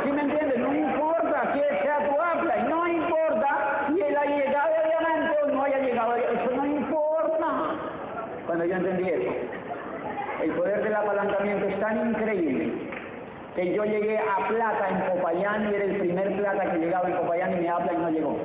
¿Sí 0.04 0.12
me 0.12 0.22
entiendes? 0.22 0.60
No 0.60 0.76
importa 0.76 1.54
que 1.54 1.64
sea 1.82 2.10
tu 2.10 2.22
Apple, 2.22 2.70
no 2.70 2.88
importa 2.88 3.88
si 3.88 4.02
él 4.02 4.16
haya 4.16 4.38
llegado 4.38 4.70
a 4.76 4.88
diamante 4.88 5.38
o 5.44 5.48
no 5.48 5.64
haya 5.64 5.80
llegado 5.80 6.12
a 6.12 6.16
diamante. 6.16 6.44
Eso 6.44 6.56
no 6.56 6.66
importa. 6.66 7.48
Cuando 8.46 8.66
yo 8.66 8.76
entendí 8.76 9.10
eso, 9.10 9.32
el 10.44 10.52
poder 10.52 10.84
del 10.84 10.96
apalancamiento 10.96 11.66
es 11.66 11.75
tan 11.86 12.10
increíble 12.10 12.74
que 13.56 13.74
yo 13.74 13.86
llegué 13.86 14.18
a 14.18 14.48
plata 14.48 14.90
en 14.90 15.02
Popayán 15.12 15.70
y 15.70 15.76
era 15.76 15.86
el 15.86 15.98
primer 15.98 16.36
plata 16.38 16.72
que 16.72 16.78
llegaba 16.80 17.08
en 17.08 17.16
Popayán 17.16 17.54
y 17.54 17.62
me 17.62 17.70
habla 17.70 17.94
y 17.94 17.98
no 17.98 18.10
llegó. 18.10 18.38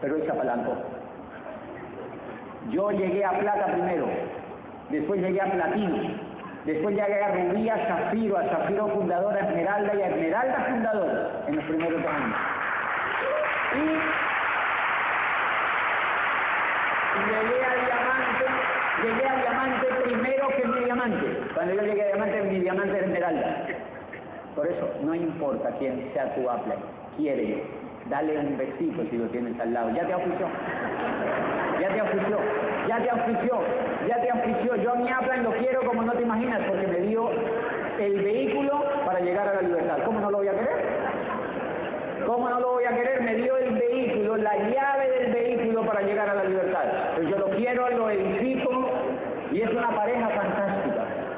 Pero 0.00 0.16
él 0.16 0.22
se 0.24 0.30
apalancó. 0.30 0.76
Yo 2.70 2.90
llegué 2.92 3.24
a 3.24 3.30
plata 3.30 3.66
primero, 3.66 4.06
después 4.90 5.20
llegué 5.20 5.40
a 5.40 5.50
platino, 5.50 5.96
después 6.66 6.94
llegué 6.94 7.22
a 7.22 7.28
rubí, 7.28 7.68
a 7.68 7.88
zafiro, 7.88 8.36
a 8.36 8.44
zafiro 8.44 8.88
fundador, 8.88 9.34
a 9.34 9.40
esmeralda 9.40 9.94
y 9.94 10.02
a 10.02 10.08
esmeralda 10.08 10.66
fundador 10.68 11.30
en 11.48 11.56
los 11.56 11.64
primeros 11.64 12.04
años. 12.06 12.36
Y, 13.74 13.78
y 17.18 17.22
llegué 17.30 17.64
a 17.64 17.74
diamante 17.86 18.70
Llegué 19.02 19.26
a 19.26 19.34
diamante 19.36 19.86
primero 20.04 20.48
que 20.48 20.66
mi 20.66 20.84
diamante. 20.84 21.39
Cuando 21.54 21.74
yo 21.74 21.82
llegué 21.82 22.02
a 22.02 22.06
diamante, 22.06 22.42
mi 22.42 22.60
diamante 22.60 22.96
era 22.96 23.06
esmeralda. 23.06 23.66
Por 24.54 24.66
eso, 24.66 24.88
no 25.02 25.14
importa 25.14 25.70
quién 25.78 26.10
sea 26.12 26.34
tu 26.34 26.48
Apple, 26.48 26.74
quiere, 27.16 27.62
dale 28.08 28.38
un 28.38 28.56
besito 28.56 29.02
si 29.10 29.16
lo 29.16 29.26
tienes 29.26 29.58
al 29.60 29.72
lado. 29.72 29.90
Ya 29.90 30.06
te 30.06 30.14
ofició. 30.14 30.46
Ya 31.80 31.88
te 31.88 32.02
ofició. 32.02 32.38
Ya 32.88 32.98
te 32.98 33.10
ofició. 33.12 33.60
Ya 34.08 34.20
te 34.20 34.32
ofició. 34.32 34.76
Yo 34.76 34.92
a 34.92 34.96
mi 34.96 35.10
Apple 35.10 35.42
lo 35.42 35.52
quiero 35.52 35.80
como 35.84 36.02
no 36.02 36.12
te 36.12 36.22
imaginas, 36.22 36.60
porque 36.68 36.86
me 36.86 37.00
dio 37.00 37.30
el 37.98 38.22
vehículo 38.22 38.84
para 39.04 39.20
llegar 39.20 39.48
a 39.48 39.54
la 39.54 39.62
libertad. 39.62 39.98
¿Cómo 40.04 40.20
no 40.20 40.30
lo 40.30 40.38
voy 40.38 40.48
a 40.48 40.52
querer? 40.52 41.00
¿Cómo 42.26 42.48
no 42.48 42.60
lo 42.60 42.72
voy 42.72 42.84
a 42.84 42.94
querer? 42.94 43.22
Me 43.22 43.34
dio 43.36 43.56
el 43.56 43.74
vehículo, 43.74 44.36
la 44.36 44.56
llave 44.56 45.10
del 45.10 45.32
vehículo 45.32 45.84
para 45.84 46.02
llegar 46.02 46.28
a 46.28 46.34
la 46.34 46.44
libertad. 46.44 46.84
Pues 47.16 47.28
yo 47.28 47.38
lo 47.38 47.50
quiero, 47.50 47.88
lo 47.90 48.10
edifico, 48.10 48.90
y 49.52 49.62
es 49.62 49.70
una 49.70 49.90
pareja 49.94 50.28
fantástica. 50.28 50.79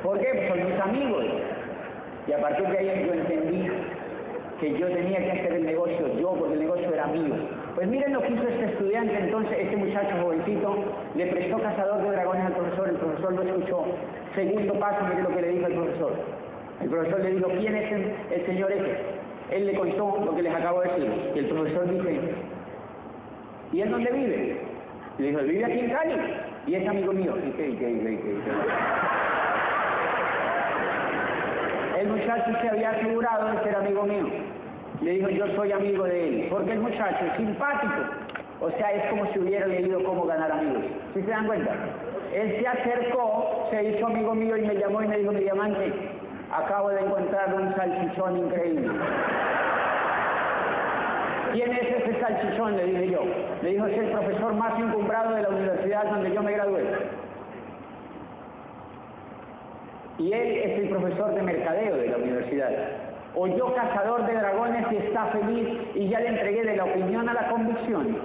¿Por 0.02 0.18
qué? 0.18 0.48
Son 0.48 0.64
mis 0.64 0.80
amigos. 0.80 1.24
Y 2.26 2.32
a 2.32 2.38
partir 2.40 2.68
de 2.68 2.78
ahí 2.78 3.06
yo 3.06 3.12
entendí 3.12 3.68
que 4.60 4.78
yo 4.78 4.86
tenía 4.88 5.18
que 5.18 5.32
hacer 5.32 5.52
el 5.54 5.64
negocio 5.64 6.18
yo, 6.20 6.34
porque 6.34 6.54
el 6.54 6.60
negocio 6.60 6.92
era 6.92 7.06
mío. 7.08 7.34
Pues 7.74 7.88
miren 7.88 8.12
lo 8.12 8.20
que 8.22 8.32
hizo 8.32 8.46
este 8.46 8.64
estudiante, 8.66 9.18
entonces 9.18 9.58
este 9.58 9.76
muchacho 9.76 10.14
jovencito 10.22 10.76
le 11.16 11.26
prestó 11.26 11.58
cazador 11.58 12.02
de 12.02 12.10
dragones 12.12 12.46
al 12.46 12.52
profesor, 12.52 12.88
el 12.88 12.96
profesor 12.96 13.32
lo 13.32 13.42
escuchó. 13.42 13.84
Segundo 14.36 14.74
paso, 14.74 15.04
miren 15.06 15.24
lo 15.24 15.30
que 15.30 15.42
le 15.42 15.48
dijo 15.48 15.66
el 15.66 15.74
profesor. 15.74 16.12
El 16.80 16.90
profesor 16.90 17.20
le 17.20 17.30
dijo, 17.30 17.48
¿quién 17.58 17.74
es 17.76 17.92
el, 17.92 18.46
señor 18.46 18.72
ese? 18.72 18.96
Él 19.50 19.66
le 19.66 19.74
contó 19.74 20.22
lo 20.24 20.34
que 20.36 20.42
les 20.42 20.54
acabo 20.54 20.80
de 20.80 20.88
decir. 20.90 21.10
Y 21.34 21.38
el 21.38 21.46
profesor 21.46 21.90
dice, 21.90 22.20
¿y 23.72 23.80
él 23.80 23.90
dónde 23.90 24.10
vive? 24.12 24.56
Le 25.18 25.28
dijo, 25.28 25.40
vive 25.42 25.64
aquí 25.64 25.78
en 25.80 25.90
Cali. 25.90 26.14
Y 26.66 26.74
es 26.74 26.88
amigo 26.88 27.12
mío. 27.12 27.34
¿Y 27.36 27.62
y? 27.62 29.11
El 32.02 32.08
muchacho 32.08 32.50
se 32.60 32.68
había 32.68 32.90
asegurado 32.90 33.52
de 33.52 33.62
ser 33.62 33.76
amigo 33.76 34.02
mío. 34.02 34.26
Le 35.02 35.10
dijo, 35.12 35.28
yo 35.28 35.46
soy 35.54 35.70
amigo 35.70 36.02
de 36.02 36.28
él. 36.28 36.48
Porque 36.50 36.72
el 36.72 36.80
muchacho 36.80 37.24
es 37.24 37.36
simpático. 37.36 37.94
O 38.60 38.70
sea, 38.70 38.92
es 38.92 39.08
como 39.08 39.24
si 39.32 39.38
hubiera 39.38 39.68
leído 39.68 40.02
cómo 40.02 40.26
ganar 40.26 40.50
amigos. 40.50 40.82
¿Sí 41.14 41.22
se 41.22 41.30
dan 41.30 41.46
cuenta? 41.46 41.70
Él 42.34 42.56
se 42.58 42.66
acercó, 42.66 43.68
se 43.70 43.84
hizo 43.84 44.04
amigo 44.04 44.34
mío 44.34 44.56
y 44.56 44.62
me 44.62 44.74
llamó 44.74 45.00
y 45.00 45.06
me 45.06 45.18
dijo, 45.18 45.30
mi 45.30 45.42
diamante, 45.42 45.92
acabo 46.50 46.90
de 46.90 47.02
encontrar 47.02 47.54
un 47.54 47.72
salchichón 47.76 48.36
increíble. 48.36 48.88
¿Quién 51.52 51.72
es 51.72 51.82
ese 51.82 52.20
salchichón? 52.20 52.76
Le 52.78 52.84
dije 52.86 53.10
yo. 53.10 53.22
Le 53.62 53.70
dijo, 53.70 53.86
es 53.86 53.96
el 53.96 54.10
profesor 54.10 54.54
más 54.54 54.76
encumbrado 54.76 55.36
de 55.36 55.42
la 55.42 55.50
universidad 55.50 56.04
donde 56.06 56.34
yo 56.34 56.42
me 56.42 56.52
gradué. 56.52 56.82
Y 60.22 60.32
él 60.32 60.56
es 60.56 60.78
el 60.78 60.88
profesor 60.88 61.34
de 61.34 61.42
mercadeo 61.42 61.96
de 61.96 62.06
la 62.06 62.16
universidad. 62.16 62.70
O 63.34 63.48
yo, 63.48 63.74
cazador 63.74 64.24
de 64.24 64.34
dragones 64.34 64.86
y 64.92 64.96
está 64.98 65.26
feliz 65.26 65.68
y 65.96 66.08
ya 66.08 66.20
le 66.20 66.28
entregué 66.28 66.62
de 66.62 66.76
la 66.76 66.84
opinión 66.84 67.28
a 67.28 67.34
la 67.34 67.48
convicción 67.48 68.18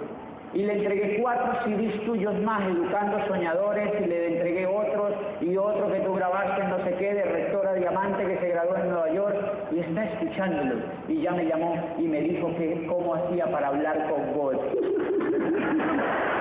y 0.54 0.64
le 0.64 0.74
entregué 0.74 1.20
cuatro 1.22 1.54
CDs 1.66 2.06
tuyos 2.06 2.40
más, 2.42 2.62
Educando 2.70 3.26
Soñadores, 3.28 3.90
y 4.00 4.06
le 4.06 4.28
entregué 4.36 4.68
otros 4.68 5.14
y 5.42 5.58
otro 5.58 5.92
que 5.92 6.00
tú 6.02 6.14
grabaste 6.14 6.62
en 6.62 6.70
no 6.70 6.84
sé 6.84 6.94
qué, 7.00 7.14
de 7.16 7.24
Rectora 7.24 7.74
Diamante, 7.74 8.26
que 8.26 8.38
se 8.38 8.50
graduó 8.50 8.76
en 8.76 8.90
Nueva 8.90 9.10
York, 9.12 9.38
y 9.72 9.80
está 9.80 10.06
escuchándolo. 10.06 10.76
Y 11.08 11.22
ya 11.22 11.32
me 11.32 11.46
llamó 11.46 11.96
y 11.98 12.04
me 12.04 12.22
dijo 12.22 12.56
que 12.58 12.86
cómo 12.88 13.16
hacía 13.16 13.48
para 13.48 13.70
hablar 13.70 14.08
con 14.10 14.34
vos. 14.36 14.56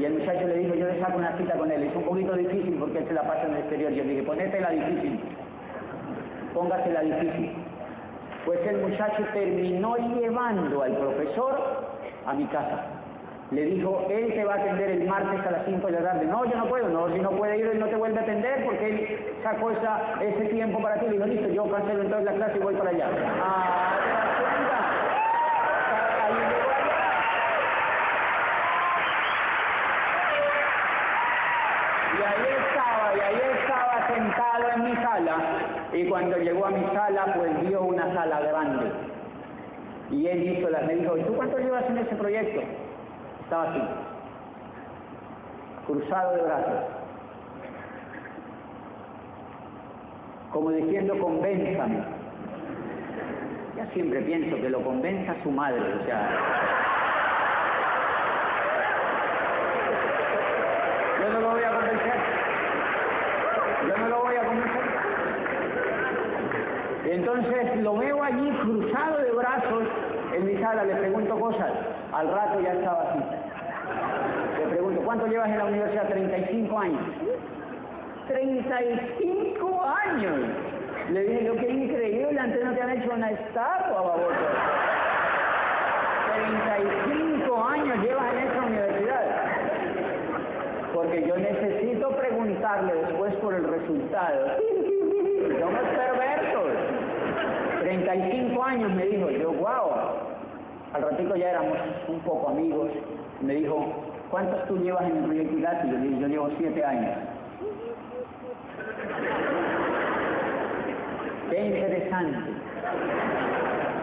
Y 0.00 0.04
el 0.06 0.14
muchacho 0.14 0.46
le 0.46 0.56
dijo, 0.56 0.74
yo 0.74 0.86
le 0.86 0.98
saco 0.98 1.18
una 1.18 1.36
cita 1.36 1.58
con 1.58 1.70
él. 1.70 1.82
Es 1.82 1.94
un 1.94 2.04
poquito 2.04 2.32
difícil 2.32 2.74
porque 2.80 3.00
él 3.00 3.04
se 3.06 3.12
la 3.12 3.22
pasa 3.22 3.42
en 3.42 3.52
el 3.52 3.58
exterior. 3.58 3.92
Yo 3.92 4.02
le 4.04 4.14
dije, 4.14 4.60
la 4.60 4.70
difícil. 4.70 5.20
Póngasela 6.54 7.02
difícil. 7.02 7.52
Pues 8.46 8.60
el 8.66 8.78
muchacho 8.78 9.22
terminó 9.34 9.96
llevando 9.96 10.82
al 10.82 10.96
profesor 10.96 11.84
a 12.26 12.32
mi 12.32 12.46
casa. 12.46 12.86
Le 13.50 13.62
dijo, 13.66 14.06
él 14.08 14.32
te 14.32 14.42
va 14.42 14.54
a 14.54 14.56
atender 14.56 14.90
el 14.90 15.04
martes 15.06 15.46
a 15.46 15.50
las 15.50 15.66
5 15.66 15.86
de 15.86 15.92
la 15.92 16.02
tarde. 16.02 16.24
No, 16.24 16.46
yo 16.46 16.56
no 16.56 16.66
puedo. 16.66 16.88
No, 16.88 17.12
si 17.12 17.20
no 17.20 17.30
puede 17.32 17.58
ir, 17.58 17.66
él 17.66 17.78
no 17.78 17.88
te 17.88 17.96
vuelve 17.96 18.20
a 18.20 18.22
atender 18.22 18.64
porque 18.64 18.86
él 18.86 19.18
sacó 19.42 19.70
esa, 19.70 20.14
ese 20.22 20.46
tiempo 20.46 20.80
para 20.80 20.98
ti. 20.98 21.08
Le 21.08 21.12
dijo, 21.12 21.26
listo, 21.26 21.48
yo 21.48 21.70
cancelo 21.70 22.04
entonces 22.04 22.24
la 22.24 22.32
clase 22.32 22.56
y 22.56 22.62
voy 22.62 22.74
para 22.74 22.88
allá. 22.88 23.06
Ah, 23.44 24.00
Y 32.20 32.22
ahí 32.22 32.46
estaba, 32.68 33.16
y 33.16 33.20
ahí 33.20 33.40
estaba 33.62 34.06
sentado 34.08 34.64
en 34.74 34.84
mi 34.84 34.94
sala, 34.96 35.36
y 35.90 36.06
cuando 36.06 36.36
llegó 36.36 36.66
a 36.66 36.70
mi 36.70 36.84
sala, 36.94 37.32
pues 37.34 37.60
vio 37.62 37.80
una 37.80 38.12
sala 38.12 38.40
grande. 38.40 38.92
Y 40.10 40.26
él 40.26 40.42
hizo 40.42 40.68
la, 40.68 40.82
me 40.82 40.96
dijo, 40.96 41.16
¿y 41.16 41.22
tú 41.22 41.34
cuánto 41.34 41.56
llevas 41.56 41.84
en 41.88 41.96
ese 41.96 42.14
proyecto? 42.16 42.60
Estaba 43.44 43.70
así, 43.70 43.80
cruzado 45.86 46.36
de 46.36 46.42
brazos, 46.42 46.84
como 50.52 50.72
diciendo, 50.72 51.18
convénzame. 51.18 52.02
Ya 53.76 53.86
siempre 53.94 54.20
pienso 54.20 54.56
que 54.56 54.68
lo 54.68 54.82
convenza 54.82 55.34
su 55.42 55.50
madre, 55.50 55.80
o 55.80 56.04
sea... 56.04 56.28
Yo 61.20 61.28
no 61.28 61.40
lo 61.40 61.50
voy 61.50 61.62
a 61.62 61.70
convencer. 61.70 62.14
Yo 63.88 63.96
no 63.98 64.08
lo 64.08 64.22
voy 64.22 64.36
a 64.36 64.44
convencer. 64.44 64.80
Entonces 67.10 67.76
lo 67.82 67.96
veo 67.96 68.22
allí 68.22 68.50
cruzado 68.62 69.18
de 69.18 69.32
brazos 69.32 69.82
en 70.32 70.46
mi 70.46 70.56
sala, 70.62 70.84
le 70.84 70.94
pregunto 70.94 71.40
cosas. 71.40 71.72
Al 72.12 72.30
rato 72.30 72.60
ya 72.60 72.72
estaba 72.72 73.02
así. 73.02 73.18
Le 74.60 74.66
pregunto, 74.68 75.00
¿cuánto 75.04 75.26
llevas 75.26 75.48
en 75.48 75.58
la 75.58 75.64
universidad? 75.64 76.08
35 76.08 76.78
años. 76.78 77.00
35 78.28 79.84
años. 80.06 80.38
Le 81.10 81.24
dije 81.24 81.44
yo, 81.46 81.56
qué 81.56 81.68
increíble, 81.68 82.38
antes 82.38 82.64
no 82.64 82.74
te 82.74 82.80
han 82.80 82.90
hecho 82.90 83.12
una 83.12 83.30
estatua, 83.32 84.02
baboso. 84.02 84.34
35 86.32 87.64
años 87.64 88.04
llevas 88.04 88.32
en 88.34 88.38
esa 88.38 88.62
universidad. 88.62 89.22
Porque 90.94 91.26
yo 91.26 91.36
necesito 91.36 92.10
preguntarle 92.10 92.94
después 92.94 93.34
por 93.36 93.54
el 93.54 93.64
resultado. 93.64 94.46
35 98.10 98.64
años 98.64 98.92
me 98.92 99.06
dijo, 99.06 99.30
yo, 99.30 99.52
wow. 99.52 99.90
Al 100.92 101.02
ratito 101.02 101.36
ya 101.36 101.50
éramos 101.50 101.78
un 102.08 102.18
poco 102.20 102.48
amigos. 102.48 102.90
Me 103.40 103.54
dijo, 103.54 103.86
¿cuántos 104.30 104.66
tú 104.66 104.78
llevas 104.78 105.04
en 105.04 105.18
el 105.18 105.24
proyecto 105.24 105.56
Y 105.56 105.60
yo 105.60 105.96
dije, 105.98 106.20
yo 106.20 106.26
llevo 106.26 106.50
7 106.58 106.84
años. 106.84 107.16
Qué 111.50 111.66
interesante. 111.66 112.38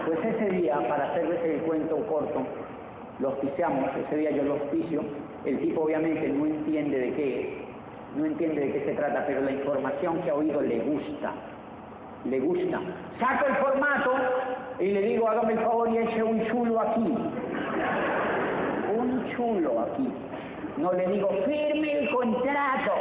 Pues 0.05 0.19
ese 0.23 0.49
día, 0.51 0.79
para 0.87 1.11
hacerles 1.11 1.43
el 1.43 1.61
cuento 1.63 1.97
corto, 2.07 2.43
lo 3.19 3.29
auspiciamos, 3.29 3.89
ese 4.05 4.15
día 4.15 4.31
yo 4.31 4.43
lo 4.43 4.53
auspicio, 4.53 5.01
el 5.43 5.59
tipo 5.59 5.81
obviamente 5.81 6.29
no 6.29 6.45
entiende 6.45 6.97
de 6.97 7.13
qué, 7.13 7.65
no 8.15 8.25
entiende 8.25 8.61
de 8.61 8.71
qué 8.71 8.85
se 8.85 8.93
trata, 8.93 9.25
pero 9.27 9.41
la 9.41 9.51
información 9.51 10.21
que 10.21 10.29
ha 10.29 10.35
oído 10.35 10.61
le 10.61 10.79
gusta, 10.79 11.33
le 12.25 12.39
gusta. 12.39 12.79
Saco 13.19 13.45
el 13.47 13.55
formato 13.55 14.11
y 14.79 14.91
le 14.91 15.01
digo, 15.01 15.29
hágame 15.29 15.53
el 15.53 15.59
favor 15.59 15.89
y 15.89 15.97
eche 15.97 16.23
un 16.23 16.45
chulo 16.47 16.79
aquí. 16.81 17.17
Un 18.97 19.35
chulo 19.35 19.81
aquí. 19.81 20.07
No 20.77 20.93
le 20.93 21.07
digo, 21.07 21.29
firme 21.45 21.99
el 21.99 22.09
contrato. 22.09 22.91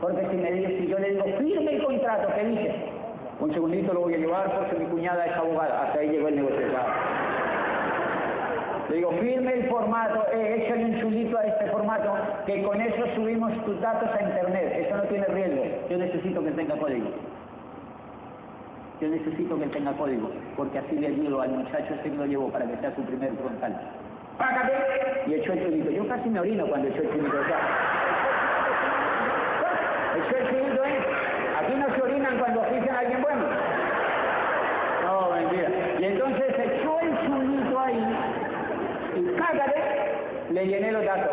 Porque 0.00 0.26
si 0.30 0.36
me 0.36 0.52
dice, 0.52 0.78
si 0.78 0.86
yo 0.88 0.98
le 0.98 1.10
digo, 1.10 1.24
firme 1.38 1.72
el 1.72 1.84
contrato, 1.84 2.28
¿qué 2.34 2.44
dice? 2.44 2.74
Un 3.40 3.52
segundito 3.52 3.92
lo 3.92 4.00
voy 4.00 4.14
a 4.14 4.18
llevar 4.18 4.54
porque 4.54 4.76
mi 4.76 4.86
cuñada 4.86 5.26
es 5.26 5.32
abogada. 5.36 5.82
Hasta 5.84 6.00
ahí 6.00 6.08
llegó 6.08 6.28
el 6.28 6.36
negocio. 6.36 6.60
Le 8.88 8.96
digo, 8.96 9.12
firme 9.20 9.52
el 9.52 9.68
formato, 9.68 10.26
eh, 10.32 10.64
échale 10.64 10.84
un 10.84 11.00
chulito 11.00 11.38
a 11.38 11.44
este 11.44 11.66
formato, 11.66 12.12
que 12.44 12.62
con 12.62 12.80
eso 12.80 13.04
subimos 13.14 13.52
tus 13.64 13.80
datos 13.80 14.08
a 14.12 14.22
internet. 14.22 14.84
Eso 14.86 14.96
no 14.96 15.02
tiene 15.04 15.26
riesgo. 15.26 15.64
Yo 15.88 15.98
necesito 15.98 16.42
que 16.42 16.50
tenga 16.50 16.76
código. 16.76 17.08
Yo 19.00 19.08
necesito 19.08 19.58
que 19.58 19.66
tenga 19.68 19.92
código, 19.92 20.30
porque 20.56 20.78
así 20.78 20.94
le 20.96 21.06
ayudo 21.06 21.40
al 21.40 21.50
muchacho 21.52 21.94
este 21.94 22.10
que 22.10 22.16
lo 22.16 22.26
llevo 22.26 22.50
para 22.50 22.66
que 22.66 22.76
sea 22.76 22.94
su 22.94 23.02
primer 23.02 23.32
frontal. 23.32 23.80
¡Págate! 24.36 24.72
Y 25.26 25.34
echó 25.34 25.54
el 25.54 25.64
chulito. 25.64 25.90
Yo 25.90 26.06
casi 26.06 26.28
me 26.28 26.40
orino 26.40 26.66
cuando 26.66 26.88
echó 26.88 27.00
el 27.00 27.10
chulito. 27.10 27.40
O 27.40 27.44
sea, 27.44 27.58
echó 30.16 30.36
el 30.36 30.48
chulito, 30.48 30.84
¿eh? 30.84 30.98
Aquí 31.60 31.74
no 31.76 31.94
se 31.94 32.02
orinan 32.02 32.38
cuando 32.38 32.60
ofician 32.60 32.94
a 32.94 32.98
alguien 32.98 33.22
bueno. 33.22 33.44
No, 35.02 35.30
mentira. 35.30 35.70
Y 35.98 36.04
entonces 36.04 36.46
echó 36.58 37.00
el 37.00 37.18
chulito 37.20 37.80
ahí 37.80 38.04
y 39.16 39.36
cágate, 39.38 39.80
le 40.50 40.66
llené 40.66 40.92
los 40.92 41.04
datos. 41.06 41.30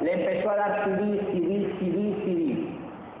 Le 0.00 0.12
empezó 0.12 0.50
a 0.50 0.56
dar 0.56 0.84
CD. 0.84 1.47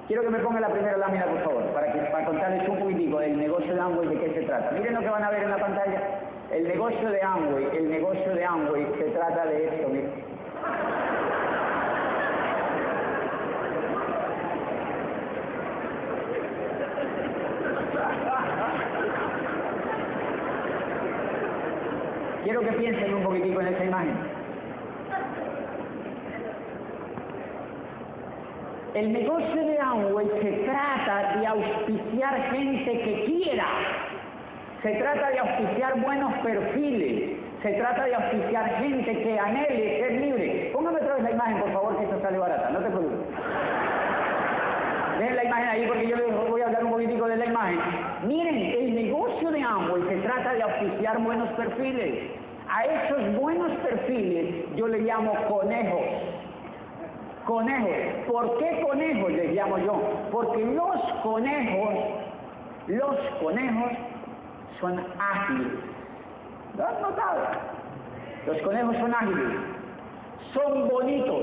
Quiero 0.08 0.22
que 0.22 0.30
me 0.30 0.38
ponga 0.38 0.58
la 0.58 0.70
primera 0.70 0.96
lámina, 0.96 1.26
por 1.26 1.44
favor, 1.44 1.64
para, 1.74 1.92
que, 1.92 1.98
para 1.98 2.24
contarles 2.24 2.66
un 2.66 2.78
poquitico 2.78 3.18
del 3.18 3.36
negocio 3.36 3.74
de 3.74 3.78
Amway, 3.78 4.08
de 4.08 4.18
qué 4.18 4.40
se 4.40 4.46
trata. 4.46 4.70
Miren 4.70 4.94
lo 4.94 5.00
que 5.00 5.10
van 5.10 5.22
a 5.22 5.30
ver 5.30 5.42
en 5.42 5.50
la 5.50 5.58
pantalla. 5.58 6.02
El 6.50 6.66
negocio 6.66 7.10
de 7.10 7.20
Amway, 7.22 7.68
el 7.76 7.90
negocio 7.90 8.34
de 8.34 8.42
Amway 8.42 8.86
se 8.96 9.04
trata 9.10 9.44
de 9.44 9.66
esto. 9.66 9.88
Quiero 22.44 22.60
que 22.62 22.72
piensen 22.72 23.14
un 23.14 23.22
poquitico 23.24 23.60
en 23.60 23.66
esa 23.66 23.84
imagen. 23.84 24.38
El 28.98 29.12
negocio 29.12 29.64
de 29.64 29.78
Amway 29.78 30.26
se 30.42 30.50
trata 30.64 31.38
de 31.38 31.46
auspiciar 31.46 32.50
gente 32.50 33.00
que 33.04 33.24
quiera. 33.26 33.64
Se 34.82 34.90
trata 34.90 35.30
de 35.30 35.38
auspiciar 35.38 36.00
buenos 36.00 36.32
perfiles. 36.38 37.38
Se 37.62 37.74
trata 37.74 38.06
de 38.06 38.14
auspiciar 38.16 38.82
gente 38.82 39.22
que 39.22 39.38
anhele 39.38 40.00
ser 40.00 40.12
libre. 40.20 40.70
Póngame 40.74 40.96
otra 40.96 41.14
vez 41.14 41.22
la 41.22 41.30
imagen, 41.30 41.60
por 41.60 41.72
favor, 41.74 41.96
que 41.96 42.04
esto 42.06 42.20
sale 42.22 42.38
barata. 42.38 42.70
No 42.70 42.80
te 42.80 42.88
preocupes. 42.88 43.18
Ven 45.20 45.36
la 45.36 45.44
imagen 45.44 45.68
ahí 45.68 45.86
porque 45.86 46.08
yo 46.08 46.16
les 46.16 46.48
voy 46.50 46.60
a 46.62 46.66
hablar 46.66 46.84
un 46.84 46.90
poquitico 46.90 47.28
de 47.28 47.36
la 47.36 47.46
imagen. 47.46 47.78
Miren, 48.26 48.56
el 48.56 48.94
negocio 48.96 49.52
de 49.52 49.62
Amway 49.62 50.02
se 50.08 50.16
trata 50.26 50.54
de 50.54 50.62
auspiciar 50.62 51.18
buenos 51.20 51.48
perfiles. 51.50 52.32
A 52.68 52.84
esos 52.84 53.36
buenos 53.36 53.70
perfiles 53.78 54.74
yo 54.74 54.88
le 54.88 54.98
llamo 54.98 55.34
conejos. 55.48 56.02
Conejos. 57.48 58.26
¿Por 58.30 58.58
qué 58.58 58.82
conejos 58.86 59.32
les 59.32 59.54
llamo 59.54 59.78
yo? 59.78 59.94
Porque 60.30 60.66
los 60.66 61.00
conejos, 61.22 61.94
los 62.88 63.16
conejos 63.42 63.92
son 64.78 65.02
ágiles. 65.18 65.72
¿Lo 66.76 66.86
han 66.86 67.00
notado? 67.00 67.40
Los 68.46 68.58
conejos 68.60 68.96
son 68.98 69.14
ágiles, 69.14 69.56
son 70.52 70.88
bonitos, 70.90 71.42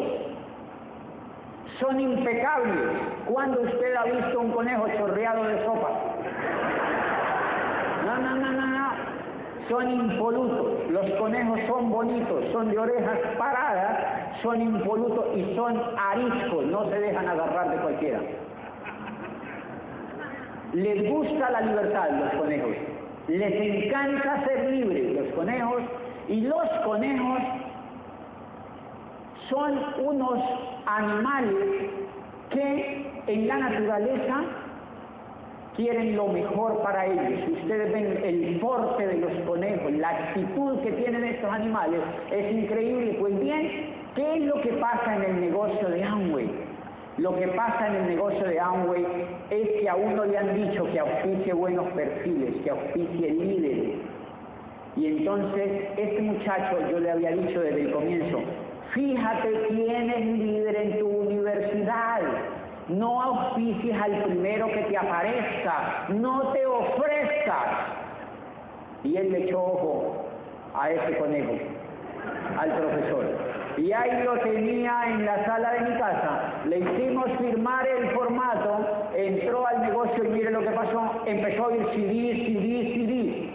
son 1.80 2.00
impecables. 2.00 3.00
¿Cuándo 3.26 3.62
usted 3.62 3.96
ha 3.96 4.04
visto 4.04 4.40
un 4.40 4.52
conejo 4.52 4.88
chorreado 5.00 5.44
de 5.46 5.66
sopa? 5.66 5.90
No, 8.06 8.18
no, 8.20 8.36
no, 8.36 8.52
no, 8.52 8.68
no. 8.68 8.90
Son 9.70 9.90
impolutos. 9.90 10.90
Los 10.90 11.10
conejos 11.20 11.60
son 11.68 11.92
bonitos, 11.92 12.44
son 12.52 12.70
de 12.70 12.78
orejas 12.78 13.20
paradas, 13.38 14.42
son 14.44 14.62
impolutos 14.62 15.26
y 15.36 15.56
son 15.56 15.82
ariscos. 15.98 16.66
No 16.66 16.90
se 16.90 17.00
dejan 17.00 17.28
agarrar 17.28 17.72
de 17.72 17.78
cualquiera. 17.78 18.20
Les 20.74 21.10
gusta 21.10 21.50
la 21.52 21.62
libertad 21.62 22.10
los 22.12 22.42
conejos. 22.42 22.76
Les 23.28 23.86
encanta 23.86 24.46
ser 24.46 24.70
libres 24.70 25.16
los 25.16 25.34
conejos 25.34 25.82
y 26.28 26.42
los 26.42 26.70
conejos 26.86 27.40
son 29.50 29.80
unos 30.04 30.40
animales 30.86 31.92
que 32.50 33.12
en 33.28 33.48
la 33.48 33.58
naturaleza 33.58 34.44
quieren 35.76 36.16
lo 36.16 36.28
mejor 36.28 36.82
para 36.82 37.06
ellos. 37.06 37.50
Ustedes 37.62 37.92
ven 37.92 38.20
el 38.24 38.60
porte 38.60 39.08
de 39.08 39.18
los 39.18 39.32
conejos, 39.48 39.92
la 39.94 40.10
actitud 40.10 40.80
que 40.82 40.92
tienen 40.92 41.24
estos 41.24 41.52
animales, 41.52 42.02
es 42.32 42.54
increíble. 42.54 43.18
Pues 43.20 43.40
bien, 43.40 43.94
¿qué 44.16 44.36
es 44.36 44.42
lo 44.44 44.62
que 44.62 44.74
pasa 44.74 45.16
en 45.16 45.24
el 45.24 45.42
negocio 45.42 45.90
de 45.90 46.04
Amway? 46.04 46.50
Lo 47.18 47.34
que 47.36 47.48
pasa 47.50 47.88
en 47.88 47.96
el 47.96 48.08
negocio 48.08 48.46
de 48.46 48.60
Amway 48.60 49.06
es 49.50 49.70
que 49.82 49.90
a 49.90 49.96
uno 49.96 50.26
le 50.26 50.38
han 50.38 50.54
dicho 50.54 50.86
que 50.92 51.00
auspicie 51.00 51.54
buenos 51.54 51.88
perfiles, 51.94 52.54
que 52.64 52.70
auspicie 52.70 53.32
líderes. 53.32 53.96
Y 54.98 55.08
entonces, 55.08 55.90
este 55.98 56.22
muchacho, 56.22 56.78
yo 56.90 57.00
le 57.00 57.12
había 57.12 57.32
dicho 57.32 57.60
desde 57.60 57.82
el 57.82 57.92
comienzo, 57.92 58.40
fíjate 58.94 59.50
quién 59.70 60.10
es 60.10 60.26
líder 60.26 60.76
en 60.76 61.00
tu 61.00 61.08
universidad. 61.08 62.22
No 62.90 63.22
auspicies 63.22 64.00
al 64.00 64.24
primero 64.24 64.68
que 64.68 64.84
te 64.84 64.98
aparezca, 64.98 66.06
no 66.10 66.54
te 66.54 66.66
ofrezcas. 66.66 67.66
Y 69.04 69.18
él 69.18 69.32
le 69.32 69.46
echó 69.46 69.60
ojo 69.60 70.26
a 70.80 70.92
ese 70.92 71.18
conejo, 71.18 71.54
al 72.60 72.72
profesor. 72.78 73.26
Y 73.78 73.92
ahí 73.92 74.24
lo 74.24 74.40
tenía 74.40 75.04
en 75.08 75.26
la 75.26 75.46
sala 75.46 75.74
de 75.74 75.82
mi 75.82 75.98
casa. 75.98 76.54
Le 76.66 76.80
hicimos 76.80 77.26
firmar 77.40 77.88
el 77.88 78.12
formato, 78.12 79.10
entró 79.16 79.68
al 79.68 79.82
negocio 79.82 80.24
y 80.24 80.28
mire 80.28 80.52
lo 80.52 80.62
que 80.62 80.70
pasó. 80.70 81.24
Empezó 81.26 81.68
a 81.68 81.76
ir 81.76 81.86
CD, 81.88 82.46
CD, 82.46 82.94
CD. 82.94 83.50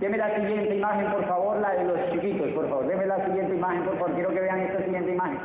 Deme 0.00 0.18
la 0.18 0.34
siguiente 0.34 0.76
imagen, 0.76 1.10
por 1.12 1.26
favor, 1.26 1.56
la 1.58 1.72
de 1.72 1.84
los 1.84 2.10
chiquitos, 2.10 2.48
por 2.50 2.68
favor. 2.68 2.86
Deme 2.86 3.06
la 3.06 3.24
siguiente 3.24 3.54
imagen, 3.54 3.82
por 3.84 3.94
favor. 3.94 4.14
Quiero 4.14 4.30
que 4.30 4.40
vean 4.40 4.60
esta 4.60 4.84
siguiente 4.84 5.12
imagen. 5.12 5.38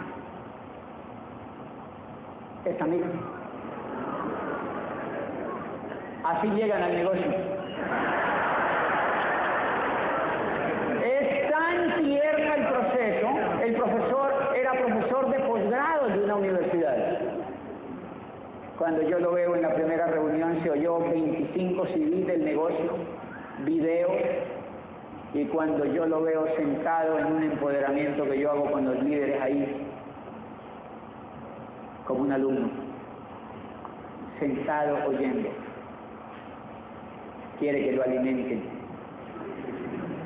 Esta 2.65 2.85
misma. 2.85 3.11
Así 6.23 6.47
llegan 6.47 6.81
al 6.81 6.93
negocio. 6.93 7.25
Es 11.05 11.51
tan 11.51 12.03
tierno 12.03 12.53
el 12.55 12.67
proceso. 12.67 13.27
El 13.63 13.75
profesor 13.75 14.33
era 14.55 14.71
profesor 14.71 15.29
de 15.29 15.39
posgrado 15.41 16.07
de 16.07 16.23
una 16.23 16.35
universidad. 16.37 17.19
Cuando 18.79 19.03
yo 19.03 19.19
lo 19.19 19.33
veo 19.33 19.55
en 19.55 19.61
la 19.61 19.75
primera 19.75 20.07
reunión 20.07 20.59
se 20.63 20.71
oyó 20.71 20.99
25 20.99 21.85
CDs 21.85 22.27
del 22.27 22.45
negocio, 22.45 22.97
videos, 23.59 24.21
y 25.35 25.45
cuando 25.45 25.85
yo 25.85 26.07
lo 26.07 26.23
veo 26.23 26.47
sentado 26.57 27.19
en 27.19 27.25
un 27.27 27.43
empoderamiento 27.43 28.23
que 28.23 28.39
yo 28.39 28.51
hago 28.51 28.71
con 28.71 28.85
los 28.85 29.03
líderes 29.03 29.39
ahí, 29.41 29.84
como 32.05 32.21
un 32.21 32.31
alumno, 32.31 32.69
sentado 34.39 34.97
oyendo, 35.07 35.49
quiere 37.59 37.85
que 37.85 37.91
lo 37.93 38.03
alimenten. 38.03 38.63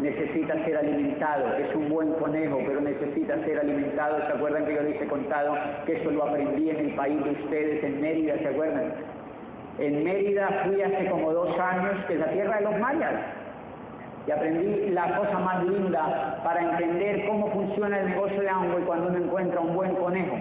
Necesita 0.02 0.54
ser 0.64 0.78
alimentado, 0.78 1.56
es 1.58 1.76
un 1.76 1.90
buen 1.90 2.14
conejo, 2.14 2.60
pero 2.66 2.80
necesita 2.80 3.36
ser 3.44 3.60
alimentado. 3.60 4.18
¿Se 4.28 4.34
acuerdan 4.34 4.66
que 4.66 4.76
yo 4.76 4.82
les 4.82 5.02
he 5.02 5.08
contado 5.08 5.56
que 5.86 5.94
eso 5.94 6.12
lo 6.12 6.24
aprendí 6.24 6.70
en 6.70 6.78
el 6.78 6.96
país 6.96 7.22
de 7.24 7.32
ustedes, 7.32 7.84
en 7.84 8.02
Mérida, 8.02 8.38
¿se 8.38 8.48
acuerdan? 8.48 8.94
En 9.78 10.04
Mérida 10.04 10.64
fui 10.66 10.82
hace 10.82 11.10
como 11.10 11.34
dos 11.34 11.58
años, 11.60 12.06
que 12.08 12.14
es 12.14 12.20
la 12.20 12.32
tierra 12.32 12.58
de 12.58 12.64
los 12.64 12.80
mayas, 12.80 13.14
y 14.26 14.32
aprendí 14.32 14.90
la 14.92 15.18
cosa 15.18 15.40
más 15.40 15.66
linda 15.66 16.42
para 16.44 16.62
entender 16.62 17.26
cómo 17.28 17.52
funciona 17.52 18.00
el 18.00 18.10
negocio 18.10 18.42
de 18.42 18.50
Amway 18.50 18.84
cuando 18.84 19.08
uno 19.08 19.18
encuentra 19.18 19.60
un 19.60 19.76
buen 19.76 19.96
conejo. 19.96 20.38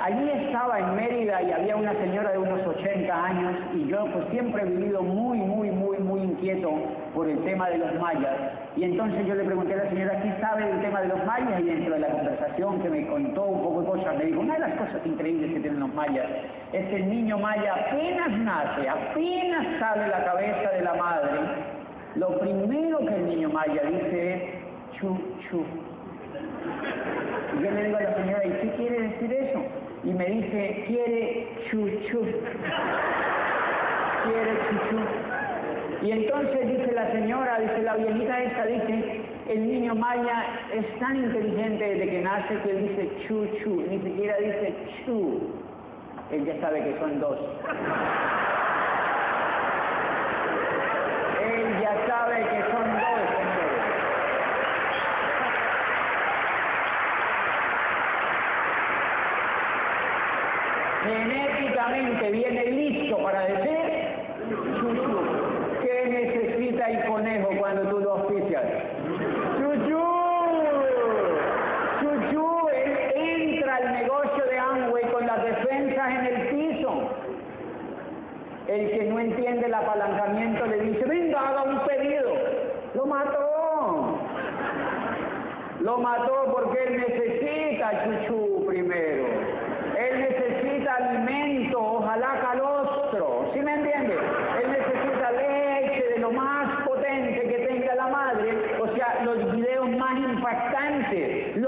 Allí 0.00 0.30
estaba 0.30 0.78
en 0.78 0.94
Mérida 0.94 1.42
y 1.42 1.50
había 1.50 1.74
una 1.74 1.92
señora 1.94 2.30
de 2.30 2.38
unos 2.38 2.64
80 2.64 3.24
años 3.24 3.52
y 3.74 3.88
yo 3.88 4.06
pues 4.12 4.28
siempre 4.30 4.62
he 4.62 4.66
vivido 4.66 5.02
muy, 5.02 5.38
muy, 5.38 5.72
muy, 5.72 5.98
muy 5.98 6.20
inquieto 6.20 6.72
por 7.12 7.28
el 7.28 7.36
tema 7.44 7.68
de 7.68 7.78
los 7.78 7.92
mayas. 8.00 8.32
Y 8.76 8.84
entonces 8.84 9.26
yo 9.26 9.34
le 9.34 9.42
pregunté 9.42 9.74
a 9.74 9.78
la 9.78 9.90
señora, 9.90 10.22
¿qué 10.22 10.40
sabe 10.40 10.66
del 10.66 10.80
tema 10.82 11.00
de 11.00 11.08
los 11.08 11.26
mayas? 11.26 11.60
Y 11.60 11.64
dentro 11.64 11.94
de 11.94 12.00
la 12.00 12.10
conversación 12.10 12.80
que 12.80 12.90
me 12.90 13.06
contó 13.08 13.42
un 13.42 13.62
poco 13.64 13.80
de 13.80 13.86
cosas, 13.88 14.18
me 14.18 14.24
dijo, 14.26 14.40
una 14.40 14.54
de 14.54 14.60
las 14.60 14.74
cosas 14.78 15.04
increíbles 15.04 15.52
que 15.52 15.60
tienen 15.60 15.80
los 15.80 15.92
mayas 15.92 16.26
es 16.72 16.86
que 16.86 16.96
el 16.96 17.10
niño 17.10 17.36
maya 17.38 17.74
apenas 17.74 18.30
nace, 18.38 18.88
apenas 18.88 19.80
sale 19.80 20.06
la 20.06 20.24
cabeza 20.24 20.70
de 20.70 20.82
la 20.82 20.94
madre, 20.94 21.40
lo 22.14 22.38
primero 22.38 22.98
que 22.98 23.14
el 23.14 23.26
niño 23.30 23.48
maya 23.50 23.82
dice 23.82 24.34
es, 24.34 24.42
chu, 25.00 25.18
chu. 25.50 25.64
Y 27.58 27.64
yo 27.64 27.70
le 27.70 27.84
digo 27.84 27.96
a 27.96 28.02
la 28.02 28.14
señora, 28.14 28.46
¿y 28.46 28.50
qué 28.50 28.74
quiere 28.76 29.00
decir 29.08 29.32
eso? 29.32 29.87
Y 30.08 30.10
me 30.10 30.24
dice, 30.24 30.84
quiere 30.86 31.46
chuchu. 31.70 32.20
Quiere 34.24 34.52
chuchu. 34.64 35.00
Y 36.00 36.12
entonces 36.12 36.66
dice 36.66 36.92
la 36.94 37.12
señora, 37.12 37.60
dice 37.60 37.82
la 37.82 37.96
viejita 37.96 38.42
esta, 38.42 38.64
dice, 38.64 39.20
el 39.50 39.68
niño 39.68 39.94
maya 39.94 40.44
es 40.72 40.98
tan 40.98 41.16
inteligente 41.16 41.84
desde 41.84 42.10
que 42.10 42.22
nace 42.22 42.56
que 42.62 42.72
dice 42.72 43.10
chuchu, 43.26 43.84
ni 43.90 43.98
siquiera 43.98 44.36
dice 44.38 44.74
chu. 45.04 45.40
Él 46.30 46.46
ya 46.46 46.58
sabe 46.60 46.84
que 46.84 46.98
son 47.00 47.20
dos. 47.20 47.38
Él 51.42 51.80
ya 51.82 52.06
sabe 52.06 52.36
que 52.44 52.62
son 52.72 52.92
dos, 52.92 53.20
señores. 53.36 53.78
Viene 62.30 62.64
listo 62.66 63.18
para 63.18 63.40
decir 63.40 63.78
chuchu. 64.80 65.18
¿Qué 65.82 66.06
necesita 66.08 66.90
el 66.90 67.06
conejo 67.06 67.48
cuando 67.58 67.82
tú 67.90 68.00
lo 68.00 68.12
auspicias? 68.12 68.64
¡Chuchu! 69.58 70.04
¡Chuchu! 72.00 72.68
Él 72.68 73.52
entra 73.54 73.76
al 73.76 73.92
negocio 73.92 74.44
de 74.44 74.58
Amway 74.58 75.04
con 75.12 75.26
las 75.26 75.42
defensas 75.44 76.10
en 76.10 76.26
el 76.26 76.48
piso. 76.48 77.10
El 78.68 78.90
que 78.90 79.04
no 79.04 79.18
entiende 79.20 79.66
el 79.66 79.74
apalancamiento 79.74 80.66
le 80.66 80.80
dice, 80.80 81.04
venga, 81.06 81.40
haga 81.40 81.62
un 81.62 81.80
pedido. 81.86 82.32
Lo 82.94 83.06
mató. 83.06 84.18
Lo 85.80 85.98
mató 85.98 86.52
porque 86.52 86.82
él 86.84 87.00
necesita 87.00 88.04
chuchu 88.04 88.66
primero. 88.66 89.26
Él 89.98 90.20
necesita 90.20 90.94
alimento, 90.94 91.80
ojalá 91.80 92.40
calostro. 92.40 93.50
¿Sí 93.52 93.60
me 93.60 93.74
entiende? 93.74 94.14
Él 94.62 94.70
necesita 94.70 95.32
leche 95.32 96.08
de 96.14 96.18
lo 96.18 96.30
más 96.30 96.82
potente 96.86 97.42
que 97.48 97.66
tenga 97.66 97.94
la 97.96 98.08
madre. 98.08 98.52
O 98.80 98.94
sea, 98.94 99.24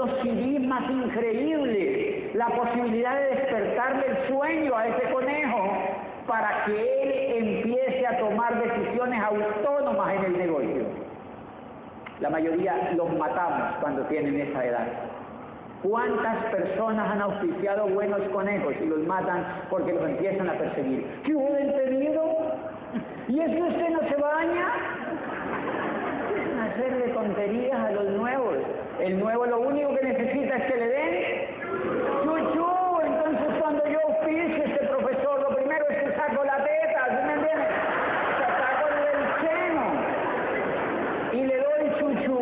los 0.05 0.23
videos 0.23 0.63
más 0.63 0.89
increíbles. 0.89 2.33
la 2.33 2.47
posibilidad 2.47 3.13
de 3.15 3.35
despertarle 3.35 4.05
el 4.07 4.27
sueño 4.29 4.75
a 4.75 4.87
ese 4.87 5.11
conejo 5.11 5.69
para 6.25 6.65
que 6.65 7.03
él 7.03 7.45
empiece 7.45 8.07
a 8.07 8.17
tomar 8.19 8.57
decisiones 8.63 9.21
autónomas 9.21 10.15
en 10.15 10.25
el 10.25 10.37
negocio. 10.37 10.85
La 12.21 12.29
mayoría 12.29 12.93
los 12.95 13.11
matamos 13.17 13.75
cuando 13.81 14.03
tienen 14.03 14.39
esa 14.39 14.65
edad. 14.65 14.87
¿Cuántas 15.83 16.37
personas 16.45 17.11
han 17.11 17.21
auspiciado 17.21 17.87
buenos 17.87 18.21
conejos 18.29 18.73
y 18.81 18.85
los 18.85 18.99
matan 18.99 19.45
porque 19.69 19.91
los 19.93 20.09
empiezan 20.09 20.49
a 20.49 20.53
perseguir? 20.53 21.05
¿Qué 21.25 21.35
hubo 21.35 21.53
del 21.53 21.73
pedido? 21.73 22.23
¿Y 23.27 23.39
es 23.39 23.49
que 23.49 23.61
usted 23.61 23.89
no 23.89 23.99
se 24.07 24.15
baña? 24.15 24.67
Hacer 26.63 26.97
de 26.97 27.13
tonterías 27.13 27.79
a 27.79 27.91
los 27.91 28.05
nuevos. 28.11 28.57
El 29.01 29.19
nuevo 29.19 29.45
lo 29.47 29.59
único 29.59 29.95
que 29.95 30.05
necesita 30.05 30.57
es 30.57 30.63
que 30.71 30.77
le 30.77 30.87
den 30.87 31.13
chuchu. 32.23 32.67
Entonces 33.03 33.47
cuando 33.59 33.87
yo 33.87 33.99
auspicio 34.07 34.63
este 34.63 34.85
profesor, 34.85 35.41
lo 35.41 35.55
primero 35.55 35.85
es 35.89 35.97
que 36.03 36.15
saco 36.15 36.43
la 36.43 36.57
teta, 36.63 37.05
¿sí 37.09 37.25
me 37.25 37.33
entiendes? 37.33 37.67
Saco 38.59 38.85
el 38.87 39.21
seno 39.41 39.85
y 41.33 41.45
le 41.45 41.57
doy 41.57 41.83
chuchu, 41.99 42.39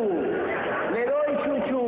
le 0.93 1.05
doy 1.05 1.37
chuchu, 1.45 1.83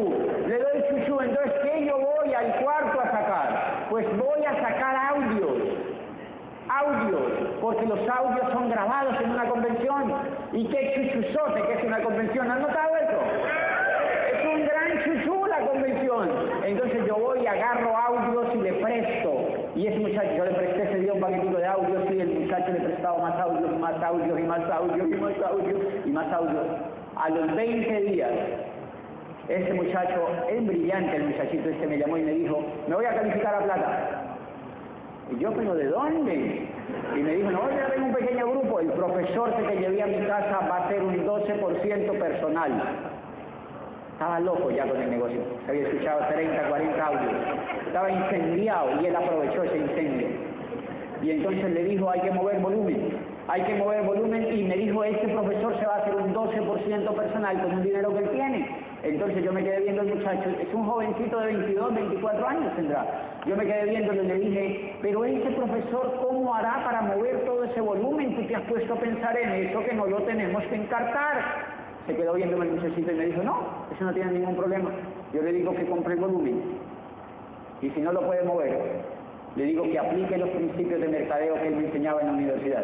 le 0.47 0.57
doy 0.57 0.83
chuchu. 0.89 1.21
Entonces, 1.21 1.53
¿qué 1.63 1.85
yo 1.85 1.97
voy 1.99 2.33
al 2.33 2.55
cuarto 2.63 3.01
a 3.01 3.05
sacar? 3.11 3.87
Pues 3.89 4.05
voy 4.17 4.45
a 4.45 4.53
sacar 4.53 4.95
audios, 5.15 5.57
audios, 6.69 7.31
porque 7.59 7.85
los 7.85 7.99
audios 8.07 8.51
son 8.53 8.69
grabados 8.69 9.15
en 9.21 9.31
una 9.31 9.49
convención. 9.49 10.13
¿Y 10.53 10.65
qué 10.67 10.93
chuchuzote 10.95 11.61
que 11.61 11.73
es 11.73 11.83
una 11.83 12.01
convención? 12.01 12.49
¿Han 12.49 12.61
notado 12.61 12.95
eso? 12.95 13.21
Es 14.31 14.45
un 14.45 14.65
gran 14.65 15.03
chuchu 15.03 15.45
la 15.45 15.59
convención. 15.59 16.29
Entonces 16.65 17.05
yo 17.05 17.15
voy 17.15 17.41
y 17.41 17.47
agarro 17.47 17.95
audios 17.95 18.47
y 18.55 18.57
le 18.59 18.73
presto. 18.73 19.31
Y 19.75 19.87
ese 19.87 19.99
muchacho, 19.99 20.33
yo 20.37 20.45
le 20.45 20.51
presté 20.51 20.83
ese 20.83 20.99
día 20.99 21.13
un 21.13 21.19
paquetito 21.19 21.57
de 21.57 21.67
audios 21.67 22.03
y 22.11 22.19
el 22.19 22.39
muchacho 22.39 22.71
le 22.71 22.79
prestaba 22.79 23.17
más 23.17 23.39
audios, 23.39 23.79
más 23.79 24.01
audios 24.01 24.39
y 24.39 24.43
más 24.43 24.69
y 26.05 26.09
más 26.09 26.31
audios. 26.31 26.65
A 27.15 27.29
los 27.29 27.55
20 27.55 28.01
días, 28.01 28.31
ese 29.47 29.73
muchacho, 29.73 30.27
es 30.49 30.65
brillante 30.65 31.15
el 31.17 31.23
muchachito 31.25 31.69
este 31.69 31.87
me 31.87 31.97
llamó 31.97 32.17
y 32.17 32.23
me 32.23 32.31
dijo, 32.31 32.63
me 32.87 32.95
voy 32.95 33.05
a 33.05 33.15
calificar 33.15 33.55
a 33.55 33.63
plata. 33.63 34.37
Y 35.31 35.39
yo, 35.39 35.51
pero 35.53 35.75
¿de 35.75 35.85
dónde? 35.85 36.67
Y 37.15 37.19
me 37.19 37.35
dijo, 37.35 37.51
no, 37.51 37.69
ya 37.69 37.87
tengo 37.93 38.07
un 38.07 38.13
pequeño 38.13 38.49
grupo, 38.49 38.79
el 38.79 38.91
profesor 38.91 39.53
que 39.55 39.63
te 39.63 39.79
llevé 39.79 40.01
a 40.03 40.07
mi 40.07 40.25
casa 40.27 40.67
va 40.69 40.85
a 40.85 40.89
ser 40.89 41.01
un 41.03 41.25
12% 41.25 42.19
personal. 42.19 42.71
Estaba 44.13 44.39
loco 44.39 44.69
ya 44.71 44.87
con 44.87 45.01
el 45.01 45.09
negocio. 45.09 45.41
Se 45.65 45.71
había 45.71 45.87
escuchado 45.87 46.21
30, 46.31 46.69
40 46.69 47.05
audios. 47.05 47.33
Estaba 47.87 48.11
incendiado 48.11 49.01
y 49.01 49.05
él 49.07 49.15
aprovechó 49.15 49.63
ese 49.63 49.77
incendio. 49.77 50.27
Y 51.23 51.31
entonces 51.31 51.71
le 51.71 51.83
dijo, 51.85 52.09
hay 52.09 52.21
que 52.21 52.31
mover 52.31 52.59
volumen. 52.59 53.30
Hay 53.51 53.63
que 53.63 53.75
mover 53.75 54.01
volumen 54.03 54.47
y 54.49 54.63
me 54.63 54.77
dijo, 54.77 55.03
este 55.03 55.27
profesor 55.27 55.77
se 55.77 55.85
va 55.85 55.95
a 55.95 55.97
hacer 55.97 56.15
un 56.15 56.33
12% 56.33 57.13
personal 57.13 57.61
con 57.61 57.73
un 57.73 57.83
dinero 57.83 58.13
que 58.13 58.19
él 58.19 58.29
tiene. 58.29 58.65
Entonces 59.03 59.43
yo 59.43 59.51
me 59.51 59.61
quedé 59.61 59.81
viendo 59.81 60.03
al 60.03 60.07
muchacho, 60.07 60.49
es 60.57 60.73
un 60.73 60.85
jovencito 60.85 61.37
de 61.37 61.47
22, 61.57 61.93
24 61.95 62.47
años 62.47 62.75
tendrá. 62.77 63.05
Yo 63.45 63.57
me 63.57 63.65
quedé 63.65 63.89
viéndolo 63.89 64.23
y 64.23 64.27
le 64.27 64.35
dije, 64.35 64.95
pero 65.01 65.25
ese 65.25 65.51
profesor, 65.51 66.17
¿cómo 66.25 66.55
hará 66.55 66.81
para 66.85 67.01
mover 67.01 67.43
todo 67.43 67.65
ese 67.65 67.81
volumen? 67.81 68.37
Tú 68.37 68.47
te 68.47 68.55
has 68.55 68.61
puesto 68.61 68.93
a 68.93 68.99
pensar 69.01 69.37
en 69.37 69.67
eso 69.67 69.83
que 69.83 69.95
no 69.95 70.05
lo 70.05 70.23
tenemos 70.23 70.63
que 70.63 70.75
encartar. 70.75 71.43
Se 72.07 72.15
quedó 72.15 72.35
viéndome 72.35 72.67
el 72.67 72.75
muchachito 72.75 73.11
y 73.11 73.15
me 73.15 73.25
dijo, 73.25 73.43
no, 73.43 73.85
eso 73.93 74.05
no 74.05 74.13
tiene 74.13 74.31
ningún 74.31 74.55
problema. 74.55 74.91
Yo 75.33 75.41
le 75.41 75.51
digo 75.51 75.75
que 75.75 75.85
compre 75.87 76.13
el 76.13 76.21
volumen. 76.21 76.61
Y 77.81 77.89
si 77.89 77.99
no 77.99 78.13
lo 78.13 78.21
puede 78.21 78.43
mover, 78.43 79.01
le 79.55 79.65
digo 79.65 79.83
que 79.83 79.99
aplique 79.99 80.37
los 80.37 80.49
principios 80.49 81.01
de 81.01 81.07
mercadeo 81.09 81.55
que 81.55 81.67
él 81.67 81.75
me 81.75 81.85
enseñaba 81.85 82.21
en 82.21 82.27
la 82.27 82.33
universidad. 82.33 82.83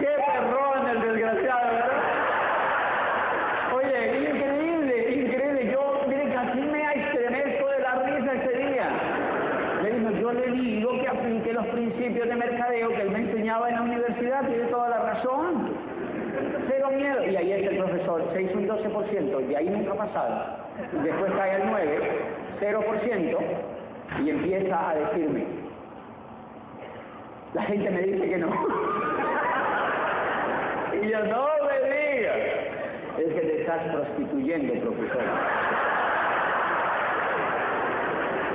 ¡Qué 0.00 0.08
perrón 0.26 0.88
el 0.88 1.00
desgraciado, 1.02 1.72
¿verdad? 1.72 2.02
Oye, 3.74 4.30
increíble, 4.30 4.96
increíble. 5.14 5.72
Yo, 5.72 6.00
mire, 6.08 6.32
casi 6.32 6.60
me 6.60 6.80
estremezco 6.94 7.68
de 7.68 7.78
la 7.80 7.94
risa 8.02 8.32
ese 8.32 8.58
día. 8.58 8.88
Le 9.82 9.90
digo, 9.98 10.10
yo 10.10 10.32
le 10.32 10.50
digo 10.52 11.00
que 11.00 11.08
aplique 11.08 11.52
los 11.52 11.66
principios 11.66 12.28
de 12.28 12.34
mercadeo 12.36 12.88
que 12.88 13.02
él 13.02 13.10
me 13.10 13.18
enseñaba 13.20 13.68
en 13.68 13.74
la 13.74 13.82
universidad, 13.82 14.46
tiene 14.46 14.64
toda 14.64 14.88
la 14.88 14.98
razón. 14.98 15.74
Cero 16.68 16.90
miedo. 16.96 17.24
Y 17.24 17.36
ahí 17.36 17.52
es 17.52 17.70
el 17.70 17.78
profesor, 17.78 18.22
se 18.32 18.42
hizo 18.42 18.58
un 18.58 18.68
12%, 18.68 19.48
Después 20.14 21.32
cae 21.32 21.56
al 21.56 21.66
9, 21.70 21.98
0%, 22.60 23.38
y 24.22 24.30
empieza 24.30 24.90
a 24.90 24.94
decirme. 24.94 25.44
La 27.52 27.62
gente 27.62 27.90
me 27.90 28.02
dice 28.02 28.28
que 28.28 28.38
no. 28.38 28.48
Y 31.02 31.10
yo, 31.10 31.18
no 31.24 31.48
me 31.66 31.80
digas. 31.90 32.36
Es 33.18 33.34
que 33.34 33.40
te 33.40 33.60
estás 33.62 33.82
prostituyendo, 33.92 34.74
profesor. 34.74 35.22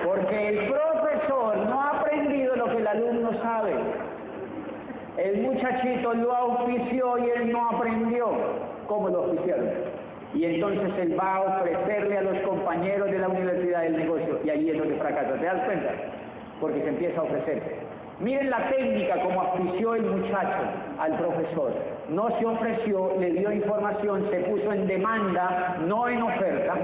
Porque 0.06 0.48
el 0.48 0.58
profesor 0.70 1.58
no 1.58 1.82
ha 1.82 2.00
aprendido 2.00 2.56
lo 2.56 2.70
que 2.70 2.78
el 2.78 2.88
alumno 2.88 3.34
sabe. 3.42 3.74
El 5.18 5.42
muchachito 5.42 6.14
lo 6.14 6.34
auspició 6.34 7.18
y 7.18 7.30
él 7.30 7.52
no 7.52 7.70
aprendió 7.72 8.30
cómo 8.88 9.10
lo 9.10 9.26
auspiciaron. 9.26 9.89
Y 10.34 10.46
entonces 10.46 10.92
él 11.00 11.20
va 11.20 11.36
a 11.36 11.42
ofrecerle 11.42 12.18
a 12.18 12.22
los 12.22 12.38
compañeros 12.40 13.10
de 13.10 13.18
la 13.18 13.30
universidad 13.30 13.82
del 13.82 13.98
negocio. 13.98 14.40
Y 14.44 14.50
ahí 14.50 14.70
es 14.70 14.78
donde 14.78 14.96
fracasa. 14.96 15.34
¿Te 15.34 15.46
das 15.46 15.66
cuenta? 15.66 15.90
Porque 16.60 16.82
se 16.82 16.90
empieza 16.90 17.20
a 17.20 17.24
ofrecer. 17.24 17.62
Miren 18.20 18.50
la 18.50 18.70
técnica 18.70 19.16
como 19.22 19.42
auspició 19.42 19.96
el 19.96 20.04
muchacho 20.04 20.60
al 21.00 21.18
profesor. 21.18 21.74
No 22.10 22.28
se 22.38 22.46
ofreció, 22.46 23.14
le 23.18 23.32
dio 23.32 23.52
información, 23.52 24.28
se 24.30 24.40
puso 24.42 24.74
en 24.74 24.88
demanda, 24.88 25.78
no 25.88 26.08
en 26.10 26.22
oferta. 26.22 26.76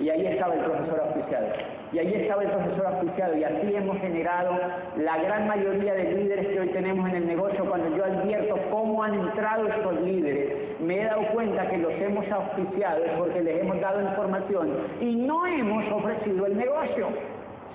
Y 0.00 0.08
ahí 0.08 0.26
estaba 0.26 0.54
el 0.54 0.60
profesor 0.60 1.00
auspiciado. 1.00 1.46
Y 1.92 1.98
ahí 1.98 2.14
estaba 2.14 2.42
el 2.42 2.50
profesor 2.50 2.86
auspiciado. 2.86 3.36
Y 3.36 3.44
así 3.44 3.74
hemos 3.74 3.98
generado 3.98 4.58
la 4.96 5.18
gran 5.18 5.46
mayoría 5.46 5.94
de 5.94 6.12
líderes 6.12 6.48
que 6.48 6.60
hoy 6.60 6.68
tenemos 6.68 7.08
en 7.10 7.16
el 7.16 7.26
negocio. 7.26 7.64
Cuando 7.64 7.96
yo 7.96 8.04
advierto 8.04 8.58
cómo 8.70 9.02
han 9.02 9.14
entrado 9.14 9.68
estos 9.68 10.00
líderes, 10.00 10.80
me 10.80 11.00
he 11.00 11.04
dado 11.04 11.22
cuenta 11.32 11.68
que 11.68 11.78
los 11.78 11.92
hemos 11.92 12.28
auspiciado 12.30 13.02
porque 13.18 13.42
les 13.42 13.62
hemos 13.62 13.80
dado 13.80 14.02
información 14.02 14.70
y 15.00 15.14
no 15.14 15.46
hemos 15.46 15.84
ofrecido 15.92 16.46
el 16.46 16.56
negocio 16.56 17.08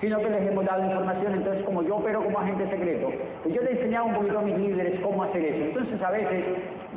sino 0.00 0.18
que 0.18 0.30
les 0.30 0.50
hemos 0.50 0.64
dado 0.64 0.84
información, 0.84 1.34
entonces 1.34 1.62
como 1.64 1.82
yo 1.82 1.96
opero 1.96 2.24
como 2.24 2.38
agente 2.38 2.68
secreto, 2.68 3.12
pues 3.42 3.54
yo 3.54 3.62
le 3.62 3.72
enseñaba 3.72 4.06
un 4.06 4.14
poquito 4.14 4.38
a 4.38 4.42
mis 4.42 4.58
líderes 4.58 4.98
cómo 5.00 5.22
hacer 5.24 5.44
eso. 5.44 5.64
Entonces 5.64 6.02
a 6.02 6.10
veces 6.10 6.44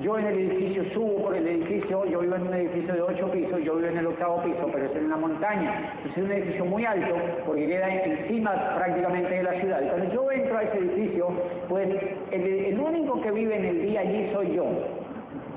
yo 0.02 0.18
en 0.18 0.26
el 0.28 0.39
edificio 0.39 0.86
subo 0.94 1.24
por 1.24 1.36
el 1.36 1.46
edificio, 1.48 2.06
yo 2.06 2.20
vivo 2.20 2.36
en 2.36 2.48
un 2.48 2.54
edificio 2.54 2.94
de 2.94 3.02
ocho 3.02 3.30
pisos, 3.32 3.62
yo 3.63 3.76
vivo 3.76 3.89
en 3.89 3.98
el 3.98 4.08
octavo 4.08 4.42
piso, 4.44 4.70
pero 4.72 4.86
es 4.86 4.96
en 4.96 5.06
una 5.06 5.18
montaña, 5.18 5.94
es 6.10 6.24
un 6.24 6.32
edificio 6.32 6.66
muy 6.66 6.86
alto, 6.86 7.16
porque 7.46 7.68
queda 7.68 7.94
encima 7.94 8.76
prácticamente 8.78 9.36
de 9.36 9.44
la 9.44 9.54
ciudad. 9.60 9.82
Cuando 9.89 10.13
yo 10.13 10.32
entro 10.32 10.58
a 10.58 10.63
ese 10.63 10.78
edificio, 10.78 11.28
pues 11.68 11.89
el 12.32 12.80
único 12.80 13.22
que 13.22 13.32
vive 13.32 13.58
en 13.58 13.66
el 13.66 13.82
día 13.82 14.00
allí 14.02 14.30
soy 14.34 14.56
yo. 14.56 14.66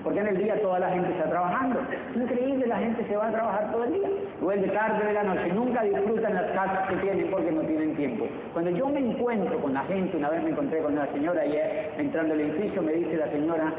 Porque 0.06 0.20
en 0.20 0.28
el 0.28 0.38
día 0.38 0.62
toda 0.62 0.78
la 0.78 0.90
gente 0.90 1.10
está 1.10 1.28
trabajando. 1.28 1.80
Es 2.10 2.16
increíble, 2.16 2.64
la 2.68 2.78
gente 2.78 3.04
se 3.08 3.16
va 3.16 3.26
a 3.26 3.32
trabajar 3.32 3.72
todo 3.72 3.82
el 3.82 3.94
día. 3.94 4.08
Vuelve 4.40 4.68
tarde 4.68 5.04
de 5.04 5.12
la 5.12 5.24
noche, 5.24 5.52
nunca 5.52 5.82
disfrutan 5.82 6.32
las 6.32 6.46
casas 6.52 6.88
que 6.88 6.96
tienen 6.98 7.28
porque 7.28 7.50
no 7.50 7.62
tienen 7.62 7.96
tiempo. 7.96 8.28
Cuando 8.52 8.70
yo 8.70 8.88
me 8.88 9.00
encuentro 9.00 9.58
con 9.58 9.74
la 9.74 9.82
gente, 9.86 10.16
una 10.16 10.30
vez 10.30 10.44
me 10.44 10.50
encontré 10.50 10.80
con 10.80 10.92
una 10.92 11.08
señora 11.08 11.42
ayer 11.42 11.90
entrando 11.98 12.34
al 12.34 12.40
edificio, 12.40 12.82
me 12.82 12.92
dice 12.92 13.16
la 13.16 13.28
señora, 13.32 13.72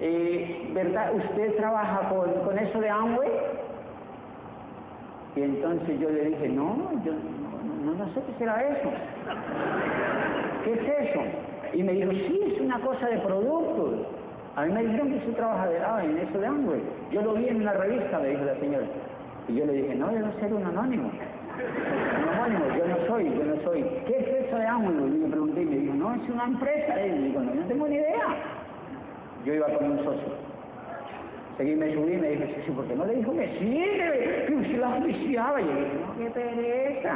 eh, 0.00 0.72
¿verdad? 0.74 1.14
¿Usted 1.14 1.54
trabaja 1.54 2.08
con, 2.08 2.58
eso 2.58 2.80
de 2.80 2.90
Amway? 2.90 3.30
Y 5.36 5.42
entonces 5.42 6.00
yo 6.00 6.10
le 6.10 6.24
dije, 6.30 6.48
no, 6.48 6.90
yo 7.04 7.12
no, 7.84 7.94
no 7.94 8.06
sé 8.06 8.20
qué 8.26 8.32
será 8.38 8.60
eso. 8.60 8.90
¿Qué 10.64 10.72
es 10.72 11.10
eso? 11.10 11.20
Y 11.74 11.84
me 11.84 11.92
dijo, 11.92 12.10
sí, 12.10 12.54
es 12.56 12.60
una 12.60 12.80
cosa 12.80 13.06
de 13.06 13.18
productos. 13.18 14.19
A 14.60 14.66
mí 14.66 14.72
me 14.74 14.82
dijeron 14.82 15.08
que 15.08 15.16
usted 15.16 15.32
trabaja 15.36 15.68
de, 15.68 15.78
ah, 15.78 16.04
en 16.04 16.18
eso 16.18 16.38
de 16.38 16.46
Amway. 16.46 16.82
Yo 17.10 17.22
lo 17.22 17.32
vi 17.32 17.48
en 17.48 17.62
una 17.62 17.72
revista, 17.72 18.18
me 18.18 18.28
dijo 18.28 18.44
la 18.44 18.54
señora. 18.56 18.84
Y 19.48 19.54
yo 19.54 19.64
le 19.64 19.72
dije, 19.72 19.94
no, 19.94 20.12
yo 20.12 20.18
no 20.18 20.32
soy 20.38 20.52
un 20.52 20.66
anónimo. 20.66 21.10
Un 21.10 22.28
anónimo, 22.28 22.64
yo 22.76 22.86
no 22.86 23.06
soy, 23.06 23.24
yo 23.24 23.44
no 23.44 23.62
soy. 23.64 23.82
¿Qué 24.06 24.18
es 24.18 24.46
eso 24.46 24.56
de 24.58 24.66
Amway? 24.66 25.16
Y 25.16 25.18
le 25.18 25.28
pregunté 25.28 25.62
y 25.62 25.64
me 25.64 25.76
dijo, 25.76 25.94
no, 25.94 26.14
es 26.14 26.28
una 26.28 26.44
empresa. 26.44 27.06
Y 27.06 27.10
digo, 27.10 27.40
no, 27.40 27.54
yo 27.54 27.60
no 27.62 27.66
tengo 27.68 27.88
ni 27.88 27.94
idea. 27.94 28.26
Yo 29.46 29.54
iba 29.54 29.66
con 29.66 29.92
un 29.92 29.98
socio. 30.04 30.50
Seguí, 31.56 31.74
me 31.74 31.94
subí 31.94 32.12
y 32.12 32.16
me 32.18 32.28
dijo, 32.28 32.44
sí, 32.44 32.62
sí, 32.66 32.72
¿por 32.72 32.84
qué 32.86 32.96
no 32.96 33.06
le 33.06 33.14
dijo 33.14 33.32
que 33.32 33.46
sí, 33.58 34.46
que, 34.46 34.54
usted 34.54 34.78
la 34.78 34.94
auspiciaba? 34.94 35.60
Y 35.60 35.64
yo 35.64 35.70
dije, 35.72 35.92
no, 36.06 36.16
qué 36.18 36.30
pereza. 36.30 37.14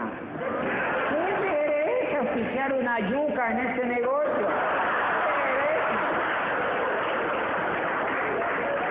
Qué 1.11 1.47
pereza 1.47 1.65
cambiar 2.35 2.73
una 2.73 3.01
yuca 3.01 3.51
en 3.51 3.59
este 3.69 3.87
negocio. 3.87 4.49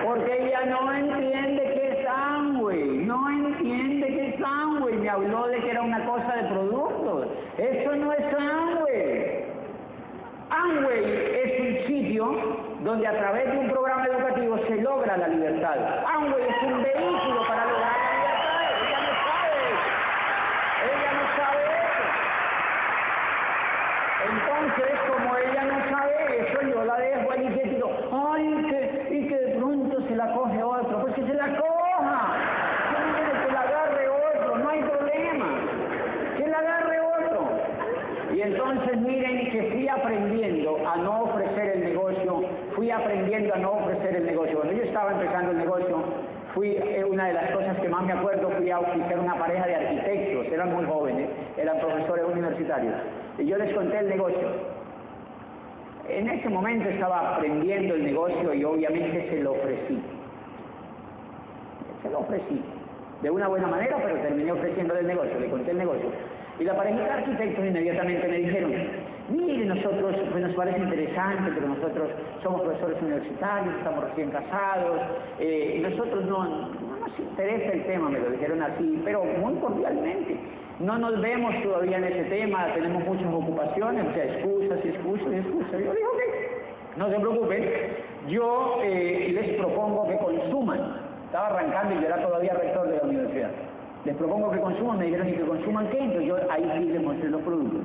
Porque 0.04 0.23
ella 0.38 0.64
no 0.66 0.92
entiende 0.92 1.62
qué 1.74 2.00
es 2.00 2.06
Amway, 2.08 2.84
no 3.06 3.30
entiende 3.30 4.06
qué 4.06 4.28
es 4.28 4.40
Amway. 4.44 4.94
Me 4.96 5.08
habló 5.08 5.46
de 5.48 5.60
que 5.60 5.70
era 5.70 5.82
una 5.82 6.04
cosa 6.06 6.36
de 6.36 6.48
productos. 6.48 7.28
Eso 7.58 7.96
no 7.96 8.12
es 8.12 8.34
Amway. 8.34 9.44
Amway 10.50 11.04
es 11.44 11.60
un 11.60 11.86
sitio 11.86 12.24
donde 12.82 13.06
a 13.06 13.16
través 13.18 13.50
de 13.50 13.58
un 13.58 13.70
programa 13.70 14.06
educativo 14.06 14.58
se 14.68 14.76
logra 14.76 15.16
la 15.16 15.28
libertad. 15.28 15.76
Amway 16.14 16.42
es 16.42 16.62
un 16.62 16.82
vehículo 16.82 17.46
para 17.48 17.64
lograr 17.66 17.96
la 17.96 18.12
libertad. 18.12 18.70
Ella 18.84 19.00
no 19.02 19.14
sabe. 19.26 19.64
Ella 20.90 21.12
no 21.18 21.24
sabe 21.36 21.62
eso. 21.84 22.04
Entonces, 24.30 24.90
como 25.08 25.36
ella 25.38 25.62
no 25.64 25.78
sabe 25.90 26.14
eso, 26.40 26.58
yo 26.68 26.84
la 26.84 26.96
dejo 26.98 27.30
ahí 27.32 27.46
que 27.48 27.64
digo, 27.68 27.90
ay, 28.12 28.44
que, 28.68 28.78
y 29.14 29.28
que 29.28 29.38
de 29.38 29.48
pronto 29.56 30.00
se 30.08 30.14
la 30.16 30.32
coge 30.32 30.62
otro. 30.62 31.00
Pues 31.00 31.14
que 31.14 31.26
se 31.26 31.34
la 31.34 31.46
coja. 31.56 32.34
Que 33.44 33.52
la 33.52 33.60
agarre 33.60 34.08
otro, 34.08 34.58
no 34.58 34.68
hay 34.68 34.82
problema. 34.82 35.46
Que 36.36 36.46
la 36.46 36.58
agarre 36.58 37.00
otro. 37.00 37.48
Y 38.34 38.42
entonces 38.42 38.96
miren 39.00 39.50
que 39.50 39.62
fui 39.72 39.88
aprendiendo 39.88 40.76
a 40.88 40.96
no 40.96 41.22
ofrecer 41.24 41.76
el 41.76 41.84
negocio, 41.84 42.42
fui 42.74 42.90
aprendiendo 42.90 43.54
a 43.54 43.58
no 43.58 43.72
ofrecer 43.72 44.16
el 44.16 44.26
negocio. 44.26 44.56
Cuando 44.56 44.74
yo 44.74 44.82
estaba 44.82 45.12
empezando 45.12 45.52
el 45.52 45.58
negocio, 45.58 46.02
fui, 46.54 46.76
eh, 46.76 47.04
una 47.04 47.26
de 47.26 47.34
las 47.34 47.50
cosas 47.50 47.76
que 47.80 47.88
más 47.88 48.04
me 48.04 48.12
acuerdo, 48.12 48.48
fui 48.50 48.70
a 48.70 48.78
oficiar 48.78 49.18
una 49.18 49.36
pareja 49.36 49.66
de 49.66 49.74
arquitectos, 49.74 50.46
eran 50.46 50.72
muy 50.72 50.84
jóvenes, 50.86 51.28
eran 51.56 51.78
profesores 51.80 52.24
universitarios, 52.32 52.94
y 53.38 53.46
yo 53.46 53.58
les 53.58 53.74
conté 53.74 53.98
el 53.98 54.08
negocio. 54.08 54.48
En 56.08 56.28
ese 56.28 56.48
momento 56.48 56.88
estaba 56.88 57.36
aprendiendo 57.36 57.94
el 57.94 58.04
negocio 58.04 58.54
y 58.54 58.62
obviamente 58.62 59.30
se 59.30 59.42
lo 59.42 59.52
ofrecí. 59.52 60.00
Se 62.02 62.10
lo 62.10 62.20
ofrecí. 62.20 62.62
De 63.22 63.30
una 63.30 63.48
buena 63.48 63.66
manera, 63.66 63.96
pero 64.04 64.16
terminé 64.20 64.52
ofreciendo 64.52 64.94
el 64.96 65.06
negocio, 65.06 65.40
le 65.40 65.48
conté 65.48 65.70
el 65.70 65.78
negocio. 65.78 66.10
Y 66.60 66.64
la 66.64 66.76
pareja 66.76 66.98
de 66.98 67.10
arquitectos 67.10 67.64
inmediatamente 67.64 68.28
me 68.28 68.36
dijeron, 68.36 68.72
mire, 69.28 69.64
nosotros, 69.66 70.14
pues 70.30 70.44
nos 70.44 70.54
parece 70.54 70.78
interesante, 70.78 71.52
pero 71.54 71.68
nosotros 71.68 72.08
somos 72.42 72.62
profesores 72.62 73.02
universitarios, 73.02 73.74
estamos 73.78 74.04
recién 74.04 74.30
casados, 74.30 75.00
eh, 75.38 75.80
nosotros 75.82 76.24
no, 76.26 76.44
no 76.44 76.96
nos 77.00 77.18
interesa 77.18 77.72
el 77.72 77.84
tema, 77.84 78.10
me 78.10 78.20
lo 78.20 78.30
dijeron 78.30 78.62
así, 78.62 79.00
pero 79.04 79.24
muy 79.24 79.54
cordialmente. 79.54 80.38
No 80.80 80.98
nos 80.98 81.20
vemos 81.20 81.54
todavía 81.62 81.98
en 81.98 82.04
ese 82.04 82.24
tema, 82.24 82.66
tenemos 82.74 83.04
muchas 83.04 83.32
ocupaciones, 83.32 84.06
o 84.08 84.12
sea, 84.12 84.24
excusas 84.24 84.78
y 84.84 84.88
excusas 84.88 85.32
y 85.32 85.36
excusas. 85.36 85.72
Yo 85.72 85.78
digo, 85.78 86.10
ok, 86.12 86.96
no 86.96 87.10
se 87.10 87.20
preocupen, 87.20 87.64
yo 88.28 88.78
eh, 88.82 89.30
les 89.32 89.56
propongo 89.56 90.08
que 90.08 90.16
consuman. 90.16 90.80
Estaba 91.26 91.48
arrancando 91.48 91.94
y 91.94 92.00
yo 92.00 92.06
era 92.06 92.22
todavía 92.22 92.54
rector 92.54 92.88
de 92.88 92.96
la 92.96 93.02
universidad. 93.04 93.50
Les 94.04 94.16
propongo 94.16 94.50
que 94.50 94.60
consuman, 94.60 94.98
me 94.98 95.04
dijeron, 95.06 95.28
¿y 95.28 95.32
que 95.32 95.44
consuman 95.44 95.88
qué? 95.90 95.98
Entonces 95.98 96.26
yo 96.26 96.36
ahí 96.50 96.70
sí 96.78 96.84
les 96.90 97.02
mostré 97.02 97.30
los 97.30 97.42
productos. 97.42 97.80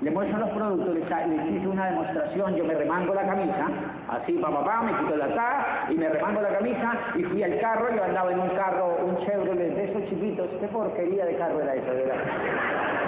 Les 0.00 0.12
muestro 0.12 0.38
los 0.38 0.50
productos, 0.50 0.94
les, 0.94 1.28
les 1.28 1.50
hice 1.52 1.68
una 1.68 1.86
demostración, 1.86 2.56
yo 2.56 2.64
me 2.64 2.74
remango 2.74 3.14
la 3.14 3.26
camisa, 3.26 3.68
así, 4.10 4.32
papá, 4.34 4.64
papá, 4.64 4.82
me 4.82 4.98
quito 4.98 5.16
la 5.16 5.28
taza 5.28 5.90
y 5.90 5.94
me 5.94 6.08
remango 6.08 6.42
la 6.42 6.48
camisa 6.48 6.98
y 7.14 7.22
fui 7.22 7.42
al 7.42 7.58
carro, 7.60 7.94
yo 7.94 8.02
andaba 8.02 8.32
en 8.32 8.40
un 8.40 8.48
carro, 8.50 8.96
un 9.04 9.16
Chevrolet 9.24 9.74
de 9.74 9.84
esos 9.84 10.04
chiquitos, 10.08 10.48
qué 10.60 10.66
porquería 10.68 11.24
de 11.26 11.36
carro 11.36 11.60
era 11.60 11.74
eso, 11.74 11.86
¿verdad? 11.86 12.16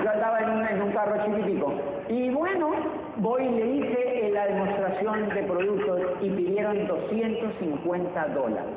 Yo 0.05 0.11
andaba 0.11 0.41
en 0.41 0.51
un, 0.51 0.67
en 0.67 0.83
un 0.83 0.93
carro 0.93 1.25
chiquitico. 1.25 1.75
Y 2.09 2.31
bueno, 2.31 2.71
voy 3.17 3.43
y 3.43 3.51
le 3.51 3.67
hice 3.67 4.31
la 4.33 4.47
demostración 4.47 5.29
de 5.29 5.43
productos 5.43 6.01
y 6.23 6.31
pidieron 6.31 6.87
250 6.87 8.29
dólares. 8.29 8.75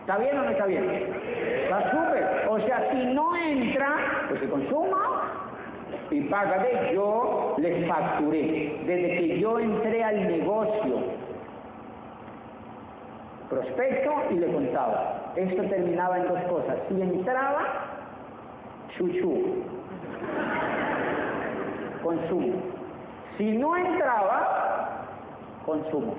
¿Está 0.00 0.18
bien 0.18 0.38
o 0.38 0.42
no 0.42 0.50
está 0.50 0.66
bien? 0.66 0.84
Está 0.84 1.90
súper. 1.90 2.46
O 2.50 2.60
sea, 2.60 2.90
si 2.92 3.06
no 3.06 3.34
entra, 3.36 3.96
pues 4.28 4.40
se 4.40 4.48
consuma 4.50 5.23
y 6.10 6.20
págate. 6.22 6.94
Yo 6.94 7.54
les 7.58 7.86
facturé. 7.86 8.80
Desde 8.86 9.18
que 9.18 9.40
yo 9.40 9.58
entré 9.58 10.02
al 10.02 10.26
negocio, 10.28 10.98
prospecto 13.48 14.12
y 14.30 14.34
le 14.34 14.52
contaba. 14.52 15.32
Esto 15.36 15.62
terminaba 15.64 16.18
en 16.18 16.28
dos 16.28 16.40
cosas. 16.48 16.76
Si 16.88 17.00
entraba, 17.00 17.64
chuchu, 18.96 19.62
consumo. 22.02 22.54
Si 23.38 23.56
no 23.56 23.76
entraba, 23.76 25.06
consumo. 25.66 26.14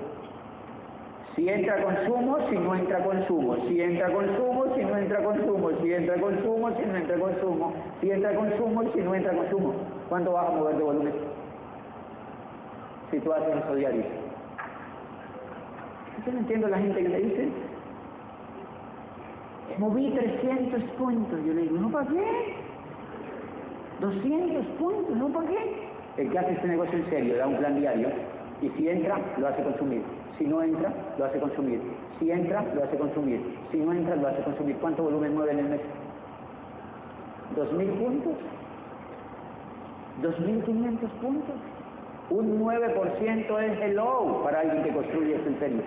Si 1.36 1.46
entra 1.46 1.82
consumo, 1.82 2.38
si 2.48 2.56
no 2.56 2.74
entra 2.74 3.04
consumo, 3.04 3.56
si 3.68 3.82
entra 3.82 4.10
consumo, 4.10 4.74
si 4.74 4.82
no 4.82 4.96
entra 4.96 5.22
consumo, 5.22 5.70
si 5.82 5.92
entra 5.92 6.18
consumo, 6.18 6.70
si 6.70 6.86
no 6.86 6.96
entra 6.96 7.18
consumo, 7.18 7.74
si 8.00 8.10
entra 8.10 8.34
consumo 8.34 8.82
si 8.94 9.00
no 9.02 9.14
entra 9.14 9.32
consumo. 9.34 9.74
¿Cuánto 10.08 10.32
vas 10.32 10.48
a 10.48 10.52
mover 10.52 10.76
de 10.76 10.82
volumen? 10.82 11.12
Si 13.10 13.20
tú 13.20 13.32
haces 13.34 13.54
eso 13.54 13.74
diario. 13.74 14.02
Yo 16.24 16.32
no 16.32 16.38
entiendo 16.38 16.68
la 16.68 16.78
gente 16.78 17.02
que 17.02 17.08
le 17.10 17.18
dice, 17.18 17.48
moví 19.76 20.10
300 20.12 20.82
puntos. 20.98 21.38
Yo 21.44 21.52
le 21.52 21.62
digo, 21.62 21.76
¿no 21.76 21.90
para 21.90 22.08
qué? 22.08 22.54
200 24.00 24.66
puntos, 24.78 25.16
¿no 25.16 25.28
para 25.28 25.48
qué? 25.48 25.88
El 26.16 26.30
que 26.30 26.38
hace 26.38 26.52
este 26.52 26.66
negocio 26.66 26.98
en 26.98 27.10
serio, 27.10 27.36
da 27.36 27.46
un 27.46 27.58
plan 27.58 27.78
diario, 27.78 28.08
y 28.62 28.70
si 28.70 28.88
entra, 28.88 29.20
lo 29.36 29.48
hace 29.48 29.62
consumir. 29.62 30.02
Si 30.38 30.44
no 30.44 30.62
entra, 30.62 30.92
lo 31.18 31.24
hace 31.24 31.38
consumir. 31.38 31.80
Si 32.18 32.30
entra, 32.30 32.62
lo 32.74 32.84
hace 32.84 32.96
consumir. 32.96 33.40
Si 33.70 33.78
no 33.78 33.92
entra, 33.92 34.16
lo 34.16 34.28
hace 34.28 34.42
consumir. 34.42 34.76
¿Cuánto 34.76 35.04
volumen 35.04 35.34
mueve 35.34 35.52
en 35.52 35.58
el 35.60 35.68
mes? 35.68 35.80
¿Dos 37.56 37.72
mil 37.72 37.88
puntos? 37.90 38.34
¿Dos 40.22 40.38
mil 40.40 40.62
quinientos 40.64 41.10
puntos? 41.22 41.54
Un 42.28 42.60
9% 42.60 43.60
es 43.62 43.80
el 43.82 43.96
low 43.96 44.42
para 44.42 44.60
alguien 44.60 44.82
que 44.82 44.90
construye 44.90 45.36
en 45.36 45.58
serio. 45.58 45.82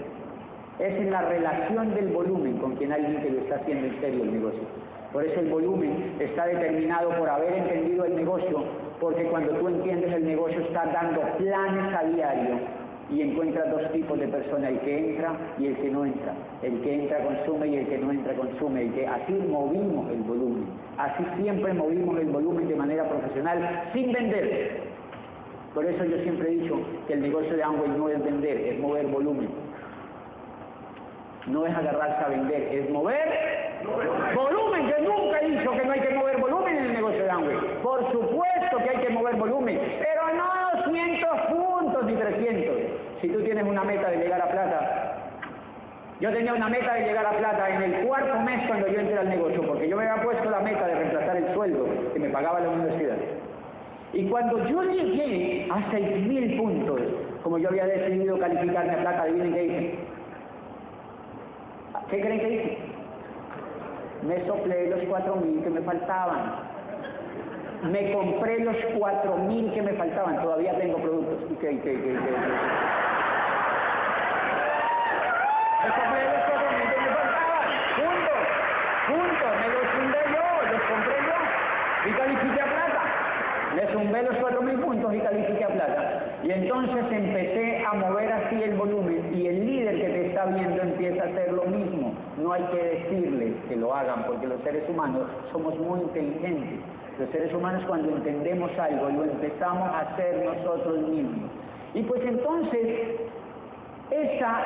Es 0.80 0.95
en 0.95 1.12
la 1.12 1.22
relación 1.24 1.93
del 1.93 2.08
volumen 2.08 2.58
con 2.58 2.76
quien 2.78 2.93
alguien 2.93 3.22
que 3.22 3.30
lo 3.30 3.39
está 3.41 3.56
haciendo 3.56 3.88
en 3.88 4.00
serio 4.00 4.24
el 4.24 4.34
negocio. 4.34 4.62
Por 5.12 5.26
eso 5.26 5.39
el 5.41 5.50
volumen 5.50 6.16
está 6.20 6.45
determinado 6.45 7.10
por 7.18 7.30
haber 7.30 7.54
entendido 7.54 8.06
el 8.06 8.16
negocio, 8.16 8.64
porque 9.02 9.24
cuando 9.24 9.54
tú 9.54 9.68
entiendes 9.68 10.14
el 10.14 10.26
negocio 10.26 10.62
estás 10.62 10.93
dando 10.93 11.22
planes 11.38 11.93
a 11.93 12.04
diario 12.04 12.79
y 13.12 13.22
encuentras 13.22 13.72
dos 13.72 13.91
tipos 13.91 14.20
de 14.20 14.28
personas, 14.28 14.72
el 14.72 14.80
que 14.80 15.10
entra 15.12 15.34
y 15.57 15.68
el 15.68 15.76
que 15.78 15.89
no 15.89 16.05
entra. 16.05 16.34
El 16.62 16.80
que 16.82 16.93
entra 16.93 17.24
consume 17.24 17.68
y 17.68 17.76
el 17.78 17.88
que 17.88 17.97
no 17.97 18.12
entra 18.12 18.34
consume. 18.36 18.84
El 18.84 18.93
que 18.93 19.07
así 19.07 19.34
movimos 19.34 20.12
el 20.12 20.22
volumen. 20.22 20.66
Así 20.97 21.24
siempre 21.41 21.74
movimos 21.74 22.20
el 22.20 22.28
volumen 22.28 22.68
de 22.68 22.76
manera 22.76 23.07
profesional 23.10 23.89
sin 23.93 24.12
vender. 24.12 24.82
Por 25.74 25.86
eso 25.86 26.03
yo 26.03 26.18
siempre 26.20 26.49
he 26.49 26.55
dicho 26.57 26.80
que 27.07 27.14
el 27.14 27.22
negocio 27.22 27.55
de 27.55 27.64
Amway 27.64 27.89
no 27.97 28.10
es 28.10 28.24
vender, 28.24 28.57
es 28.57 28.80
mover 28.80 29.07
volumen. 29.07 29.49
No 31.47 31.66
es 31.66 31.76
agarrarse 31.76 32.26
a 32.26 32.30
vender, 32.30 32.62
es 32.74 32.89
mover 32.91 33.30
volumen. 34.36 34.88
Yo 34.88 34.99
nunca 35.03 35.39
he 35.41 35.49
dicho 35.49 35.72
que 35.72 35.86
no 35.86 35.91
hay 35.91 36.01
que 36.01 36.14
mover 36.14 36.38
volumen 36.38 36.78
en 36.78 36.86
el 36.86 36.93
negocio 36.93 37.24
de 37.24 37.30
Amway. 37.30 37.57
Por 37.82 38.12
supuesto 38.12 38.78
que 38.84 38.89
hay 38.89 39.05
que 39.05 39.10
mover 39.10 39.36
volumen, 39.36 39.80
pero 39.99 40.22
no 40.36 40.60
200 40.86 41.39
puntos 41.49 42.05
ni 42.05 42.14
300. 42.14 42.79
Si 43.22 43.28
tú 43.28 43.42
tienes 43.44 43.66
una 43.66 43.84
meta 43.84 44.10
de 44.10 44.18
llegar 44.18 44.42
a 44.42 44.48
plata, 44.50 45.16
yo 46.22 46.32
tenía 46.32 46.54
una 46.54 46.70
meta 46.70 46.94
de 46.94 47.06
llegar 47.06 47.26
a 47.26 47.38
plata 47.38 47.70
en 47.70 47.82
el 47.82 48.06
cuarto 48.06 48.40
mes 48.40 48.66
cuando 48.68 48.88
yo 48.88 49.00
entré 49.00 49.18
al 49.18 49.30
negocio, 49.30 49.62
porque 49.66 49.90
yo 49.90 49.98
me 49.98 50.08
había 50.08 50.24
puesto 50.24 50.50
la 50.50 50.60
meta 50.60 50.88
de 50.88 50.96
reemplazar 50.96 51.38
el 51.38 51.54
sueldo 51.54 51.86
que 52.14 52.20
me 52.20 52.30
pagaba 52.30 52.60
la 52.60 52.70
universidad. 52.70 53.18
Y 54.14 54.26
cuando 54.28 54.68
yo 54.68 54.84
llegué 54.84 55.68
a 55.70 55.92
6.000 55.92 56.58
puntos, 56.58 57.02
como 57.44 57.58
yo 57.58 57.70
había 57.70 57.86
decidido 57.86 58.40
calificarme 58.40 58.94
a 58.94 59.02
plata, 59.02 59.22
adivinen 59.24 59.54
qué 59.54 59.66
hice. 59.66 59.96
¿Qué 62.10 62.22
creen 62.22 62.40
que 62.40 62.50
hice? 62.50 62.78
Me 64.24 64.46
soplé 64.46 64.90
los 64.90 65.00
4.000 65.02 65.64
que 65.64 65.70
me 65.70 65.82
faltaban. 65.82 66.69
Me 67.84 68.12
compré 68.12 68.60
los 68.60 68.76
4.000 68.76 69.74
que 69.74 69.82
me 69.82 69.94
faltaban. 69.94 70.42
Todavía 70.42 70.78
tengo 70.78 70.98
productos. 70.98 71.58
¿Qué, 71.62 71.70
qué, 71.70 71.78
qué, 71.78 71.94
qué, 71.94 72.02
qué? 72.02 72.20
Me 75.84 75.90
compré 75.96 76.24
los 76.28 76.42
4.000 76.44 76.92
que 76.92 77.00
me 77.00 77.12
faltaban. 77.16 77.68
Punto. 77.96 78.34
Punto. 79.08 79.46
Me 79.60 79.68
los 79.70 79.88
yo. 80.28 80.46
Los 80.72 80.82
compré 80.92 81.16
yo. 81.24 81.38
Y 82.06 82.12
califiqué 82.18 82.62
a 82.62 82.66
plata. 82.66 83.02
Me 83.76 83.84
zumbé 83.94 84.24
los 84.24 84.36
4.000 84.36 84.82
puntos 84.82 85.16
y 85.16 85.20
califiqué 85.20 85.64
a 85.64 85.70
plata. 85.70 86.24
Y 86.44 86.52
entonces 86.52 87.06
empecé 87.12 87.86
a 87.86 87.94
mover 87.94 88.34
así 88.34 88.62
el 88.62 88.76
volumen 88.76 89.32
y 89.34 89.48
el 89.48 89.66
líder 89.66 89.96
que 90.02 90.10
te 90.10 90.28
está 90.28 90.46
viendo 90.46 90.82
empieza 90.82 91.24
a 91.24 91.28
hacer 91.28 91.54
lo 91.54 91.64
mismo. 91.64 91.69
No 92.50 92.56
hay 92.56 92.64
que 92.64 92.84
decirles 92.84 93.54
que 93.68 93.76
lo 93.76 93.93
hagan 93.93 94.24
porque 94.26 94.47
los 94.47 94.60
seres 94.62 94.82
humanos 94.89 95.28
somos 95.52 95.78
muy 95.78 96.00
inteligentes. 96.00 96.80
Los 97.20 97.30
seres 97.30 97.54
humanos 97.54 97.84
cuando 97.86 98.10
entendemos 98.10 98.72
algo 98.80 99.08
lo 99.08 99.24
empezamos 99.26 99.88
a 99.88 100.00
hacer 100.00 100.43
nosotros 100.43 100.97
mismos. 101.10 101.47
Y 101.93 102.02
pues 102.02 102.24
entonces, 102.26 103.20
esa 104.10 104.62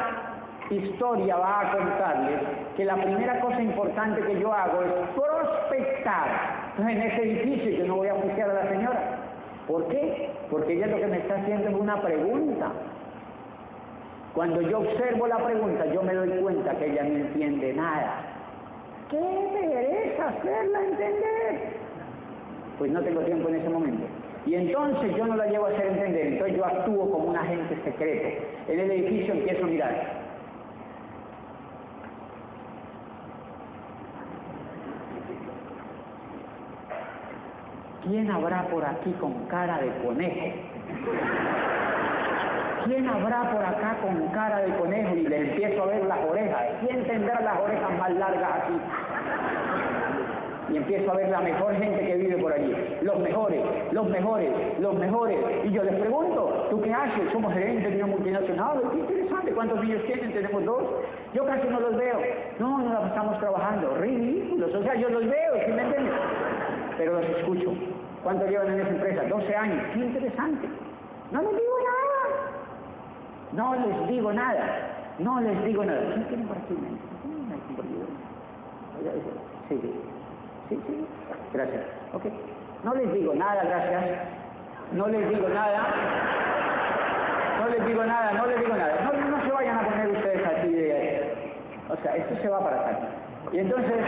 historia 0.70 1.36
va 1.36 1.60
a 1.60 1.72
contarles 1.78 2.40
que 2.78 2.86
la 2.86 2.96
primera 2.96 3.42
cosa 3.42 3.62
importante 3.62 4.22
que 4.22 4.40
yo 4.40 4.54
hago 4.54 4.82
es 4.82 4.94
prospectar. 5.14 6.72
En 6.78 7.02
ese 7.02 7.22
edificio 7.22 7.70
yo 7.80 7.86
no 7.86 7.96
voy 7.98 8.08
a 8.08 8.14
buscar 8.14 8.50
a 8.50 8.64
la 8.64 8.70
señora. 8.70 9.18
¿Por 9.68 9.90
qué? 9.90 10.30
Porque 10.50 10.72
ella 10.72 10.88
lo 10.88 11.00
que 11.00 11.08
me 11.08 11.18
está 11.18 11.36
haciendo 11.36 11.68
es 11.68 11.76
una 11.76 12.02
pregunta. 12.02 12.72
Cuando 14.34 14.62
yo 14.62 14.80
observo 14.80 15.28
la 15.28 15.38
pregunta, 15.38 15.86
yo 15.94 16.02
me 16.02 16.14
doy 16.14 16.30
cuenta 16.42 16.76
que 16.78 16.92
ella 16.92 17.04
no 17.04 17.18
entiende 17.18 17.74
nada. 17.74 18.16
¿Qué 19.10 19.20
interesa 19.20 20.30
hacerla 20.30 20.80
entender? 20.86 21.74
Pues 22.80 22.92
no 22.92 23.02
tengo 23.04 23.22
tiempo 23.22 23.50
en 23.50 23.56
ese 23.56 23.70
momento. 23.70 24.04
Y 24.48 24.56
entonces 24.56 25.16
yo 25.16 25.28
no 25.28 25.36
la 25.36 25.46
llevo 25.46 25.68
a 25.68 25.70
hacer 25.70 25.86
entender, 25.86 26.28
entonces 26.28 26.58
yo 26.58 26.66
actúo 26.66 27.12
como 27.12 27.26
un 27.30 27.38
agente 27.38 27.78
secreto. 27.84 28.44
En 28.68 28.80
el 28.80 28.92
edificio 28.92 29.36
empiezo 29.36 29.66
a 29.66 29.68
mirar. 29.68 30.24
¿Quién 38.04 38.32
habrá 38.32 38.68
por 38.68 38.84
aquí 38.84 39.12
con 39.20 39.46
cara 39.46 39.78
de 39.78 39.90
conejo? 40.04 40.58
¿Quién 42.86 43.08
habrá 43.08 43.50
por 43.52 43.64
acá 43.64 43.98
con 44.02 44.28
cara 44.30 44.60
de 44.60 44.76
conejo? 44.78 45.16
Y 45.16 45.22
le 45.22 45.38
empiezo 45.38 45.84
a 45.84 45.86
ver 45.86 46.04
las 46.04 46.20
orejas. 46.20 46.62
¿Quién 46.82 47.04
tendrá 47.06 47.40
las 47.42 47.60
orejas 47.60 47.98
más 47.98 48.12
largas 48.12 48.52
aquí? 48.64 48.74
Y 50.70 50.78
empiezo 50.78 51.12
a 51.12 51.16
ver 51.16 51.30
la 51.30 51.40
mejor 51.42 51.76
gente 51.76 52.06
que 52.06 52.16
vive 52.16 52.38
por 52.38 52.52
allí. 52.52 52.76
Los 53.02 53.20
mejores, 53.20 53.62
los 53.92 54.10
mejores, 54.10 54.50
los 54.80 54.96
mejores. 54.96 55.38
Y 55.64 55.72
yo 55.72 55.84
les 55.84 55.96
pregunto, 55.96 56.68
¿tú 56.72 56.82
qué 56.82 56.94
haces? 56.94 57.32
Somos 57.32 57.54
gerentes 57.54 57.92
de 57.92 57.98
una 58.04 58.08
multinacional. 58.08 58.82
Qué 58.92 59.00
interesante. 59.00 59.52
¿Cuántos 59.54 59.82
niños 59.82 60.04
tienen? 60.06 60.34
Tenemos 60.34 60.66
dos. 60.66 60.84
Yo 61.34 61.46
casi 61.46 61.68
no 61.68 61.80
los 61.80 61.96
veo. 61.96 62.20
No, 62.60 62.80
no 62.80 63.08
estamos 63.08 63.40
trabajando. 63.40 63.96
Ridículos. 63.98 64.74
O 64.74 64.84
sea, 64.84 64.96
yo 64.96 65.10
los 65.10 65.24
veo, 65.24 65.54
¿sí 65.66 65.72
entiendes? 65.72 66.14
Pero 66.98 67.14
los 67.14 67.30
escucho. 67.38 67.74
¿Cuánto 68.24 68.46
llevan 68.48 68.74
en 68.74 68.80
esa 68.82 68.90
empresa? 68.90 69.24
12 69.30 69.56
años. 69.56 69.86
Qué 69.94 70.00
interesante. 70.00 70.68
No 71.32 71.42
les 71.42 71.52
digo 71.52 71.78
nada. 71.86 72.13
No 73.54 73.76
les 73.76 74.08
digo 74.08 74.34
nada. 74.34 74.66
No 75.20 75.40
les 75.40 75.64
digo 75.66 75.86
nada. 75.86 76.02
¿Quién 76.14 76.28
tiene 76.28 76.46
por 76.46 76.58
aquí? 76.58 76.76
Sí, 79.70 79.80
sí. 79.82 79.94
Sí. 80.70 80.80
Gracias. 81.54 81.84
Ok. 82.14 82.26
No 82.84 82.96
les 82.96 83.14
digo 83.14 83.36
nada, 83.36 83.64
gracias. 83.64 84.04
No 84.94 85.08
les 85.08 85.30
digo 85.30 85.48
nada. 85.50 85.86
No 87.60 87.70
les 87.70 87.86
digo 87.86 88.04
nada, 88.04 88.34
no 88.34 88.46
les 88.48 88.60
digo 88.60 88.76
nada. 88.76 88.94
No, 89.04 89.38
no 89.38 89.44
se 89.46 89.52
vayan 89.52 89.78
a 89.78 89.84
poner 89.84 90.08
ustedes 90.10 90.46
así 90.46 90.74
de... 90.74 91.34
O 91.90 91.96
sea, 91.98 92.16
esto 92.16 92.36
se 92.42 92.50
va 92.50 92.60
para 92.60 92.80
acá. 92.80 93.00
Y 93.52 93.60
entonces... 93.60 94.04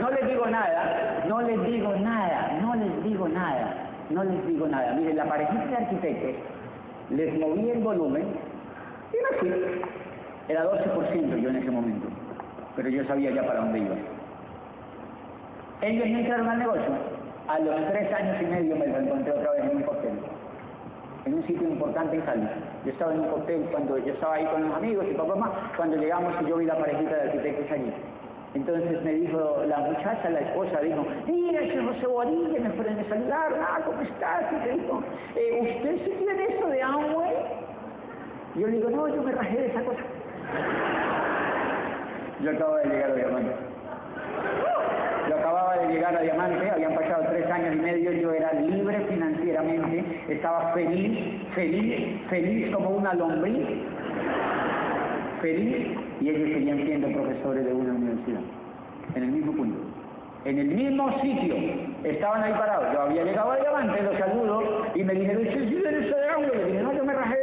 No 0.00 0.10
les 0.10 0.28
digo 0.28 0.46
nada, 0.46 1.24
no 1.26 1.42
les 1.42 1.64
digo 1.64 1.92
nada, 1.96 2.58
no 2.60 2.74
les 2.76 3.02
digo 3.02 3.28
nada, 3.28 3.74
no 4.10 4.22
les 4.22 4.46
digo 4.46 4.68
nada. 4.68 4.92
Miren, 4.92 5.16
la 5.16 5.24
parejita 5.24 5.64
de 5.64 5.76
arquitectos 5.76 6.55
les 7.10 7.38
moví 7.38 7.70
el 7.70 7.78
volumen, 7.78 8.24
y 9.12 9.34
así. 9.34 9.50
Era 10.48 10.64
12% 10.64 11.36
yo 11.40 11.48
en 11.48 11.56
ese 11.56 11.70
momento, 11.70 12.06
pero 12.76 12.88
yo 12.88 13.04
sabía 13.04 13.30
ya 13.32 13.44
para 13.44 13.60
dónde 13.60 13.80
iba. 13.80 13.96
Ellos 15.82 16.06
entraron 16.06 16.48
al 16.48 16.58
negocio, 16.58 16.92
a 17.48 17.58
los 17.58 17.74
tres 17.90 18.12
años 18.12 18.42
y 18.42 18.46
medio 18.46 18.76
me 18.76 18.86
lo 18.86 18.98
encontré 18.98 19.32
otra 19.32 19.52
vez 19.52 19.64
en 19.64 19.76
un 19.76 19.82
hotel, 19.82 20.18
en 21.24 21.34
un 21.34 21.46
sitio 21.46 21.68
importante 21.68 22.16
en 22.16 22.22
Cali. 22.22 22.48
Yo 22.84 22.92
estaba 22.92 23.12
en 23.12 23.20
un 23.20 23.30
hotel 23.30 23.66
cuando 23.72 23.98
yo 23.98 24.12
estaba 24.12 24.34
ahí 24.34 24.46
con 24.46 24.68
los 24.68 24.76
amigos 24.76 25.04
y 25.10 25.14
papá 25.14 25.34
más, 25.34 25.50
cuando 25.76 25.96
llegamos 25.96 26.32
y 26.42 26.48
yo 26.48 26.56
vi 26.58 26.66
la 26.66 26.78
parejita 26.78 27.14
de 27.14 27.22
arquitectos 27.22 27.72
allí. 27.72 27.92
Entonces 28.54 29.02
me 29.02 29.12
dijo 29.12 29.64
la 29.66 29.78
muchacha, 29.78 30.30
la 30.30 30.40
esposa, 30.40 30.80
dijo, 30.80 31.04
mira, 31.26 31.60
ese 31.60 31.82
José 31.82 32.06
Bonilla, 32.06 32.60
me 32.60 32.70
pueden 32.70 33.08
saludar, 33.08 33.52
ah, 33.60 33.80
¿cómo 33.84 34.00
estás? 34.00 34.44
Y 34.50 34.54
me 34.54 34.82
dijo, 34.82 35.02
eh, 35.34 35.76
¿usted 35.76 36.04
sí 36.04 36.10
tiene 36.18 36.44
eso 36.44 36.66
de 36.68 36.82
Amway? 36.82 37.34
Y 38.56 38.60
yo 38.60 38.66
le 38.68 38.76
digo, 38.78 38.90
no, 38.90 39.06
yo 39.14 39.22
me 39.22 39.32
rajé 39.32 39.56
de 39.58 39.66
esa 39.66 39.82
cosa. 39.82 40.00
Yo 42.42 42.50
acabo 42.50 42.76
de 42.76 42.86
llegar 42.86 43.10
a 43.10 43.14
Diamante. 43.14 43.52
Yo 45.28 45.36
acababa 45.36 45.76
de 45.76 45.92
llegar 45.92 46.16
a 46.16 46.20
Diamante, 46.20 46.70
habían 46.70 46.94
pasado 46.94 47.24
tres 47.30 47.50
años 47.50 47.74
y 47.74 47.78
medio, 47.80 48.12
yo 48.12 48.32
era 48.32 48.52
libre 48.54 48.98
financieramente, 49.08 50.04
estaba 50.28 50.72
feliz, 50.72 51.42
feliz, 51.54 52.20
feliz 52.30 52.74
como 52.74 52.90
una 52.90 53.12
lombriz, 53.14 53.66
feliz, 55.42 55.98
y 56.20 56.28
ellos 56.28 56.48
seguían 56.52 56.78
siendo 56.86 57.08
profesores 57.08 57.64
de 57.64 57.72
una 57.72 57.92
universidad, 57.92 58.40
en 59.16 59.22
el 59.22 59.30
mismo 59.32 59.52
punto. 59.52 59.78
En 60.44 60.58
el 60.60 60.68
mismo 60.68 61.10
sitio, 61.20 61.56
estaban 62.04 62.42
ahí 62.44 62.52
parados. 62.52 62.92
Yo 62.92 63.00
había 63.00 63.24
llegado 63.24 63.50
a 63.50 63.56
Diamante, 63.56 64.00
los 64.00 64.16
saludo, 64.16 64.62
y 64.94 65.02
me 65.02 65.14
dijeron, 65.14 65.42
¿sí, 65.42 65.82
eres 65.84 66.06
de 66.06 66.28
agua? 66.28 66.46
Y 66.46 66.56
le 66.56 66.64
dije, 66.66 66.82
no, 66.82 66.92
yo 66.92 67.04
me 67.04 67.12
rajé. 67.12 67.35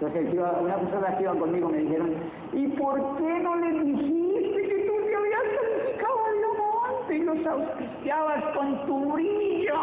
Entonces 0.00 0.34
una 0.34 0.76
persona 0.76 1.16
que 1.16 1.22
iban 1.22 1.38
conmigo 1.38 1.70
me 1.70 1.78
dijeron, 1.78 2.14
¿y 2.52 2.66
por 2.68 3.16
qué 3.16 3.40
no 3.40 3.56
le 3.56 3.70
dijiste 3.80 4.62
que 4.68 4.84
tú 4.86 4.92
te 5.06 5.16
habías 5.16 5.42
calificado 5.56 6.18
a 6.20 6.32
Diamante 6.32 7.16
y 7.16 7.22
los 7.22 7.46
auspiciabas 7.46 8.44
con 8.54 8.86
tu 8.86 9.12
brillo? 9.12 9.74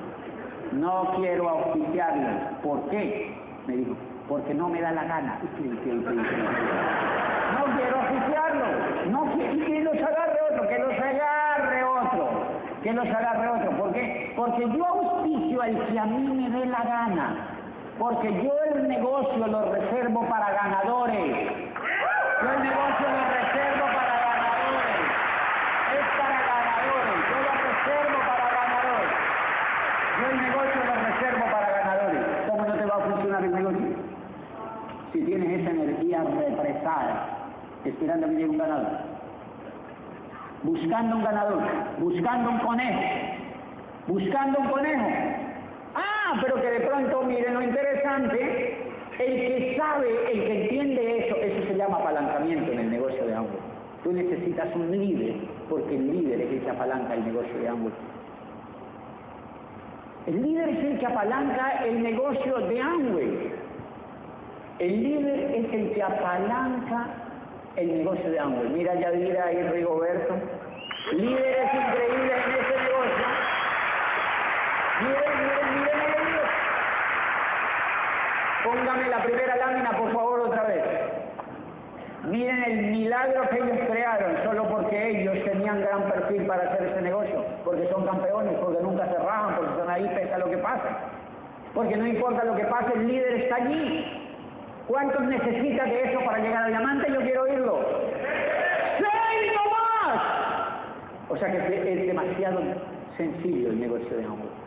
No 0.79 1.15
quiero 1.17 1.49
auspiciarlos. 1.49 2.35
¿Por 2.63 2.89
qué? 2.89 3.35
Me 3.67 3.75
dijo, 3.75 3.95
porque 4.29 4.53
no 4.53 4.69
me 4.69 4.79
da 4.79 4.93
la 4.93 5.03
gana. 5.03 5.39
No 5.41 5.49
quiero 7.75 7.95
auspiciarlos. 7.99 9.07
No 9.09 9.25
quiero, 9.35 9.65
que 9.65 9.81
los 9.81 9.95
agarre 9.95 10.39
otro, 10.51 10.67
que 10.69 10.79
los 10.79 10.93
agarre 10.93 11.83
otro. 11.83 12.29
Que 12.81 12.93
los 12.93 13.07
agarre 13.07 13.47
otro. 13.49 13.80
Porque 14.41 14.67
yo 14.75 14.83
auspicio 14.83 15.61
al 15.61 15.85
que 15.85 15.99
a 15.99 16.05
mí 16.05 16.17
me 16.17 16.49
dé 16.49 16.65
la 16.65 16.83
gana. 16.83 17.35
Porque 17.99 18.27
yo 18.43 18.51
el 18.73 18.87
negocio 18.87 19.45
lo 19.45 19.71
reservo 19.71 20.27
para 20.27 20.49
ganadores. 20.49 21.45
Yo 22.41 22.49
el 22.49 22.63
negocio 22.63 23.05
lo 23.05 23.23
reservo 23.37 23.85
para 23.93 24.15
ganadores. 24.25 24.97
Es 25.93 26.07
para 26.17 26.37
ganadores. 26.49 27.17
Yo 27.29 27.37
lo 27.45 27.53
reservo 27.69 28.19
para 28.25 28.45
ganadores. 28.57 29.11
Yo 30.17 30.25
el 30.31 30.41
negocio 30.41 30.79
lo 30.89 30.95
reservo 31.05 31.45
para 31.51 31.69
ganadores. 31.77 32.25
¿Cómo 32.49 32.65
no 32.65 32.73
te 32.73 32.85
va 32.87 32.95
a 32.95 32.99
funcionar 32.99 33.43
el 33.43 33.53
negocio? 33.53 33.87
Si 35.13 35.21
tienes 35.21 35.61
esa 35.61 35.69
energía 35.69 36.23
represada, 36.23 37.27
esperando 37.85 38.25
que 38.25 38.33
llegue 38.33 38.49
un 38.49 38.57
ganador. 38.57 38.91
Buscando 40.63 41.17
un 41.17 41.23
ganador, 41.23 41.61
buscando 41.99 42.49
un 42.49 42.59
conejo, 42.59 43.40
buscando 44.07 44.59
un 44.59 44.67
conejo. 44.69 45.07
Ah, 45.95 46.39
pero 46.41 46.61
que 46.61 46.67
de 46.67 46.79
pronto, 46.81 47.23
miren 47.23 47.53
lo 47.53 47.61
interesante, 47.61 48.77
el 49.19 49.35
que 49.35 49.77
sabe, 49.77 50.07
el 50.31 50.43
que 50.45 50.61
entiende 50.63 51.27
eso, 51.27 51.35
eso 51.35 51.67
se 51.67 51.75
llama 51.75 51.97
apalancamiento 51.97 52.71
en 52.71 52.79
el 52.79 52.91
negocio 52.91 53.25
de 53.25 53.35
ambos. 53.35 53.59
Tú 54.03 54.11
necesitas 54.13 54.75
un 54.75 54.91
líder, 54.91 55.35
porque 55.69 55.95
el 55.95 56.11
líder 56.11 56.41
es 56.41 56.51
el 56.51 56.61
que 56.61 56.69
apalanca 56.69 57.13
el 57.13 57.25
negocio 57.25 57.59
de 57.59 57.67
ambos. 57.67 57.93
El 60.27 60.41
líder 60.41 60.69
es 60.69 60.83
el 60.85 60.99
que 60.99 61.05
apalanca 61.05 61.83
el 61.85 62.03
negocio 62.03 62.57
de 62.67 62.79
Amway. 62.79 63.51
El 64.79 65.03
líder 65.03 65.51
es 65.51 65.73
el 65.73 65.93
que 65.93 66.03
apalanca 66.03 67.07
el 67.75 67.97
negocio 67.97 68.29
de 68.29 68.39
Amway. 68.39 68.69
Mira 68.69 68.95
Yadira 68.99 69.51
y 69.51 69.63
Rigoberto. 69.63 70.35
Líderes 71.13 71.69
increíbles. 71.73 72.80
Miren, 75.01 75.33
miren, 75.41 75.73
miren. 75.81 76.11
Póngame 78.63 79.09
la 79.09 79.23
primera 79.23 79.55
lámina, 79.55 79.97
por 79.97 80.13
favor, 80.13 80.39
otra 80.41 80.63
vez. 80.63 80.83
Miren 82.25 82.63
el 82.63 82.77
milagro 82.91 83.49
que 83.49 83.55
ellos 83.55 83.79
crearon, 83.89 84.43
solo 84.43 84.67
porque 84.69 85.09
ellos 85.09 85.43
tenían 85.43 85.81
gran 85.81 86.03
perfil 86.03 86.45
para 86.45 86.69
hacer 86.69 86.87
ese 86.87 87.01
negocio, 87.01 87.43
porque 87.65 87.89
son 87.89 88.05
campeones, 88.05 88.53
porque 88.59 88.83
nunca 88.83 89.07
se 89.07 89.17
rajan, 89.17 89.55
porque 89.55 89.71
están 89.71 89.89
ahí 89.89 90.07
pese 90.15 90.33
a 90.33 90.37
lo 90.37 90.49
que 90.49 90.57
pasa. 90.57 90.99
Porque 91.73 91.97
no 91.97 92.05
importa 92.05 92.43
lo 92.43 92.55
que 92.55 92.65
pase, 92.65 92.93
el 92.93 93.07
líder 93.07 93.33
está 93.33 93.55
allí. 93.55 94.05
¿Cuántos 94.87 95.21
necesitas 95.23 95.89
de 95.89 96.03
eso 96.03 96.19
para 96.23 96.39
llegar 96.39 96.65
a 96.65 96.67
diamante? 96.67 97.11
Yo 97.11 97.21
quiero 97.21 97.43
oírlo. 97.43 97.79
¡Seis 98.97 99.51
no 99.55 99.71
más! 99.71 100.21
O 101.29 101.37
sea 101.37 101.49
que 101.49 101.57
es 101.57 102.07
demasiado 102.07 102.61
sencillo 103.17 103.69
el 103.69 103.79
negocio 103.79 104.17
de 104.17 104.25
amor. 104.25 104.60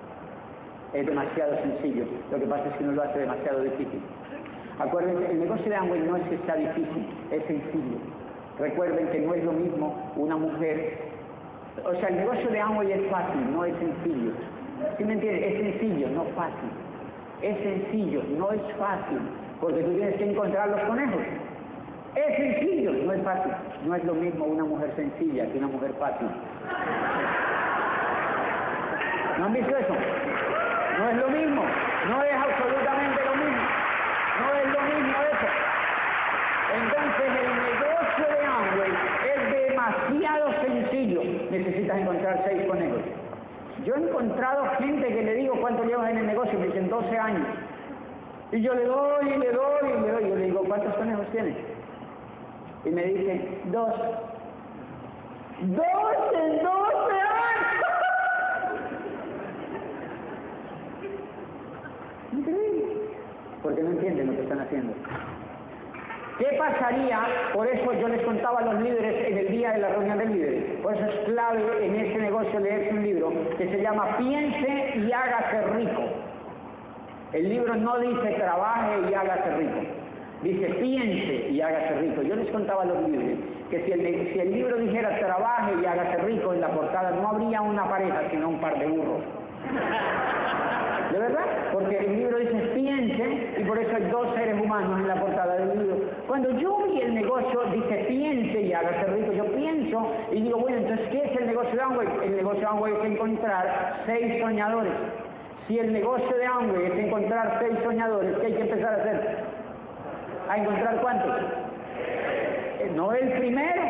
Es 0.95 1.07
demasiado 1.07 1.57
sencillo. 1.59 2.05
Lo 2.30 2.38
que 2.38 2.47
pasa 2.47 2.68
es 2.68 2.76
que 2.76 2.84
uno 2.84 2.92
lo 2.92 3.03
hace 3.03 3.18
demasiado 3.18 3.62
difícil. 3.62 4.01
Acuérdense, 4.78 5.30
el 5.30 5.40
negocio 5.40 5.68
de 5.68 5.76
Amway 5.76 6.01
no 6.01 6.16
es 6.16 6.22
que 6.28 6.34
está 6.36 6.57
difícil, 6.57 7.07
es 7.30 7.45
sencillo. 7.45 7.99
Recuerden 8.59 9.09
que 9.09 9.20
no 9.20 9.34
es 9.34 9.45
lo 9.45 9.53
mismo 9.53 10.12
una 10.16 10.36
mujer, 10.36 10.99
o 11.84 11.95
sea, 11.95 12.09
el 12.09 12.16
negocio 12.16 12.49
de 12.49 12.61
Amway 12.61 12.92
es 12.92 13.11
fácil, 13.11 13.53
no 13.53 13.64
es 13.64 13.74
sencillo. 13.76 14.32
¿Sí 14.97 15.05
me 15.05 15.14
entienden? 15.14 15.45
Es 15.45 15.61
sencillo, 15.61 16.09
no 16.11 16.24
fácil. 16.36 16.70
Es 17.42 17.59
sencillo, 17.59 18.22
no 18.38 18.53
es 18.53 18.61
fácil, 18.78 19.18
porque 19.61 19.82
tú 19.82 19.90
tienes 19.92 20.16
que 20.16 20.30
encontrar 20.30 20.68
los 20.68 20.80
conejos. 20.82 21.22
Es 22.14 22.36
sencillo, 22.36 22.92
no 22.92 23.12
es 23.12 23.22
fácil. 23.22 23.53
No 23.86 23.95
es 23.95 24.05
lo 24.05 24.14
mismo 24.14 24.45
una 24.45 24.64
mujer 24.64 24.92
sencilla 24.95 25.47
que 25.51 25.59
una 25.59 25.66
mujer 25.66 25.92
fácil. 25.99 26.28
¿No 29.38 29.45
han 29.47 29.53
visto 29.53 29.76
eso? 29.76 29.95
No 31.05 31.11
es 31.11 31.16
lo 31.18 31.28
mismo, 31.28 31.62
no 32.09 32.24
es 32.24 32.32
absolutamente 32.32 33.24
lo 33.26 33.36
mismo. 33.36 33.62
No 34.40 34.55
es 34.55 34.66
lo 34.72 34.80
mismo 34.80 35.16
eso. 35.20 35.48
Entonces 36.80 37.28
el 37.42 37.50
negocio 37.62 38.24
de 38.24 38.46
Amway 38.46 38.92
es 39.34 39.68
demasiado 39.68 40.52
sencillo. 40.62 41.20
Necesitas 41.50 41.98
encontrar 41.98 42.42
seis 42.46 42.66
conejos. 42.66 43.02
Yo 43.84 43.94
he 43.96 43.98
encontrado 43.98 44.64
gente 44.78 45.09
que 45.09 45.22
le 45.22 45.34
digo 45.34 45.61
cuánto 45.61 45.84
llevas 45.84 46.11
en 46.11 46.16
el 46.16 46.26
negocio, 46.26 46.59
me 46.59 46.68
dicen 46.68 46.88
12 46.88 47.18
años. 47.18 47.48
Y 48.52 48.62
yo 48.62 48.72
le 48.72 48.86
doy, 48.86 49.28
y 49.28 49.38
le 49.38 49.52
doy, 49.52 49.90
y 49.90 50.00
le 50.00 50.11
doy. 50.11 50.28
Yo 50.30 50.36
le 50.36 50.44
digo, 50.46 50.64
¿cuántos 50.66 50.94
conejos 50.94 51.26
tienes? 51.32 51.55
Y 52.86 52.88
me 52.88 53.02
dicen, 53.05 53.61
dos. 53.66 53.92
¡Dos 55.61 56.32
en 56.32 56.62
12 56.62 57.12
años! 57.12 57.44
Increíble. 62.37 62.85
Porque 63.62 63.82
no 63.82 63.91
entienden 63.91 64.26
lo 64.26 64.32
que 64.35 64.43
están 64.43 64.61
haciendo. 64.61 64.93
¿Qué 66.39 66.47
pasaría? 66.59 67.20
Por 67.53 67.66
eso 67.68 67.93
yo 67.93 68.09
les 68.09 68.22
contaba 68.22 68.59
a 68.59 68.64
los 68.64 68.82
líderes 68.82 69.28
en 69.28 69.39
el 69.39 69.49
día 69.49 69.72
de 69.72 69.78
la 69.78 69.89
reunión 69.91 70.18
de 70.18 70.26
líderes. 70.26 70.80
Por 70.82 70.95
eso 70.95 71.05
es 71.05 71.14
clave 71.26 71.87
en 71.87 71.95
este 71.95 72.18
negocio 72.18 72.59
leerse 72.59 72.91
un 72.93 73.03
libro 73.05 73.32
que 73.57 73.68
se 73.68 73.80
llama 73.80 74.16
Piense 74.18 74.99
y 74.99 75.12
hágase 75.12 75.62
rico. 75.76 76.03
El 77.32 77.49
libro 77.49 77.76
no 77.76 77.99
dice 78.01 78.32
trabaje 78.32 79.11
y 79.11 79.14
hágase 79.14 79.57
rico. 79.57 79.80
Dice 80.43 80.66
piense 80.74 81.51
y 81.51 81.61
hágase 81.61 82.01
rico. 82.01 82.22
Yo 82.22 82.35
les 82.35 82.51
contaba 82.51 82.82
a 82.82 82.87
los 82.87 83.09
líderes 83.09 83.39
que 83.70 83.85
si 83.85 83.93
el, 83.93 84.32
si 84.32 84.39
el 84.41 84.53
libro 84.53 84.76
dijera 84.76 85.18
trabaje 85.18 85.72
y 85.80 85.87
hágase 85.87 86.18
rico 86.18 86.53
en 86.53 86.61
la 86.61 86.68
portada 86.68 87.12
no 87.12 87.28
habría 87.28 87.62
una 87.62 87.89
pareja 87.89 88.22
sino 88.30 88.49
un 88.49 88.61
par 88.61 88.78
de 88.78 88.87
burros. 88.87 89.22
¿De 91.14 91.20
verdad? 91.20 91.44
Porque 91.72 91.96
el 91.96 92.16
libro 92.16 92.38
dice 92.38 92.58
piense 92.74 93.54
y 93.56 93.64
por 93.66 93.78
eso 93.78 93.94
hay 93.94 94.02
dos 94.10 94.34
seres 94.34 94.60
humanos 94.60 94.98
en 94.98 95.06
la 95.06 95.14
portada 95.20 95.54
del 95.58 95.78
libro. 95.78 95.96
Cuando 96.26 96.50
yo 96.58 96.76
vi 96.88 97.02
el 97.02 97.14
negocio, 97.14 97.62
dice 97.72 98.06
piense 98.08 98.62
y 98.62 98.72
hágase 98.72 99.06
rico, 99.12 99.32
yo 99.32 99.44
pienso 99.54 100.10
y 100.32 100.40
digo, 100.42 100.58
bueno, 100.58 100.78
entonces, 100.78 101.06
¿qué 101.12 101.22
es 101.22 101.40
el 101.40 101.46
negocio 101.46 101.70
de 101.72 101.82
Amway? 101.82 102.08
El 102.24 102.34
negocio 102.34 102.60
de 102.62 102.66
Amway 102.66 102.94
es 102.94 103.04
encontrar 103.04 104.02
seis 104.06 104.42
soñadores. 104.42 104.92
Si 105.68 105.78
el 105.78 105.92
negocio 105.92 106.36
de 106.36 106.46
Amway 106.46 106.84
es 106.84 106.98
encontrar 106.98 107.58
seis 107.60 107.78
soñadores, 107.84 108.36
¿qué 108.38 108.46
hay 108.46 108.52
que 108.54 108.62
empezar 108.62 108.94
a 108.94 108.96
hacer? 108.96 109.36
¿A 110.48 110.58
encontrar 110.58 111.00
cuántos? 111.00 111.30
Eh, 112.80 112.90
no 112.96 113.12
el 113.12 113.28
primero. 113.34 113.82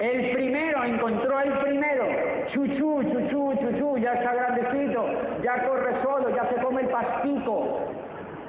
El 0.00 0.30
primero 0.32 0.84
encontró 0.84 1.40
el 1.40 1.52
primero. 1.58 2.04
Chuchú, 2.52 3.02
chuchú, 3.04 3.54
chuchú, 3.60 3.98
ya 3.98 4.14
está 4.14 4.34
grandecito, 4.34 5.06
ya 5.42 5.66
corre 5.66 6.02
solo, 6.02 6.30
ya 6.30 6.48
se 6.48 6.56
come 6.56 6.82
el 6.82 6.88
pastico, 6.88 7.78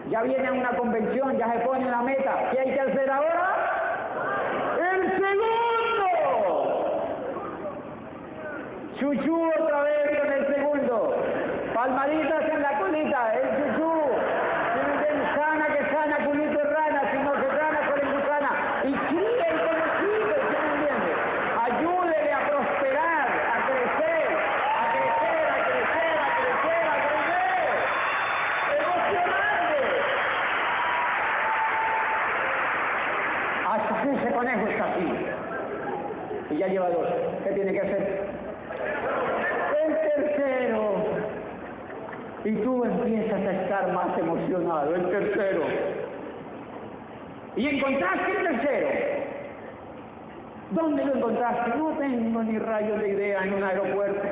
ya 0.10 0.24
viene 0.24 0.48
a 0.48 0.54
una 0.54 0.70
convención, 0.70 1.38
ya 1.38 1.52
se 1.54 1.60
pone 1.60 1.86
una 1.88 2.02
meta. 2.02 2.50
¿Qué 2.52 2.60
hay 2.60 2.74
que 2.74 2.82
hacer 2.82 3.10
ahora? 3.10 3.56
¡El 4.94 5.02
segundo! 5.12 6.10
Chuchú 9.00 9.50
otra 9.60 9.82
vez 9.84 10.20
con 10.20 10.32
el 10.34 10.48
segundo. 10.56 11.16
Palmaditas 11.74 12.50
en 12.50 12.62
la 12.62 12.80
colita, 12.80 13.34
el 13.36 13.50
chuchú. 13.58 13.92
Sana 15.36 15.68
que 15.68 15.84
sana, 15.94 16.18
culito 16.26 16.60
es 16.62 16.70
rana, 16.72 17.02
si 17.12 17.18
no 17.18 17.34
se 17.34 17.48
rana, 17.50 17.80
con 17.90 18.00
el 18.00 18.08
gusana. 18.14 18.52
Y 18.84 18.94
cría 18.94 19.46
el 19.50 19.60
conocido, 19.68 20.36
¿sí 20.48 20.56
me 20.62 20.68
entiende? 20.76 21.12
Ayúdele 21.66 22.32
a 22.32 22.40
prosperar, 22.48 23.28
a 23.28 23.58
crecer, 23.68 24.28
a 24.72 24.84
crecer, 24.94 25.44
a 25.52 25.58
crecer, 25.66 26.16
a 26.16 26.28
crecer, 26.40 26.84
a 26.88 26.98
crecer. 27.10 27.68
Emocionante. 28.80 29.80
Hasta 33.68 33.94
ese 34.14 34.30
conejo 34.34 34.64
está 34.68 34.86
así. 34.86 35.08
Y 36.52 36.58
ya 36.58 36.68
lleva 36.68 36.90
dos. 36.92 37.08
¿Qué 37.44 37.50
tiene 37.52 37.72
que 37.74 37.82
hacer? 37.82 38.04
El 39.84 39.92
tercero. 40.14 40.84
Y 42.46 42.52
tú 42.58 42.86
empiezas 42.86 43.42
a 43.42 43.52
estar 43.64 43.92
El 44.66 45.10
tercero. 45.12 45.62
Y 47.56 47.68
encontraste 47.68 48.32
el 48.32 48.44
tercero. 48.48 48.88
¿Dónde 50.72 51.06
lo 51.06 51.16
encontraste? 51.18 51.78
No 51.78 51.90
tengo 52.00 52.44
ni 52.44 52.58
rayos 52.58 53.00
de 53.00 53.10
idea 53.10 53.44
en 53.44 53.54
un 53.54 53.64
aeropuerto, 53.64 54.28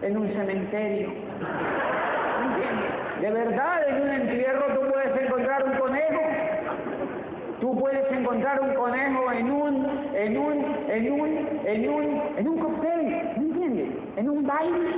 en 0.00 0.16
un 0.16 0.28
cementerio. 0.28 1.10
De 3.20 3.30
verdad, 3.30 3.88
en 3.88 4.02
un 4.02 4.08
entierro 4.08 4.64
tú 4.74 4.90
puedes 4.90 5.22
encontrar 5.22 5.64
un 5.64 5.78
conejo. 5.78 6.20
Tú 7.60 7.78
puedes 7.78 8.10
encontrar 8.10 8.60
un 8.62 8.74
conejo 8.74 9.32
en 9.32 9.50
un, 9.50 9.86
en 10.14 10.38
un, 10.38 10.64
en 10.88 11.12
un, 11.12 11.28
en 11.66 11.90
un, 11.90 12.22
en 12.38 12.48
un 12.48 12.58
cóctel, 12.60 13.04
¿me 13.36 13.44
entiendes? 13.44 13.88
En 14.16 14.30
un 14.30 14.46
baile. 14.46 14.90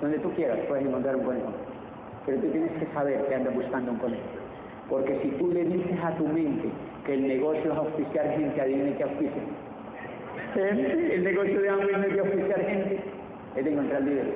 Donde 0.00 0.18
tú 0.18 0.32
quieras 0.34 0.58
puedes 0.66 0.84
encontrar 0.84 1.14
un 1.14 1.24
conejo. 1.24 1.52
Pero 2.30 2.42
tú 2.42 2.48
tienes 2.52 2.70
que 2.78 2.86
saber 2.94 3.26
que 3.26 3.34
andas 3.34 3.52
buscando 3.52 3.90
un 3.90 3.98
conejo. 3.98 4.22
Porque 4.88 5.18
si 5.20 5.30
tú 5.30 5.50
le 5.50 5.64
dices 5.64 5.98
a 6.00 6.14
tu 6.14 6.28
mente 6.28 6.68
que 7.04 7.14
el 7.14 7.26
negocio 7.26 7.72
es 7.72 7.76
auspiciar 7.76 8.30
gente, 8.36 8.60
adivina 8.60 8.96
qué 8.96 9.02
auspicia. 9.02 9.42
Gente, 10.54 11.14
el 11.16 11.24
negocio 11.24 11.60
de 11.60 11.68
hambre 11.68 11.92
no 11.92 12.04
es 12.04 12.12
de 12.14 12.20
auspiciar 12.20 12.60
gente, 12.66 13.00
es 13.56 13.64
de 13.64 13.72
encontrar 13.72 14.02
líderes. 14.02 14.34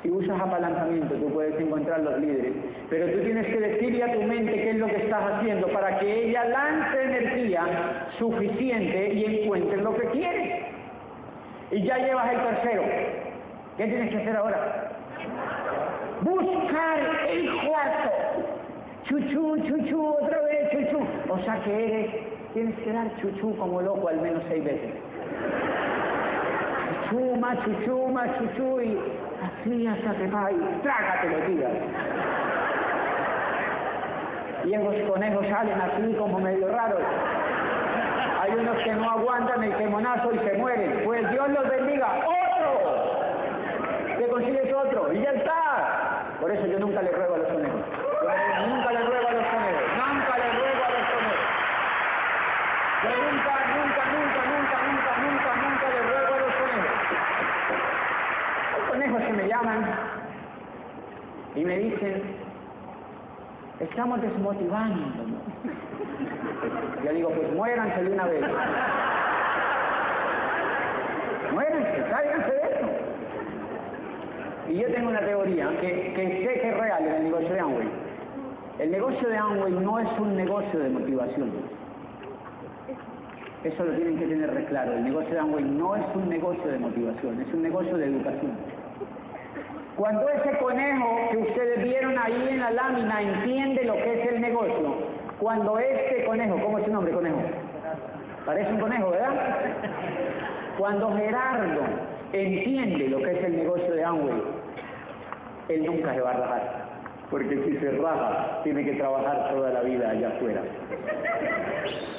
Si 0.00 0.10
usas 0.12 0.40
apalancamiento, 0.40 1.12
tú 1.16 1.28
puedes 1.32 1.60
encontrar 1.60 1.98
los 1.98 2.20
líderes, 2.20 2.52
pero 2.88 3.10
tú 3.10 3.24
tienes 3.24 3.46
que 3.46 3.58
decirle 3.58 4.04
a 4.04 4.12
tu 4.12 4.22
mente 4.22 4.52
qué 4.52 4.70
es 4.70 4.76
lo 4.76 4.86
que 4.86 4.96
estás 4.98 5.32
haciendo 5.32 5.66
para 5.72 5.98
que 5.98 6.28
ella 6.28 6.44
lance 6.44 7.02
energía 7.02 8.06
suficiente 8.16 9.12
y 9.12 9.42
encuentre 9.42 9.78
lo 9.78 9.92
que 9.96 10.06
quiere. 10.10 10.66
Y 11.72 11.82
ya 11.82 11.98
llevas 11.98 12.32
el 12.32 12.40
tercero. 12.42 12.82
¿Qué 13.76 13.86
tienes 13.86 14.10
que 14.10 14.18
hacer 14.18 14.36
ahora? 14.36 14.85
Buscar 16.26 16.98
el 17.28 17.48
cuarto. 17.66 18.10
Chuchú, 19.04 19.56
chuchú, 19.68 20.06
otra 20.20 20.42
vez 20.42 20.70
chuchú. 20.72 21.06
O 21.28 21.38
sea 21.44 21.62
que 21.62 21.86
eres, 21.86 22.10
tienes 22.52 22.76
que 22.80 22.92
dar 22.92 23.06
chuchú 23.20 23.56
como 23.56 23.80
loco 23.80 24.08
al 24.08 24.20
menos 24.20 24.42
seis 24.48 24.64
veces. 24.64 24.90
Chuchú, 27.64 28.08
más 28.08 28.28
chuchú 28.38 28.80
y 28.80 28.98
así 29.42 29.86
hasta 29.86 30.14
que 30.16 30.26
va 30.28 30.52
y 30.52 30.80
trágatelo, 30.82 31.38
tira. 31.46 31.70
Y 34.64 34.74
esos 34.74 35.10
conejos 35.10 35.46
salen 35.48 35.80
así 35.80 36.14
como 36.14 36.38
medio 36.40 36.68
raros. 36.68 37.02
Hay 38.40 38.52
unos 38.52 38.76
que 38.84 38.92
no 38.92 39.10
aguantan 39.10 39.64
el 39.64 39.76
quemonazo 39.76 40.32
y 40.34 40.38
se 40.38 40.58
mueren. 40.58 41.02
Pues 41.04 41.30
Dios 41.30 41.48
los 41.50 41.68
bendiga. 41.68 42.18
¡Otro! 42.18 42.78
Que 44.18 44.28
consigues 44.28 44.74
otro 44.74 45.12
y 45.12 45.22
ya 45.22 45.30
está. 45.30 45.75
Por 46.40 46.50
eso 46.52 46.66
yo 46.66 46.78
nunca 46.78 47.02
le 47.02 47.10
ruego 47.12 47.34
a 47.34 47.38
los 47.38 47.48
conejos. 47.48 47.80
Yo 48.60 48.66
nunca 48.66 48.92
le 48.92 49.00
ruego 49.00 49.28
a 49.28 49.32
los 49.32 49.46
conejos. 49.46 49.82
Nunca 49.96 50.38
le 50.38 50.52
ruego 50.52 50.84
a 50.84 50.90
los 50.90 51.06
conejos. 51.12 51.46
Yo 53.02 53.10
nunca, 53.24 53.54
nunca, 53.72 54.02
nunca, 54.12 54.40
nunca, 54.52 54.76
nunca, 54.86 55.12
nunca, 55.16 55.50
nunca 55.56 55.86
le 55.88 56.00
ruego 56.02 56.34
a 56.34 56.38
los 56.38 56.52
conejos. 56.60 56.92
Hay 58.74 58.82
conejos 58.90 59.22
que 59.22 59.32
me 59.32 59.48
llaman 59.48 59.80
y 61.54 61.64
me 61.64 61.78
dicen, 61.78 62.22
estamos 63.80 64.20
desmotivando. 64.20 65.06
Yo 67.04 67.12
digo, 67.12 67.30
pues 67.30 67.52
muéranse 67.54 68.02
de 68.04 68.12
una 68.12 68.26
vez. 68.26 68.44
Muéranse, 71.52 72.10
cállense 72.10 72.52
de. 72.52 72.75
Y 74.68 74.78
yo 74.78 74.92
tengo 74.92 75.10
una 75.10 75.20
teoría 75.20 75.68
que, 75.80 76.12
que 76.14 76.44
sé 76.44 76.60
que 76.60 76.68
es 76.68 76.76
real 76.76 77.06
en 77.06 77.14
el 77.14 77.24
negocio 77.24 77.48
de 77.48 77.60
Amway. 77.60 77.88
El 78.78 78.90
negocio 78.90 79.28
de 79.28 79.36
Amway 79.36 79.72
no 79.72 79.98
es 79.98 80.08
un 80.18 80.36
negocio 80.36 80.80
de 80.80 80.88
motivación. 80.90 81.52
Eso 83.64 83.84
lo 83.84 83.92
tienen 83.92 84.18
que 84.18 84.26
tener 84.26 84.64
claro. 84.66 84.92
El 84.92 85.04
negocio 85.04 85.32
de 85.32 85.40
Amway 85.40 85.64
no 85.64 85.96
es 85.96 86.02
un 86.14 86.28
negocio 86.28 86.66
de 86.70 86.78
motivación, 86.78 87.40
es 87.40 87.54
un 87.54 87.62
negocio 87.62 87.96
de 87.96 88.06
educación. 88.06 88.52
Cuando 89.96 90.28
ese 90.28 90.58
conejo 90.58 91.28
que 91.30 91.38
ustedes 91.38 91.82
vieron 91.82 92.18
ahí 92.18 92.48
en 92.50 92.60
la 92.60 92.70
lámina 92.70 93.22
entiende 93.22 93.84
lo 93.84 93.94
que 93.94 94.20
es 94.20 94.28
el 94.28 94.40
negocio, 94.42 94.94
cuando 95.40 95.78
este 95.78 96.24
conejo, 96.26 96.58
¿cómo 96.62 96.78
es 96.78 96.84
su 96.84 96.92
nombre, 96.92 97.12
conejo? 97.12 97.40
Parece 98.44 98.72
un 98.72 98.80
conejo, 98.80 99.10
¿verdad? 99.10 99.32
Cuando 100.78 101.16
Gerardo 101.16 101.82
entiende 102.32 103.08
lo 103.08 103.18
que 103.18 103.32
es 103.32 103.44
el 103.44 103.56
negocio 103.56 103.94
de 103.94 104.04
Amway, 104.04 104.42
él 105.68 105.86
nunca 105.86 106.14
se 106.14 106.20
va 106.20 106.30
a 106.30 106.34
rajar. 106.34 106.86
Porque 107.30 107.56
si 107.64 107.76
se 107.78 107.90
raja, 107.90 108.60
tiene 108.62 108.84
que 108.84 108.94
trabajar 108.94 109.50
toda 109.50 109.70
la 109.70 109.80
vida 109.80 110.10
allá 110.10 110.28
afuera. 110.28 110.62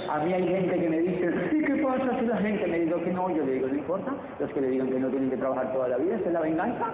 A 0.10 0.20
mí 0.20 0.34
hay 0.34 0.48
gente 0.48 0.80
que 0.80 0.90
me 0.90 1.00
dice, 1.00 1.32
¿y 1.52 1.62
qué 1.64 1.76
pasa 1.78 2.20
si 2.20 2.26
la 2.26 2.38
gente 2.38 2.68
me 2.68 2.80
dice 2.80 2.96
que 3.04 3.12
no? 3.12 3.30
Yo 3.30 3.46
le 3.46 3.54
digo, 3.54 3.68
no 3.68 3.76
importa. 3.76 4.14
Los 4.40 4.52
que 4.52 4.62
le 4.62 4.68
digan 4.70 4.90
que 4.90 5.00
no 5.00 5.10
tienen 5.10 5.30
que 5.30 5.38
trabajar 5.38 5.72
toda 5.74 5.88
la 5.88 5.98
vida, 5.98 6.16
es 6.16 6.32
la 6.32 6.42
venganza. 6.42 6.86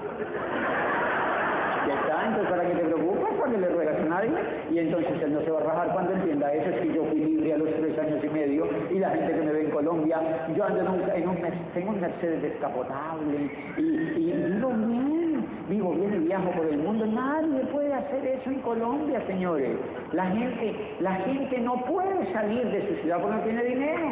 Ya 1.88 1.96
está, 1.96 2.28
entonces 2.28 2.50
¿para 2.50 2.68
qué 2.68 2.76
te 2.76 2.86
preocupas? 2.86 3.34
Porque 3.38 3.58
le 3.58 3.70
ruegas 3.70 4.00
a 4.00 4.06
nadie. 4.06 4.32
Y 4.72 4.80
entonces 4.80 5.22
él 5.22 5.34
no 5.34 5.42
se 5.42 5.52
va 5.52 5.60
a 5.60 5.64
rajar 5.64 5.94
cuando 5.94 6.14
entienda 6.14 6.54
eso. 6.54 6.70
Es 6.70 6.82
que 6.82 6.94
yo 6.94 7.04
fui 7.06 7.20
libre 7.20 7.54
a 7.54 7.58
los 7.58 7.70
tres 7.76 7.98
años 8.00 8.24
y 8.24 8.30
medio 8.30 8.68
y 8.90 9.00
la 9.00 9.10
gente 9.10 9.34
que 9.34 9.42
me 9.42 9.52
ve 9.52 9.66
en 9.66 9.72
Colombia, 9.72 10.20
yo 10.56 10.64
ando 10.64 10.82
en 10.82 10.88
un, 10.88 11.02
en 11.10 11.74
tengo 11.74 11.92
un 11.92 12.02
Mercedes 12.02 12.42
descapotable 12.42 13.50
y, 13.78 13.82
y 13.82 14.32
vivo 14.32 14.70
bien, 14.70 15.46
vivo 15.70 15.94
bien 15.94 16.14
y 16.14 16.28
viajo 16.28 16.52
por 16.52 16.66
el 16.66 16.78
mundo. 16.78 17.06
Nadie 17.06 17.60
puede 17.72 17.94
hacer 17.94 18.26
eso 18.26 18.50
en 18.50 18.60
Colombia, 18.62 19.22
señores. 19.28 19.78
La 20.12 20.26
gente, 20.28 20.96
la 21.00 21.16
gente 21.16 21.60
no 21.60 21.84
puede 21.86 22.32
salir 22.34 22.66
de 22.70 22.88
su 22.88 23.02
ciudad 23.02 23.22
porque 23.22 23.38
no 23.38 23.44
tiene 23.44 23.64
dinero. 23.64 24.08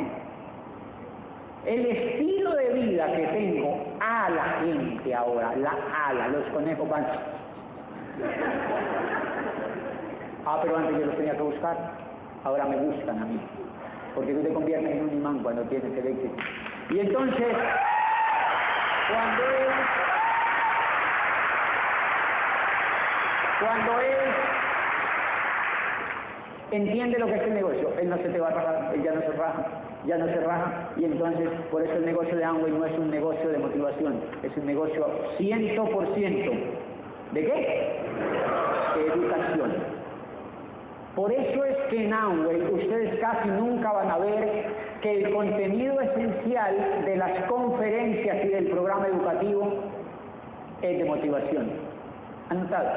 El 1.65 1.85
estilo 1.85 2.55
de 2.55 2.73
vida 2.73 3.05
que 3.15 3.27
tengo 3.27 3.77
a 3.99 4.29
la 4.31 4.43
gente 4.65 5.13
ahora, 5.13 5.55
la 5.57 5.77
ala, 6.07 6.27
los 6.29 6.43
conejos 6.45 6.89
van 6.89 7.05
Ah, 10.45 10.59
pero 10.61 10.75
antes 10.75 10.97
yo 10.97 11.05
los 11.05 11.15
tenía 11.15 11.33
que 11.33 11.41
buscar, 11.43 11.77
ahora 12.43 12.65
me 12.65 12.77
buscan 12.77 13.19
a 13.19 13.25
mí, 13.25 13.39
porque 14.15 14.33
tú 14.33 14.41
te 14.41 14.53
conviertes 14.53 14.91
en 14.91 15.03
un 15.03 15.13
imán 15.13 15.39
cuando 15.43 15.61
tienes 15.63 15.95
el 15.97 16.07
éxito. 16.07 16.35
Y 16.89 16.99
entonces, 16.99 17.55
cuando 19.09 19.43
él, 19.43 19.67
cuando 23.61 23.99
él 23.99 24.17
entiende 26.71 27.19
lo 27.19 27.27
que 27.27 27.35
es 27.35 27.43
el 27.43 27.53
negocio, 27.53 27.93
él 27.99 28.09
no 28.09 28.17
se 28.17 28.29
te 28.29 28.39
va 28.39 28.47
a 28.47 28.51
rajar, 28.51 28.91
él 28.95 29.03
ya 29.03 29.13
no 29.13 29.21
se 29.21 29.31
raja, 29.31 29.65
ya 30.05 30.17
no 30.17 30.25
se 30.25 30.39
raja, 30.41 30.89
y 30.97 31.05
entonces 31.05 31.49
por 31.69 31.83
eso 31.83 31.93
el 31.93 32.05
negocio 32.05 32.35
de 32.35 32.43
Amway 32.43 32.71
no 32.71 32.85
es 32.85 32.97
un 32.97 33.11
negocio 33.11 33.49
de 33.49 33.57
motivación, 33.59 34.19
es 34.41 34.57
un 34.57 34.65
negocio 34.65 35.07
100% 35.37 36.80
¿De 37.31 37.45
qué? 37.45 38.01
educación. 38.99 39.71
Por 41.15 41.31
eso 41.31 41.65
es 41.65 41.77
que 41.89 42.05
en 42.05 42.13
Amway 42.13 42.61
ustedes 42.61 43.19
casi 43.19 43.49
nunca 43.49 43.91
van 43.91 44.09
a 44.09 44.17
ver 44.17 44.65
que 45.01 45.11
el 45.11 45.33
contenido 45.33 45.99
esencial 45.99 47.03
de 47.05 47.17
las 47.17 47.43
conferencias 47.45 48.45
y 48.45 48.47
del 48.47 48.67
programa 48.67 49.07
educativo 49.07 49.73
es 50.81 50.97
de 50.97 51.05
motivación. 51.05 51.69
¿Han 52.49 52.63
notado? 52.63 52.89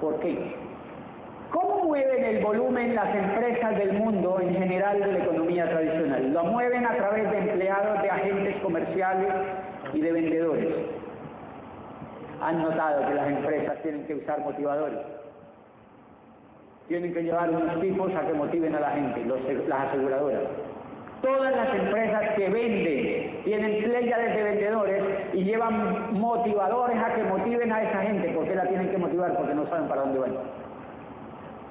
¿Por 0.00 0.20
qué? 0.20 0.54
¿Cómo 1.50 1.84
mueven 1.84 2.24
el 2.24 2.42
volumen 2.42 2.94
las 2.94 3.14
empresas 3.14 3.76
del 3.76 3.92
mundo 3.92 4.38
en 4.40 4.54
general 4.54 5.00
de 5.00 5.12
la 5.12 5.18
economía 5.18 5.68
tradicional? 5.68 6.32
Lo 6.32 6.44
mueven 6.44 6.86
a 6.86 6.96
través 6.96 7.30
de 7.30 7.38
empleados, 7.38 8.02
de 8.02 8.10
agentes 8.10 8.56
comerciales 8.62 9.28
y 9.92 10.00
de 10.00 10.12
vendedores 10.12 10.68
han 12.42 12.62
notado 12.62 13.06
que 13.06 13.14
las 13.14 13.28
empresas 13.28 13.82
tienen 13.82 14.06
que 14.06 14.14
usar 14.16 14.40
motivadores. 14.40 14.98
Tienen 16.88 17.14
que 17.14 17.22
llevar 17.22 17.50
unos 17.50 17.80
tipos 17.80 18.12
a 18.14 18.26
que 18.26 18.32
motiven 18.34 18.74
a 18.74 18.80
la 18.80 18.90
gente, 18.90 19.24
las 19.68 19.88
aseguradoras. 19.88 20.42
Todas 21.22 21.54
las 21.54 21.72
empresas 21.72 22.30
que 22.34 22.48
venden 22.48 23.44
tienen 23.44 23.84
pléyades 23.84 24.34
de 24.34 24.42
vendedores 24.42 25.02
y 25.34 25.44
llevan 25.44 26.18
motivadores 26.18 26.98
a 26.98 27.14
que 27.14 27.22
motiven 27.22 27.70
a 27.70 27.82
esa 27.82 28.02
gente. 28.02 28.28
¿Por 28.30 28.44
qué 28.44 28.56
la 28.56 28.66
tienen 28.66 28.90
que 28.90 28.98
motivar? 28.98 29.36
Porque 29.36 29.54
no 29.54 29.64
saben 29.68 29.86
para 29.86 30.02
dónde 30.02 30.18
van. 30.18 30.32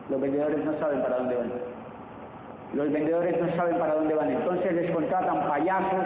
Los 0.10 0.22
vendedores 0.22 0.64
no 0.64 0.80
saben 0.80 1.02
para 1.02 1.18
dónde 1.18 1.36
van. 1.36 1.52
Los 2.74 2.92
vendedores 2.94 3.42
no 3.42 3.56
saben 3.58 3.78
para 3.78 3.96
dónde 3.96 4.16
van. 4.16 4.32
Entonces 4.32 4.74
les 4.74 4.92
contratan 4.92 5.46
payasos, 5.46 6.06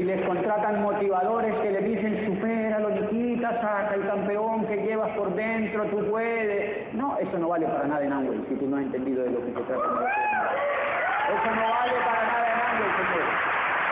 y 0.00 0.04
les 0.04 0.26
contratan 0.26 0.82
motivadores 0.82 1.54
que 1.56 1.70
les 1.72 1.84
dicen 1.84 2.24
supéralo, 2.24 2.88
Nikita, 2.88 3.60
saca 3.60 3.94
el 3.94 4.06
campeón 4.06 4.66
que 4.66 4.76
llevas 4.76 5.10
por 5.10 5.34
dentro, 5.34 5.84
tú 5.90 6.08
puedes. 6.08 6.94
No, 6.94 7.18
eso 7.18 7.38
no 7.38 7.48
vale 7.48 7.66
para 7.66 7.86
nada 7.86 8.02
en 8.02 8.10
Amway, 8.10 8.40
si 8.48 8.54
tú 8.54 8.66
no 8.66 8.78
has 8.78 8.84
entendido 8.84 9.24
de 9.24 9.30
lo 9.30 9.40
que 9.40 9.52
se 9.52 9.60
trata. 9.60 9.84
Eso 11.28 11.50
no 11.54 11.68
vale 11.68 11.92
para 12.06 12.22
nada 12.32 12.46
en 12.48 12.60
Amway, 12.64 12.90
señor. 12.96 13.28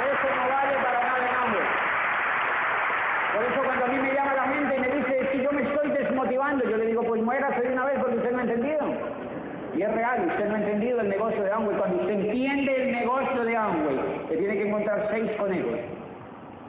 Eso 0.09 0.29
no 0.33 0.45
vale 0.49 0.75
para 0.83 1.01
nada 1.09 1.19
en 1.29 1.35
Amway. 1.45 1.69
Por 3.35 3.45
eso 3.45 3.63
cuando 3.67 3.85
a 3.85 3.89
mí 3.89 3.99
me 3.99 4.15
llama 4.15 4.33
la 4.33 4.45
gente 4.45 4.77
y 4.77 4.81
me 4.81 4.89
dice, 4.89 5.29
si 5.33 5.43
yo 5.43 5.53
me 5.53 5.63
estoy 5.63 5.91
desmotivando, 5.91 6.65
yo 6.71 6.77
le 6.79 6.87
digo, 6.87 7.03
pues 7.03 7.23
muérase 7.23 7.61
de 7.61 7.73
una 7.75 7.85
vez 7.85 7.99
porque 8.01 8.17
usted 8.17 8.33
no 8.33 8.39
ha 8.39 8.43
entendido. 8.45 8.81
Y 9.77 9.83
es 9.83 9.95
real, 9.95 10.27
usted 10.27 10.49
no 10.49 10.55
ha 10.55 10.59
entendido 10.59 11.01
el 11.03 11.09
negocio 11.11 11.43
de 11.43 11.53
Amway. 11.53 11.77
Cuando 11.77 12.01
usted 12.01 12.15
entiende 12.15 12.83
el 12.83 12.93
negocio 12.93 13.45
de 13.45 13.57
Amway, 13.59 13.99
que 14.31 14.37
tiene 14.39 14.55
que 14.55 14.69
encontrar 14.69 15.07
seis 15.11 15.31
conejos, 15.37 15.98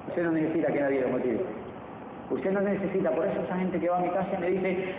usted 0.08 0.24
no 0.24 0.32
necesita 0.32 0.72
que 0.72 0.80
nadie 0.80 1.02
lo 1.02 1.10
motive. 1.10 1.40
Usted 2.32 2.52
no 2.52 2.62
necesita, 2.62 3.12
por 3.12 3.26
eso 3.26 3.42
esa 3.42 3.58
gente 3.58 3.80
que 3.80 3.90
va 3.90 3.98
a 3.98 4.02
mi 4.02 4.10
casa 4.10 4.40
me 4.40 4.50
dice, 4.52 4.94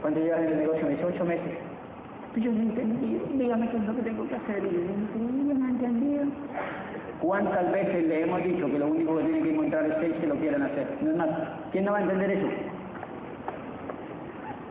cuando 0.00 0.20
llega 0.20 0.38
en 0.38 0.52
el 0.52 0.58
negocio, 0.58 0.84
me 0.84 0.90
dice 0.90 1.04
ocho 1.04 1.24
meses. 1.24 1.52
Yo 2.36 2.50
no 2.50 2.58
he 2.58 2.62
entendido, 2.62 3.20
dígame 3.32 3.70
qué 3.70 3.76
es 3.76 3.84
lo 3.84 3.94
que 3.94 4.02
tengo 4.02 4.28
que 4.28 4.34
hacer. 4.34 4.62
Y 4.64 5.48
yo 5.48 5.54
no 5.54 5.66
he 5.66 5.70
entendido. 5.70 6.24
¿Cuántas 7.20 7.72
veces 7.72 8.06
le 8.06 8.22
hemos 8.22 8.42
dicho 8.42 8.66
que 8.66 8.78
lo 8.78 8.88
único 8.88 9.16
que 9.16 9.24
tiene 9.24 9.42
que 9.42 9.50
encontrar 9.54 9.86
es 9.86 9.94
seis 10.00 10.14
que 10.20 10.26
lo 10.26 10.34
quieran 10.34 10.62
hacer? 10.62 10.86
No 11.00 11.10
es 11.12 11.16
más. 11.16 11.28
¿Quién 11.70 11.84
no 11.84 11.92
va 11.92 11.98
a 11.98 12.02
entender 12.02 12.30
eso? 12.32 12.46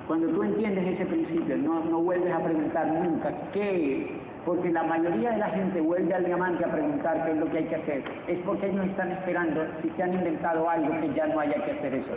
Cuando 0.08 0.28
tú 0.28 0.44
entiendes 0.44 0.86
ese 0.86 1.06
principio, 1.06 1.58
no, 1.58 1.86
no 1.86 2.02
vuelves 2.02 2.32
a 2.34 2.44
preguntar 2.44 2.86
nunca 2.88 3.34
qué, 3.54 4.12
porque 4.46 4.70
la 4.72 4.84
mayoría 4.84 5.32
de 5.32 5.38
la 5.38 5.50
gente 5.50 5.80
vuelve 5.80 6.14
al 6.14 6.26
diamante 6.26 6.66
a 6.66 6.72
preguntar 6.72 7.26
qué 7.26 7.32
es 7.32 7.38
lo 7.38 7.50
que 7.50 7.60
hay 7.60 7.66
que 7.66 7.76
hacer. 7.76 8.04
Es 8.28 8.40
porque 8.46 8.68
ellos 8.68 8.86
están 8.86 9.12
esperando 9.12 9.66
si 9.82 9.90
se 9.92 10.04
han 10.04 10.14
inventado 10.14 10.70
algo 10.70 11.00
que 11.00 11.14
ya 11.14 11.28
no 11.28 11.40
haya 11.40 11.54
que 11.54 11.72
hacer 11.72 11.94
eso. 11.94 12.14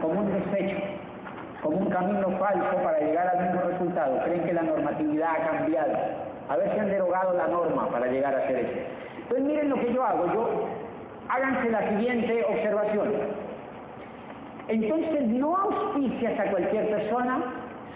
Como 0.00 0.20
un 0.20 0.32
desecho, 0.32 0.76
como 1.62 1.78
un 1.78 1.90
camino 1.90 2.30
falso 2.38 2.76
para 2.82 3.00
llegar 3.00 3.28
al 3.28 3.46
mismo 3.46 3.60
resultado. 3.70 4.20
Creen 4.24 4.44
que 4.44 4.52
la 4.52 4.62
normatividad 4.62 5.30
ha 5.30 5.50
cambiado. 5.50 5.92
A 6.48 6.56
si 6.56 6.78
han 6.78 6.88
derogado 6.88 7.36
la 7.36 7.46
norma 7.48 7.88
para 7.88 8.06
llegar 8.06 8.34
a 8.34 8.38
hacer 8.38 8.56
eso. 8.56 8.80
Entonces 9.22 9.46
miren 9.46 9.68
lo 9.68 9.76
que 9.76 9.92
yo 9.92 10.04
hago. 10.04 10.32
Yo 10.32 10.66
háganse 11.28 11.70
la 11.70 11.88
siguiente 11.90 12.44
observación. 12.44 13.08
Entonces 14.68 15.26
no 15.28 15.56
auspicias 15.56 16.38
a 16.38 16.50
cualquier 16.50 16.88
persona, 16.88 17.38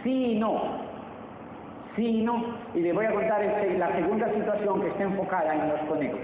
sí 0.02 0.32
y 0.32 0.38
no. 0.38 0.83
Sí 1.96 2.06
y 2.06 2.22
no. 2.22 2.56
Y 2.74 2.80
les 2.80 2.94
voy 2.94 3.06
a 3.06 3.12
contar 3.12 3.42
este, 3.42 3.78
la 3.78 3.92
segunda 3.92 4.32
situación 4.32 4.80
que 4.80 4.88
está 4.88 5.04
enfocada 5.04 5.54
en 5.54 5.68
los 5.68 5.80
conejos. 5.80 6.20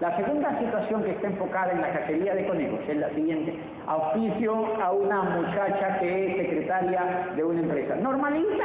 La 0.00 0.16
segunda 0.16 0.58
situación 0.58 1.04
que 1.04 1.10
está 1.12 1.28
enfocada 1.28 1.72
en 1.72 1.80
la 1.80 1.92
cacería 1.92 2.34
de 2.34 2.46
conejos 2.46 2.80
es 2.88 2.96
la 2.96 3.08
siguiente. 3.10 3.54
Auspicio 3.86 4.82
a 4.82 4.90
una 4.90 5.22
muchacha 5.22 6.00
que 6.00 6.26
es 6.26 6.36
secretaria 6.36 7.28
de 7.36 7.44
una 7.44 7.60
empresa. 7.60 7.94
Normalita. 7.96 8.64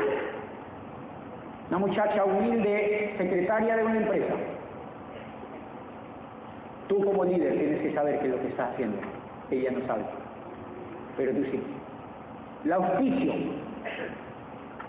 Una 1.70 1.78
muchacha 1.78 2.26
humilde, 2.26 3.14
secretaria 3.18 3.78
de 3.78 3.84
una 3.84 3.98
empresa. 3.98 4.34
Tú 6.88 7.06
como 7.06 7.24
líder 7.24 7.54
tienes 7.60 7.82
que 7.82 7.94
saber 7.94 8.20
qué 8.20 8.26
es 8.26 8.32
lo 8.32 8.42
que 8.42 8.48
está 8.48 8.70
haciendo. 8.72 8.98
Ella 9.52 9.70
no 9.72 9.86
sabe 9.86 10.04
pero 11.20 11.34
tú 11.34 11.44
sí. 11.52 11.60
La 12.64 12.78
auspicio. 12.78 13.34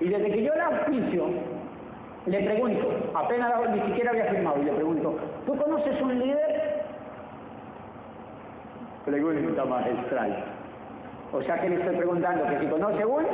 Y 0.00 0.08
desde 0.08 0.30
que 0.30 0.42
yo 0.42 0.54
la 0.54 0.66
auspicio, 0.66 1.26
le 2.26 2.40
pregunto, 2.42 2.88
apenas 3.14 3.52
ni 3.70 3.80
siquiera 3.82 4.10
había 4.10 4.26
firmado, 4.26 4.60
y 4.60 4.64
le 4.64 4.72
pregunto, 4.72 5.18
¿tú 5.46 5.56
conoces 5.56 6.00
un 6.00 6.18
líder? 6.18 6.84
Pregunta 9.04 9.64
magistral. 9.64 10.44
O 11.32 11.42
sea 11.42 11.60
que 11.60 11.68
le 11.68 11.76
estoy 11.76 11.96
preguntando 11.96 12.44
que 12.46 12.58
si 12.60 12.66
conoce 12.66 13.04
un 13.04 13.24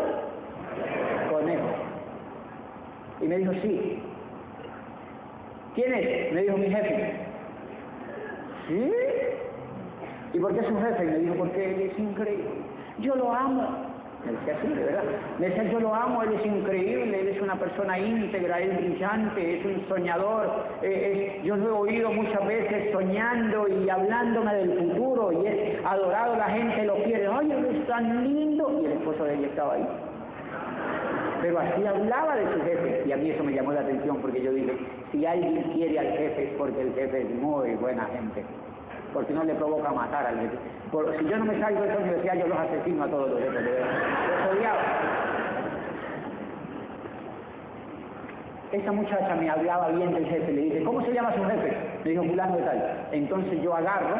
conejo. 1.30 1.68
Y 3.20 3.26
me 3.26 3.38
dijo, 3.38 3.52
sí. 3.62 4.02
¿Quién 5.74 5.94
es? 5.94 6.32
Me 6.32 6.42
dijo 6.42 6.56
mi 6.56 6.70
jefe. 6.70 7.14
¿Sí? 8.68 8.92
¿Y 10.34 10.38
por 10.38 10.52
qué 10.52 10.60
es 10.60 10.66
su 10.66 10.78
jefe? 10.78 11.04
Y 11.04 11.06
me 11.06 11.18
dijo, 11.18 11.34
porque 11.34 11.74
él 11.74 11.90
es 11.90 11.98
increíble. 11.98 12.50
Yo 12.98 13.14
lo 13.14 13.32
amo. 13.32 13.95
Me 14.26 14.32
decía 14.32 14.56
así, 14.58 14.66
de 14.66 14.84
verdad. 14.84 15.04
Me 15.38 15.70
yo 15.70 15.80
lo 15.80 15.94
amo, 15.94 16.22
él 16.24 16.32
es 16.32 16.44
increíble, 16.44 17.20
él 17.20 17.28
es 17.28 17.40
una 17.40 17.54
persona 17.54 17.96
íntegra, 17.96 18.58
es 18.58 18.76
brillante, 18.76 19.58
es 19.58 19.64
un 19.64 19.88
soñador. 19.88 20.64
Eh, 20.82 21.40
yo 21.44 21.56
lo 21.56 21.68
he 21.68 21.70
oído 21.70 22.10
muchas 22.10 22.44
veces 22.44 22.90
soñando 22.90 23.68
y 23.68 23.88
hablándome 23.88 24.52
del 24.54 24.78
futuro 24.78 25.30
y 25.30 25.46
es 25.46 25.84
adorado, 25.84 26.36
la 26.36 26.48
gente 26.48 26.84
lo 26.84 26.96
quiere. 27.04 27.26
Él 27.26 27.76
es 27.76 27.86
tan 27.86 28.24
lindo. 28.24 28.80
Y 28.82 28.86
el 28.86 28.92
esposo 28.92 29.24
de 29.24 29.34
ella 29.34 29.46
estaba 29.46 29.74
ahí. 29.74 29.86
Pero 31.42 31.60
así 31.60 31.86
hablaba 31.86 32.34
de 32.34 32.52
su 32.52 32.60
jefe 32.62 33.04
y 33.06 33.12
a 33.12 33.16
mí 33.16 33.30
eso 33.30 33.44
me 33.44 33.52
llamó 33.52 33.72
la 33.72 33.80
atención 33.80 34.16
porque 34.20 34.42
yo 34.42 34.52
dije, 34.52 34.72
si 35.12 35.24
alguien 35.24 35.62
quiere 35.74 35.98
al 36.00 36.08
jefe 36.18 36.44
es 36.44 36.50
porque 36.58 36.80
el 36.80 36.94
jefe 36.94 37.22
es 37.22 37.30
muy 37.30 37.74
buena 37.76 38.06
gente 38.06 38.42
porque 39.12 39.32
no 39.32 39.44
le 39.44 39.54
provoca 39.54 39.90
matar 39.92 40.26
al 40.26 40.40
jefe. 40.40 40.56
si 41.18 41.28
yo 41.28 41.36
no 41.38 41.44
me 41.44 41.60
salgo 41.60 41.82
de 41.82 41.88
esa 41.88 41.98
universidad, 41.98 42.34
yo 42.34 42.46
los 42.48 42.58
asesino 42.58 43.04
a 43.04 43.08
todos 43.08 43.30
los 43.30 43.40
jefes. 43.40 43.62
Los. 43.62 43.76
Esa 48.72 48.92
muchacha 48.92 49.34
me 49.36 49.48
hablaba 49.48 49.88
bien 49.88 50.12
del 50.12 50.26
jefe, 50.26 50.52
le 50.52 50.60
dije, 50.62 50.82
¿cómo 50.82 51.00
se 51.02 51.12
llama 51.12 51.32
su 51.34 51.44
jefe? 51.44 51.76
Me 52.04 52.10
dijo, 52.10 52.24
fulano 52.24 52.56
de 52.56 52.62
tal. 52.62 53.06
Entonces 53.12 53.62
yo 53.62 53.74
agarro, 53.74 54.16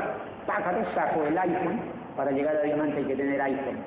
pácate, 0.47 0.85
saco 0.95 1.25
el 1.27 1.37
iPhone, 1.37 1.81
para 2.17 2.31
llegar 2.31 2.57
a 2.57 2.63
Diamante 2.63 2.97
hay 2.99 3.05
que 3.05 3.17
tener 3.17 3.41
iPhone. 3.41 3.79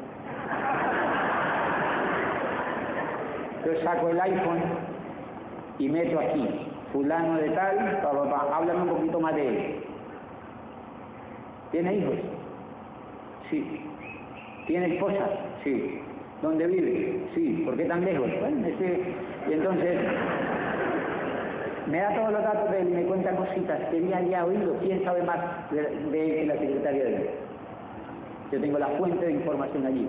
Yo 3.66 3.84
saco 3.84 4.10
el 4.10 4.20
iPhone 4.20 4.62
y 5.80 5.90
meto 5.90 6.20
aquí, 6.20 6.68
fulano 6.92 7.38
de 7.38 7.50
tal, 7.52 8.02
papá, 8.04 8.48
háblame 8.54 8.82
un 8.82 8.90
poquito 8.90 9.20
más 9.20 9.36
de 9.36 9.48
él. 9.48 9.89
¿Tiene 11.72 11.96
hijos? 11.96 12.16
Sí. 13.50 13.82
¿Tiene 14.68 14.96
esposa? 14.96 15.28
Sí. 15.64 16.02
¿Dónde 16.42 16.68
vive? 16.68 17.20
Sí. 17.36 17.64
¿Por 17.66 17.78
qué 17.78 17.86
tan 17.86 18.04
lejos? 18.06 18.28
Bueno, 18.40 18.68
Y 18.68 19.54
entonces 19.54 19.98
me 21.88 22.00
da 22.00 22.16
todos 22.16 22.32
los 22.32 22.44
datos 22.44 22.72
de 22.72 22.82
él 22.82 22.90
y 22.90 22.94
me 22.94 23.04
cuenta 23.04 23.36
cositas 23.36 23.80
que 23.90 24.00
ni 24.00 24.14
había 24.14 24.46
oído. 24.46 24.76
¿Quién 24.82 25.04
sabe 25.04 25.24
más 25.24 25.40
de, 25.72 25.82
de 25.82 26.46
la 26.46 26.54
secretaria 26.54 27.04
de 27.04 27.16
él? 27.16 27.30
Yo 28.52 28.62
tengo 28.62 28.80
la 28.80 28.88
fuente 28.90 29.26
de 29.26 29.34
información 29.34 29.86
allí. 29.86 30.08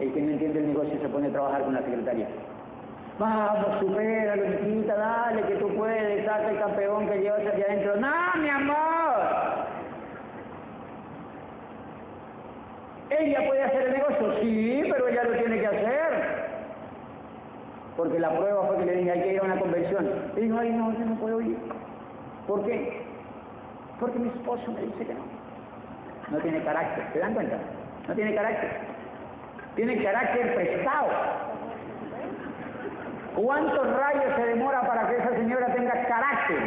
El 0.00 0.12
que 0.12 0.20
no 0.22 0.32
entiende 0.32 0.58
el 0.60 0.68
negocio 0.68 0.98
se 1.00 1.08
pone 1.08 1.28
a 1.28 1.32
trabajar 1.32 1.62
con 1.64 1.74
la 1.74 1.82
secretaria. 1.82 2.28
Vamos, 3.18 3.78
supera, 3.78 4.34
Luisita, 4.34 4.96
dale, 4.96 5.42
que 5.42 5.54
tú 5.56 5.68
puedes, 5.76 6.26
saca 6.26 6.50
el 6.50 6.58
campeón 6.58 7.08
que 7.08 7.20
llevas 7.20 7.46
hacia 7.46 7.64
adentro. 7.64 7.96
¡No, 7.96 8.42
mi 8.42 8.48
amor! 8.48 9.33
¿Ella 13.10 13.46
puede 13.46 13.62
hacer 13.62 13.82
el 13.82 13.92
negocio? 13.92 14.40
Sí, 14.40 14.82
pero 14.90 15.08
ella 15.08 15.24
lo 15.24 15.32
tiene 15.38 15.60
que 15.60 15.66
hacer. 15.66 16.44
Porque 17.96 18.18
la 18.18 18.30
prueba 18.30 18.66
fue 18.66 18.78
que 18.78 18.86
le 18.86 18.96
dije, 18.96 19.10
hay 19.10 19.22
que 19.22 19.32
ir 19.34 19.40
a 19.40 19.44
una 19.44 19.58
convención. 19.58 20.10
Y 20.36 20.40
dijo, 20.40 20.58
ay, 20.58 20.70
no, 20.70 20.92
yo 20.92 21.04
no 21.04 21.14
puedo 21.16 21.40
ir. 21.40 21.56
¿Por 22.46 22.64
qué? 22.64 23.02
Porque 24.00 24.18
mi 24.18 24.28
esposo 24.28 24.72
me 24.72 24.80
dice 24.82 25.06
que 25.06 25.14
no. 25.14 25.24
No 26.30 26.38
tiene 26.38 26.62
carácter. 26.64 27.04
¿Se 27.12 27.18
dan 27.18 27.34
cuenta? 27.34 27.58
No 28.08 28.14
tiene 28.14 28.34
carácter. 28.34 28.70
Tiene 29.76 30.02
carácter 30.02 30.54
prestado. 30.54 31.08
¿Cuántos 33.36 33.96
rayos 33.96 34.36
se 34.36 34.46
demora 34.46 34.80
para 34.82 35.08
que 35.08 35.16
esa 35.16 35.30
señora 35.30 35.66
tenga 35.74 36.06
carácter? 36.06 36.58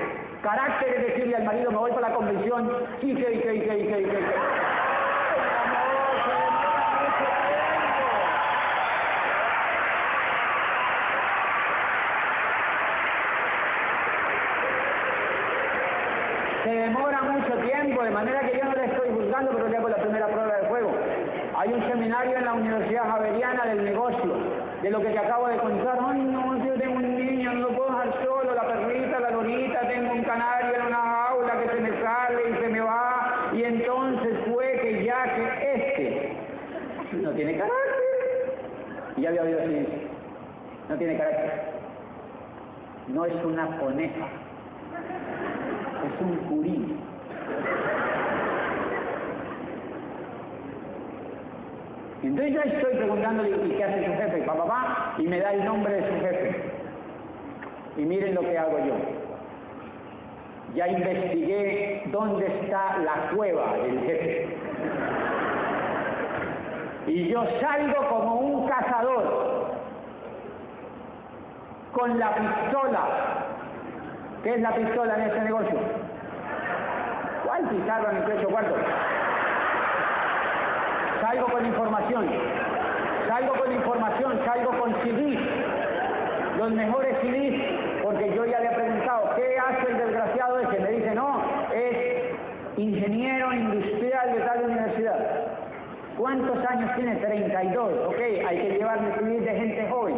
Carácter 0.41 0.89
es 0.95 1.07
decirle 1.07 1.35
al 1.37 1.43
marido, 1.45 1.71
me 1.71 1.77
voy 1.77 1.91
para 1.91 2.09
la 2.09 2.15
convención, 2.15 2.71
sí, 3.01 3.15
que, 3.15 3.25
que, 3.25 3.41
que, 3.41 3.87
que, 3.87 4.03
que. 4.03 4.19
se 16.67 16.76
demora 16.87 17.21
mucho 17.21 17.53
tiempo, 17.67 18.01
de 18.01 18.11
manera 18.11 18.39
que 18.47 18.57
yo 18.57 18.63
no 18.63 18.73
le 18.73 18.85
estoy 18.85 19.09
juzgando, 19.09 19.51
pero 19.51 19.67
ya 19.67 19.81
por 19.81 19.91
la 19.91 19.97
primera 19.97 20.27
prueba 20.27 20.55
de 20.55 20.67
fuego. 20.67 20.91
Hay 21.57 21.73
un 21.73 21.87
seminario 21.89 22.37
en 22.37 22.45
la 22.45 22.53
Universidad 22.53 23.09
Javeriana 23.11 23.65
del 23.65 23.83
negocio, 23.83 24.33
de 24.81 24.89
lo 24.89 25.01
que 25.01 25.09
te 25.09 25.19
acabo 25.19 25.47
de 25.49 25.57
contar. 25.57 25.97
Ay, 26.07 26.21
no, 26.21 26.65
yo 26.65 26.73
tengo 26.75 26.95
un 26.95 27.17
niño, 27.17 27.53
no 27.53 27.59
lo 27.67 27.75
puedo 27.75 27.89
dejar 27.89 28.13
solo, 28.23 28.55
la 28.55 28.67
perrita, 28.67 29.19
la 29.19 29.31
lorita, 29.31 29.79
tengo 29.81 30.13
un 30.13 30.23
canario 30.23 30.75
en 30.75 30.81
una 30.85 30.97
jaula 30.97 31.61
que 31.61 31.69
se 31.75 31.81
me 31.81 32.01
sale 32.01 32.49
y 32.49 32.53
se 32.61 32.69
me 32.69 32.79
va. 32.79 33.49
Y 33.53 33.63
entonces 33.63 34.37
fue 34.47 34.79
que 34.81 35.03
ya 35.03 35.23
que 35.35 35.73
este 35.73 36.37
no 37.21 37.31
tiene 37.31 37.57
carácter, 37.57 38.55
y 39.17 39.21
ya 39.21 39.29
había 39.29 39.41
oído 39.41 39.59
así, 39.59 40.07
no 40.87 40.95
tiene 40.95 41.17
carácter, 41.17 41.51
no 43.09 43.25
es 43.25 43.33
una 43.43 43.77
coneja 43.77 44.46
es 46.17 46.21
un 46.21 46.35
curí. 46.47 46.99
Entonces 52.23 52.53
yo 52.53 52.61
estoy 52.61 52.95
preguntándole, 52.95 53.49
¿y 53.49 53.69
qué 53.69 53.83
hace 53.83 54.05
su 54.05 54.13
jefe? 54.13 54.41
Papá, 54.43 54.65
papá, 54.65 55.15
y 55.17 55.27
me 55.27 55.39
da 55.39 55.53
el 55.53 55.65
nombre 55.65 55.93
de 55.93 56.07
su 56.07 56.25
jefe. 56.25 56.55
Y 57.97 58.01
miren 58.01 58.35
lo 58.35 58.41
que 58.41 58.57
hago 58.57 58.79
yo. 58.79 58.95
Ya 60.75 60.87
investigué 60.87 62.03
dónde 62.11 62.47
está 62.47 62.97
la 62.99 63.31
cueva 63.35 63.73
del 63.77 63.99
jefe. 64.01 64.57
Y 67.07 67.29
yo 67.29 67.45
salgo 67.61 68.09
como 68.09 68.35
un 68.35 68.67
cazador 68.67 69.67
con 71.93 72.19
la 72.19 72.35
pistola 72.35 73.37
¿Qué 74.47 74.53
es 74.53 74.61
la 74.61 74.73
pistola 74.73 75.15
en 75.15 75.21
este 75.23 75.41
negocio? 75.41 75.77
¿Cuál 77.57 77.69
pizarra 77.69 78.11
en 78.11 78.17
el 78.17 78.23
precio 78.23 78.49
cuarto? 78.49 78.75
Salgo 81.21 81.47
con 81.47 81.65
información, 81.65 82.27
salgo 83.27 83.53
con 83.53 83.71
información, 83.71 84.39
salgo 84.45 84.79
con 84.79 84.93
CDs, 85.01 85.39
los 86.57 86.71
mejores 86.71 87.17
CDs, 87.19 88.03
porque 88.03 88.31
yo 88.35 88.45
ya 88.45 88.59
le 88.59 88.67
he 88.67 88.75
preguntado, 88.75 89.35
¿qué 89.35 89.57
hace 89.57 89.91
el 89.91 89.97
desgraciado 89.97 90.59
ese? 90.59 90.79
Me 90.79 90.91
dice, 90.91 91.15
no, 91.15 91.41
es 91.73 92.77
ingeniero 92.77 93.51
industrial 93.53 94.33
de 94.33 94.39
tal 94.41 94.63
universidad. 94.63 95.17
¿Cuántos 96.15 96.63
años 96.63 96.95
tiene? 96.95 97.15
32. 97.15 98.07
Ok, 98.07 98.19
hay 98.47 98.57
que 98.59 98.77
llevarme 98.77 99.15
CDs 99.15 99.45
de 99.45 99.55
gente 99.55 99.89
joven, 99.89 100.15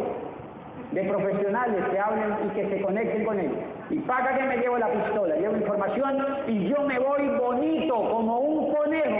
de 0.91 1.03
profesionales 1.03 1.85
que 1.89 1.99
hablen 1.99 2.35
y 2.47 2.49
que 2.49 2.69
se 2.69 2.81
conecten 2.81 3.23
con 3.23 3.39
él 3.39 3.51
y 3.89 3.99
paga 3.99 4.37
que 4.37 4.43
me 4.43 4.57
llevo 4.57 4.77
la 4.77 4.87
pistola, 4.87 5.35
llevo 5.35 5.57
información 5.57 6.23
y 6.47 6.69
yo 6.69 6.81
me 6.83 6.99
voy 6.99 7.27
bonito 7.29 7.95
como 7.95 8.39
un 8.39 8.73
conejo. 8.73 9.17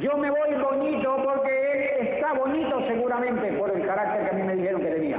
Yo 0.00 0.16
me 0.16 0.28
voy 0.28 0.54
bonito 0.60 1.16
porque 1.24 1.96
está 2.00 2.32
bonito 2.32 2.80
seguramente 2.88 3.52
por 3.52 3.70
el 3.70 3.86
carácter 3.86 4.28
que 4.28 4.30
a 4.30 4.38
mí 4.38 4.42
me 4.42 4.56
dijeron 4.56 4.82
que 4.82 4.90
tenía. 4.90 5.18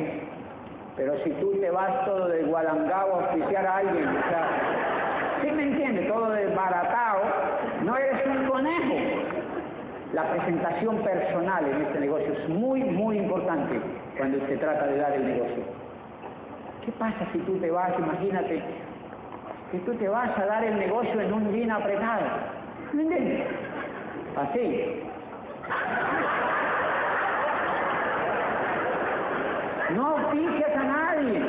Pero 0.97 1.13
si 1.23 1.29
tú 1.31 1.53
te 1.61 1.69
vas 1.71 2.05
todo 2.05 2.27
de 2.27 2.43
Guadangao 2.43 3.13
a 3.13 3.29
oficiar 3.29 3.65
a 3.65 3.77
alguien, 3.77 4.07
o 4.07 4.29
sea, 4.29 5.39
¿sí 5.41 5.51
me 5.51 5.63
entiendes? 5.63 6.07
Todo 6.09 6.31
desbaratado, 6.31 7.21
no 7.83 7.95
eres 7.95 8.25
un 8.27 8.45
conejo. 8.47 8.95
La 10.13 10.29
presentación 10.31 10.97
personal 11.03 11.65
en 11.65 11.81
este 11.81 11.99
negocio 12.01 12.33
es 12.33 12.49
muy, 12.49 12.81
muy 12.83 13.17
importante 13.17 13.79
cuando 14.17 14.45
se 14.47 14.57
trata 14.57 14.87
de 14.87 14.97
dar 14.97 15.13
el 15.13 15.27
negocio. 15.27 15.74
¿Qué 16.85 16.91
pasa 16.99 17.25
si 17.33 17.39
tú 17.39 17.57
te 17.57 17.71
vas, 17.71 17.97
imagínate, 17.97 18.61
que 19.71 19.79
tú 19.79 19.95
te 19.95 20.07
vas 20.07 20.29
a 20.37 20.45
dar 20.45 20.63
el 20.63 20.77
negocio 20.77 21.19
en 21.19 21.33
un 21.33 21.51
bien 21.51 21.71
apretado? 21.71 22.21
¿Me 22.93 23.01
entiendes? 23.01 23.47
Así. 24.37 25.01
No 29.95 30.15
oficias 30.15 30.77
a 30.77 30.83
nadie. 30.83 31.41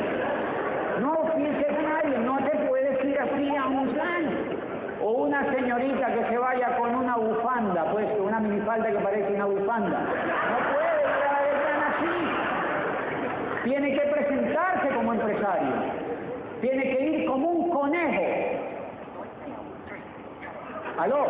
No 1.00 1.12
oficias 1.12 1.78
a 1.78 1.82
nadie. 1.82 2.18
No 2.18 2.38
te 2.38 2.56
puedes 2.66 3.04
ir 3.04 3.20
así 3.20 3.56
a 3.56 3.66
un 3.66 3.88
plan. 3.88 4.24
O 5.02 5.24
una 5.24 5.52
señorita 5.52 6.14
que 6.14 6.24
se 6.30 6.38
vaya 6.38 6.78
con 6.78 6.94
una 6.94 7.16
bufanda, 7.16 7.92
pues, 7.92 8.06
una 8.18 8.40
minifalda 8.40 8.90
que 8.90 8.98
parece 9.00 9.34
una 9.34 9.44
bufanda. 9.44 9.98
No 10.00 10.58
puede 10.72 11.02
ir 11.02 11.08
a 11.28 11.88
así. 11.88 13.68
Tiene 13.68 13.92
que 13.92 14.00
presentarse 14.00 14.26
como 14.26 14.35
empresario. 15.16 15.72
Tiene 16.60 16.82
que 16.82 17.00
ir 17.02 17.26
como 17.26 17.50
un 17.50 17.70
conejo. 17.70 18.22
¿Aló? 20.98 21.26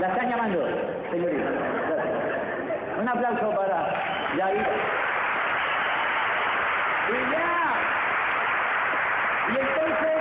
La 0.00 0.08
están 0.08 0.28
llamando, 0.28 0.60
señorita. 1.10 1.50
Un 3.00 3.08
aplauso 3.08 3.50
para 3.56 4.34
Yair. 4.36 4.66
Y 7.08 7.32
ya. 7.32 7.54
Y 9.48 9.60
entonces, 9.60 10.16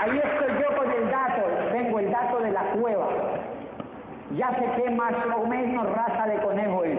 ahí 0.00 0.18
estoy 0.18 0.62
yo 0.62 0.76
con 0.76 0.90
el 0.90 1.10
dato. 1.10 1.42
Tengo 1.72 1.98
el 1.98 2.10
dato 2.10 2.40
de 2.40 2.50
la 2.50 2.62
cueva. 2.72 3.08
ya 4.36 4.48
sé 4.50 4.68
qué 4.76 4.90
más 4.90 5.14
o 5.36 5.46
menos 5.46 5.86
raza 5.94 6.26
de 6.26 6.36
conejo 6.38 6.84
es. 6.84 6.98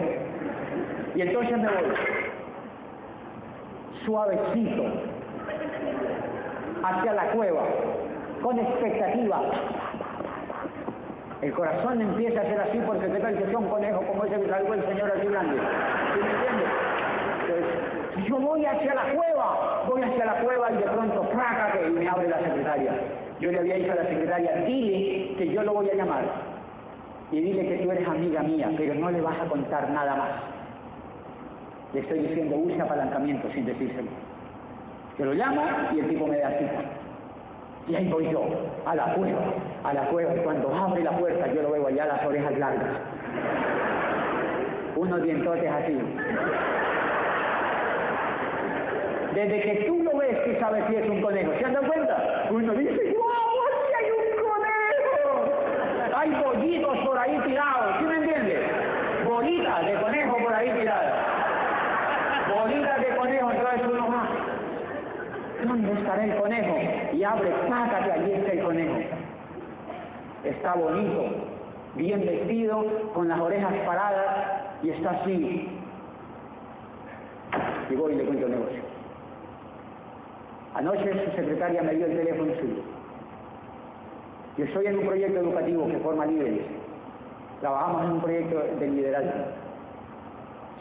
Y 1.16 1.22
entonces 1.22 1.58
me 1.58 1.68
voy, 1.70 2.25
suavecito, 4.06 4.84
hacia 6.84 7.14
la 7.14 7.32
cueva, 7.32 7.62
con 8.42 8.60
expectativa. 8.60 9.42
El 11.42 11.52
corazón 11.54 12.02
empieza 12.02 12.42
a 12.42 12.44
ser 12.44 12.60
así 12.62 12.80
porque 12.86 13.08
te 13.08 13.20
tal 13.20 13.38
que 13.38 13.46
sea 13.46 13.58
un 13.58 13.70
conejo 13.70 14.02
como 14.02 14.24
ese 14.26 14.40
que 14.40 14.50
salvó 14.50 14.74
el 14.74 14.86
Señor 14.86 15.12
así 15.16 15.28
grande. 15.28 15.58
¿Sí 16.14 16.20
me 16.20 16.32
entiendes? 16.32 16.70
Entonces, 17.42 18.28
yo 18.28 18.38
voy 18.40 18.66
hacia 18.66 18.96
la 18.96 19.14
cueva, 19.14 19.84
voy 19.88 20.02
hacia 20.02 20.26
la 20.26 20.34
cueva 20.40 20.72
y 20.72 20.76
de 20.78 20.84
pronto, 20.84 21.24
frácate, 21.34 21.88
y 21.88 21.92
me 21.92 22.08
abre 22.08 22.30
la 22.30 22.40
secretaria. 22.40 22.94
Yo 23.40 23.52
le 23.52 23.60
había 23.60 23.76
dicho 23.76 23.92
a 23.92 23.96
la 23.96 24.08
secretaria, 24.08 24.56
dile 24.66 25.36
que 25.38 25.50
yo 25.50 25.62
lo 25.64 25.74
voy 25.74 25.90
a 25.90 25.96
llamar. 25.96 26.24
Y 27.32 27.42
dile 27.42 27.68
que 27.68 27.84
tú 27.84 27.92
eres 27.92 28.08
amiga 28.08 28.42
mía, 28.42 28.72
pero 28.78 28.96
no 28.96 29.12
le 29.12 29.22
vas 29.22 29.40
a 29.40 29.46
contar 29.46 29.90
nada 29.90 30.16
más. 30.16 30.55
Le 31.96 32.02
estoy 32.02 32.20
diciendo, 32.20 32.58
use 32.58 32.82
apalancamiento 32.82 33.50
sin 33.54 33.66
decírselo. 33.66 34.10
Yo 35.18 35.24
lo 35.24 35.34
llamo 35.34 35.64
y 35.94 36.00
el 36.00 36.10
tipo 36.10 36.28
me 36.28 36.38
da 36.40 36.50
cita. 36.50 36.82
Y 37.88 37.96
ahí 37.96 38.10
voy 38.10 38.30
yo, 38.30 38.44
a 38.86 38.96
la 38.96 39.14
cueva, 39.14 39.40
a 39.86 39.94
la 39.94 40.02
cueva, 40.10 40.36
y 40.36 40.40
cuando 40.40 40.76
abre 40.76 41.04
la 41.06 41.18
puerta 41.18 41.48
yo 41.54 41.62
lo 41.62 41.72
veo 41.72 41.88
allá 41.88 42.06
las 42.06 42.26
orejas 42.26 42.58
largas. 42.58 42.90
Unos 44.98 45.24
dientotes 45.24 45.72
así. 45.72 45.98
Desde 49.36 49.62
que 49.62 49.86
tú 49.88 50.04
lo 50.04 50.18
ves, 50.18 50.44
tú 50.44 50.52
sabes 50.60 50.84
si 50.90 50.96
es 50.98 51.10
un 51.10 51.22
conejo. 51.22 51.54
¿Se 51.58 51.64
han 51.64 51.74
dado 51.76 51.88
cuenta? 51.88 52.48
Uno 52.52 52.74
dice, 52.74 53.14
¡guau! 53.14 53.32
¡Aquí 53.68 53.94
hay 54.00 54.12
un 54.12 54.28
conejo! 54.44 56.18
Hay 56.18 56.44
bollitos 56.44 56.98
por 57.06 57.18
ahí 57.18 57.40
tirados, 57.46 58.00
¿sí 58.00 58.04
me 58.04 58.16
entiendes? 58.18 58.60
Bolitas 59.24 59.86
de 59.86 59.94
conejo 60.02 60.38
por 60.44 60.54
ahí 60.54 60.70
tiradas. 60.72 61.26
Bolitas 62.48 63.00
de 63.02 63.16
conejo, 63.16 63.52
entonces 63.52 63.82
uno 63.92 64.10
más. 64.10 64.30
¿Dónde 65.76 65.92
estará 65.92 66.24
el 66.24 66.36
conejo? 66.38 66.78
Y 67.12 67.24
abre, 67.26 67.50
págate, 67.68 68.10
allí 68.10 68.32
está 68.32 68.54
el 68.54 68.64
conejo. 68.64 68.96
Está 70.46 70.74
bonito, 70.76 71.26
bien 71.96 72.22
vestido, 72.22 73.12
con 73.14 73.28
las 73.28 73.38
orejas 73.42 73.74
paradas 73.86 74.38
y 74.84 74.92
está 74.92 75.10
así. 75.10 75.68
Y 77.90 77.96
voy 77.96 78.14
y 78.14 78.16
le 78.16 78.24
cuento 78.24 78.46
el 78.46 78.52
negocio. 78.54 78.82
Anoche 80.76 81.26
su 81.26 81.32
secretaria 81.36 81.84
me 81.84 81.96
dio 81.96 82.06
el 82.06 82.18
teléfono 82.20 82.54
suyo. 82.54 82.82
Yo 84.58 84.64
estoy 84.64 84.86
en 84.86 85.00
un 85.00 85.08
proyecto 85.08 85.40
educativo 85.42 85.88
que 85.88 85.98
forma 85.98 86.26
líderes. 86.26 86.68
Trabajamos 87.60 88.06
en 88.06 88.12
un 88.12 88.22
proyecto 88.22 88.64
de 88.80 88.88
liderazgo. 88.88 89.65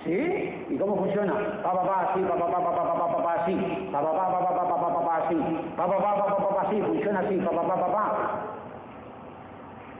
¿Sí? 0.05 0.67
¿Y 0.69 0.77
cómo 0.77 0.97
funciona? 0.97 1.33
Pa, 1.63 1.73
pa, 1.73 1.83
pa, 1.83 2.13
sí, 2.15 2.21
pa, 2.21 2.37
pa, 2.37 2.47
pa, 2.47 2.61
pa, 2.61 2.73
pa, 2.77 2.95
pa, 2.95 3.09
pa, 3.09 3.23
pa, 3.25 3.47
sí. 3.47 3.89
Pa, 3.91 4.03
pa, 4.03 4.13
pa, 4.13 4.31
pa, 4.33 4.39
pa, 4.39 4.55
pa, 4.55 4.65
pa, 4.69 4.77
pa, 4.77 4.89
pa, 4.89 5.01
pa. 5.01 5.29
Pa, 5.77 5.87
pa, 5.87 5.97
pa, 5.99 6.15
pa, 6.15 6.27
pa, 6.27 6.37
pa, 6.37 6.55
pa, 6.57 6.71
sí. 6.71 6.83
Funciona 6.83 7.21
así, 7.21 7.37
pa, 7.39 7.51
pa, 7.51 7.93
pa. 7.93 8.05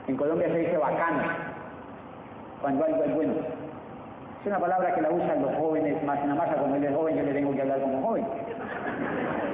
En 0.07 0.15
Colombia 0.15 0.47
se 0.47 0.57
dice 0.59 0.77
bacano. 0.77 1.23
Cuando 2.61 2.85
algo 2.85 3.03
es 3.03 3.15
bueno. 3.15 3.33
Es 4.41 4.47
una 4.47 4.59
palabra 4.59 4.93
que 4.93 5.01
la 5.01 5.09
usan 5.09 5.41
los 5.41 5.55
jóvenes, 5.55 6.03
más 6.03 6.23
una 6.23 6.35
masa 6.35 6.53
como 6.53 6.75
él 6.75 6.83
es 6.83 6.95
joven, 6.95 7.17
yo 7.17 7.23
le 7.23 7.33
tengo 7.33 7.55
que 7.55 7.61
hablar 7.61 7.81
como 7.81 8.07
joven. 8.07 8.25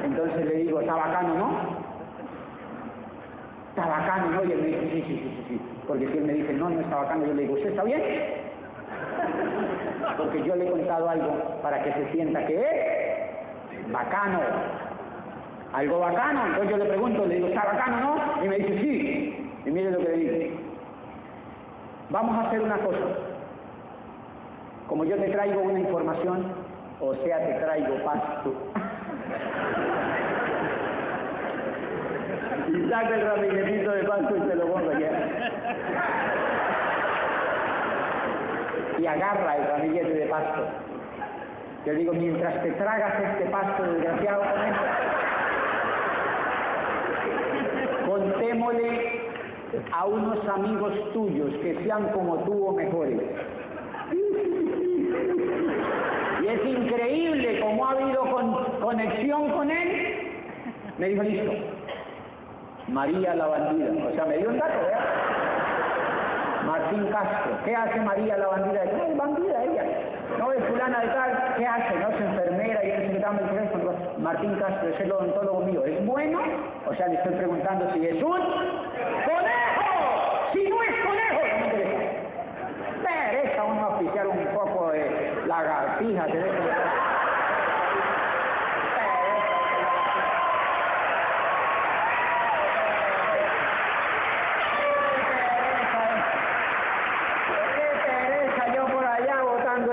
Entonces 0.04 0.45
le 0.45 0.56
digo, 0.56 0.82
está 0.82 0.95
bacano, 0.95 1.36
¿no? 1.36 1.52
Está 3.70 3.86
bacano, 3.88 4.32
¿no? 4.32 4.43
Y 4.43 4.52
él 4.52 4.62
me 4.62 4.68
dice, 4.68 4.82
sí, 4.82 5.02
sí, 5.02 5.04
sí, 5.08 5.34
sí, 5.38 5.45
sí. 5.47 5.62
Porque 5.88 6.08
si 6.10 6.18
él 6.18 6.26
me 6.26 6.34
dice, 6.34 6.52
no, 6.52 6.70
no 6.70 6.82
está 6.82 6.97
bacano, 6.97 7.26
yo 7.26 7.34
le 7.34 7.43
digo, 7.43 7.54
¿usted 7.54 7.70
está 7.70 7.84
bien? 7.84 8.02
Porque 10.18 10.43
yo 10.43 10.55
le 10.55 10.68
he 10.68 10.72
contado 10.72 11.09
algo 11.09 11.62
para 11.62 11.84
que 11.84 11.93
se 11.93 12.12
sienta 12.12 12.45
que 12.45 12.59
es 12.59 13.91
bacano. 13.91 14.39
Algo 15.74 15.99
bacano. 15.99 16.47
Entonces 16.47 16.72
yo 16.72 16.78
le 16.78 16.86
pregunto, 16.86 17.26
le 17.26 17.36
digo, 17.36 17.47
¿está 17.47 17.66
bacano, 17.66 17.99
no? 17.99 18.43
Y 18.43 18.49
me 18.49 18.57
dice, 18.57 18.82
sí. 18.82 19.51
Y 19.66 19.72
mire 19.72 19.91
lo 19.91 19.99
que 19.99 20.09
le 20.09 20.18
digo. 20.18 20.57
Vamos 22.09 22.38
a 22.38 22.47
hacer 22.47 22.62
una 22.62 22.78
cosa. 22.78 22.97
Como 24.88 25.05
yo 25.05 25.16
te 25.16 25.30
traigo 25.30 25.62
una 25.62 25.80
información, 25.80 26.45
o 26.99 27.16
sea, 27.16 27.39
te 27.39 27.53
traigo 27.53 28.03
pasto. 28.03 28.53
y 32.74 32.89
saca 32.89 33.16
el 33.16 33.22
ramilletito 33.22 33.91
de 33.91 34.03
pasto 34.03 34.36
y 34.36 34.41
se 34.41 34.55
lo 34.55 34.68
pongo 34.68 34.91
allá. 34.91 35.21
Y 39.02 39.08
agarra 39.08 39.58
el 39.58 39.68
ramillete 39.68 40.14
de 40.14 40.28
pasto. 40.28 40.62
Yo 41.88 41.93
digo, 41.95 42.14
mientras 42.14 42.62
te 42.62 42.72
tragas 42.74 43.20
este 43.20 43.45
pasto, 43.49 43.82
desgraciado 43.84 44.43
con 48.06 48.20
contémosle 48.20 49.22
a 49.91 50.06
unos 50.06 50.47
amigos 50.47 51.14
tuyos 51.14 51.49
que 51.64 51.84
sean 51.84 52.10
como 52.10 52.43
tú 52.43 52.68
o 52.68 52.74
mejores. 52.74 53.20
Y 56.43 56.47
es 56.47 56.66
increíble 56.66 57.60
cómo 57.60 57.88
ha 57.88 57.91
habido 57.91 58.22
con, 58.30 58.54
conexión 58.82 59.49
con 59.49 59.72
él. 59.72 60.18
Me 60.99 61.10
dijo, 61.10 61.24
listo. 61.24 61.52
María 62.89 63.34
la 63.34 63.47
bandida. 63.47 64.08
O 64.08 64.12
sea, 64.14 64.26
me 64.26 64.38
dio 64.38 64.49
un 64.49 64.60
dato, 64.60 64.80
¿verdad? 64.84 65.41
Martín 66.72 67.06
Castro. 67.12 67.52
¿Qué 67.66 67.76
hace 67.76 68.00
María 68.00 68.38
la 68.38 68.48
bandida? 68.48 68.86
No, 68.86 69.04
es 69.04 69.18
bandida 69.18 69.64
ella. 69.64 69.84
No 70.40 70.54
es 70.54 70.64
fulana 70.64 71.02
de 71.02 71.08
tal. 71.08 71.56
¿Qué 71.58 71.68
hace? 71.68 71.96
No 72.00 72.08
es 72.08 72.22
enfermera 72.22 72.86
y 72.86 72.92
es 72.92 72.96
que 72.96 73.06
el 73.08 73.22
teléfono. 73.22 73.92
Martín 74.18 74.56
Castro 74.56 74.88
es 74.88 75.02
el 75.02 75.12
odontólogo 75.12 75.60
mío. 75.66 75.84
¿Es 75.84 76.06
bueno? 76.06 76.40
O 76.88 76.96
sea, 76.96 77.10
le 77.10 77.16
estoy 77.16 77.34
preguntando 77.34 77.92
si 77.94 78.08
es 78.08 78.24
un 78.24 78.40
conejo. 78.40 78.80
Si 80.54 80.70
no 80.70 80.84
es 80.84 81.06
conejo, 81.06 81.42
no 81.50 81.60
me 81.60 81.66
interesa. 81.66 82.00
Pereza 83.04 83.64
uno 83.66 83.88
oficiar 83.90 84.28
un 84.28 84.46
poco 84.54 84.92
de 84.92 85.44
lagartija. 85.48 86.26
Te 86.28 86.38
dejo 86.38 86.56
de... 86.56 87.12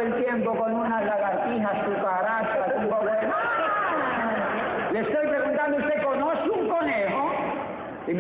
el 0.01 0.25
tiempo 0.25 0.55
con 0.55 0.75
unas 0.75 1.05
lagartijas, 1.05 1.85
cucarachas, 1.85 2.75
un 2.77 2.89
poco 2.89 3.07
de... 3.07 3.33
Le 4.93 5.01
estoy 5.01 5.29
preguntando, 5.29 5.79
¿usted 5.79 6.03
conoce 6.03 6.51
un 6.51 6.69
conejo? 6.69 7.33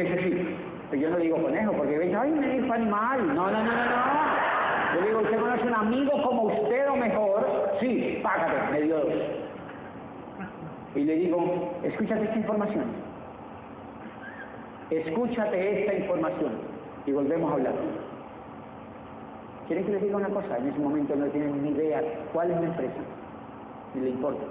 Sí. 0.04 0.56
Pero 0.90 1.02
yo 1.02 1.10
no 1.10 1.16
digo 1.18 1.42
conejo, 1.42 1.72
porque 1.72 1.98
veis, 1.98 2.14
ay, 2.14 2.30
me 2.30 2.48
dijo 2.48 2.72
animal. 2.72 3.26
No, 3.34 3.50
no, 3.50 3.50
no, 3.50 3.72
no, 3.72 3.84
no. 3.84 4.94
Yo 4.94 5.06
digo, 5.06 5.20
¿usted 5.20 5.38
conoce 5.38 5.62
un 5.66 5.74
amigo 5.74 6.22
como 6.22 6.42
usted 6.44 6.88
o 6.88 6.96
mejor? 6.96 7.76
Sí, 7.80 8.20
págate, 8.22 8.72
me 8.72 8.80
dio 8.82 8.96
dos. 8.96 9.12
Y 10.94 11.00
le 11.00 11.14
digo, 11.16 11.74
escúchate 11.82 12.24
esta 12.24 12.36
información. 12.36 12.84
Escúchate 14.90 15.80
esta 15.80 15.94
información. 15.94 16.52
Y 17.06 17.12
volvemos 17.12 17.50
a 17.50 17.54
hablar. 17.54 17.74
¿Quieren 19.66 19.84
que 19.84 19.92
les 19.92 20.02
diga 20.02 20.16
una 20.16 20.30
cosa? 20.30 20.56
En 20.56 20.68
ese 20.68 20.78
momento 20.78 21.14
no 21.14 21.26
tienen 21.26 21.62
ni 21.62 21.70
idea 21.70 22.02
cuál 22.32 22.50
es 22.50 22.60
la 22.60 22.66
empresa, 22.68 23.00
ni 23.94 24.00
le 24.00 24.10
importa. 24.10 24.44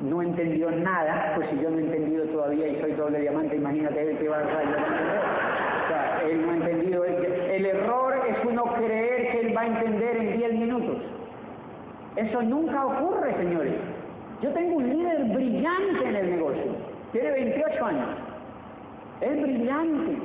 No 0.00 0.22
entendió 0.22 0.70
nada, 0.70 1.32
pues 1.36 1.48
si 1.50 1.60
yo 1.60 1.70
no 1.70 1.78
he 1.78 1.82
entendido 1.82 2.24
todavía 2.26 2.66
y 2.68 2.80
soy 2.80 2.92
doble 2.92 3.20
diamante, 3.20 3.56
imagínate 3.56 4.10
él 4.10 4.18
que 4.18 4.28
va 4.28 4.38
a 4.38 4.40
hacer. 4.40 4.66
O 4.66 5.88
sea, 5.88 6.22
él 6.28 6.44
no 6.44 6.52
ha 6.52 6.56
entendido. 6.56 7.04
El, 7.04 7.24
el 7.24 7.66
error 7.66 8.14
es 8.28 8.36
uno 8.44 8.64
creer 8.74 9.30
que 9.30 9.40
él 9.40 9.56
va 9.56 9.62
a 9.62 9.66
entender 9.66 10.16
en 10.16 10.36
10 10.36 10.52
minutos. 10.54 10.96
Eso 12.16 12.42
nunca 12.42 12.84
ocurre, 12.86 13.34
señores. 13.36 13.74
Yo 14.42 14.50
tengo 14.52 14.76
un 14.76 14.88
líder 14.88 15.24
brillante 15.24 16.08
en 16.08 16.16
el 16.16 16.30
negocio. 16.30 16.72
Tiene 17.12 17.30
28 17.30 17.86
años. 17.86 18.08
Es 19.20 19.42
brillante. 19.42 20.18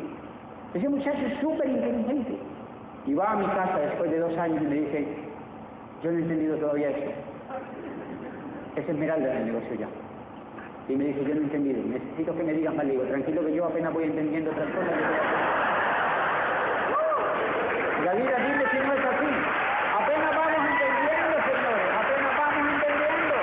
Ese 0.74 0.90
muchacho 0.90 1.26
es 1.26 1.40
súper 1.40 1.70
inteligente. 1.70 2.38
Y 3.06 3.14
va 3.14 3.32
a 3.32 3.36
mi 3.36 3.46
casa 3.46 3.80
después 3.80 4.12
de 4.12 4.20
dos 4.20 4.38
años 4.38 4.62
y 4.62 4.66
me 4.68 4.76
dice, 4.76 5.08
yo 6.04 6.12
no 6.12 6.18
he 6.18 6.22
entendido 6.22 6.58
todavía 6.58 6.90
esto. 6.90 7.29
Es 8.80 8.88
esmeralda 8.88 9.30
en 9.30 9.38
el 9.38 9.46
negocio 9.48 9.76
ya. 9.76 9.88
Y 10.88 10.96
me 10.96 11.04
dice, 11.04 11.20
yo 11.26 11.36
no 11.36 11.42
he 11.42 11.44
entendido, 11.44 11.84
necesito 11.84 12.34
que 12.34 12.44
me 12.44 12.54
digas 12.54 12.74
más. 12.74 12.88
Digo, 12.88 13.04
tranquilo 13.04 13.46
que 13.46 13.54
yo 13.54 13.66
apenas 13.66 13.94
voy 13.94 14.06
entendiendo 14.06 14.52
otras 14.52 14.70
cosas. 14.70 14.96
La 18.06 18.14
vida 18.14 18.36
dime 18.40 18.64
que 18.72 18.80
no 18.80 18.94
es 18.94 19.06
así. 19.06 19.32
Apenas 20.00 20.32
vamos 20.34 20.62
entendiendo, 20.72 21.36
señores, 21.44 21.90
apenas 22.00 22.34
vamos 22.40 22.64
entendiendo. 22.72 23.36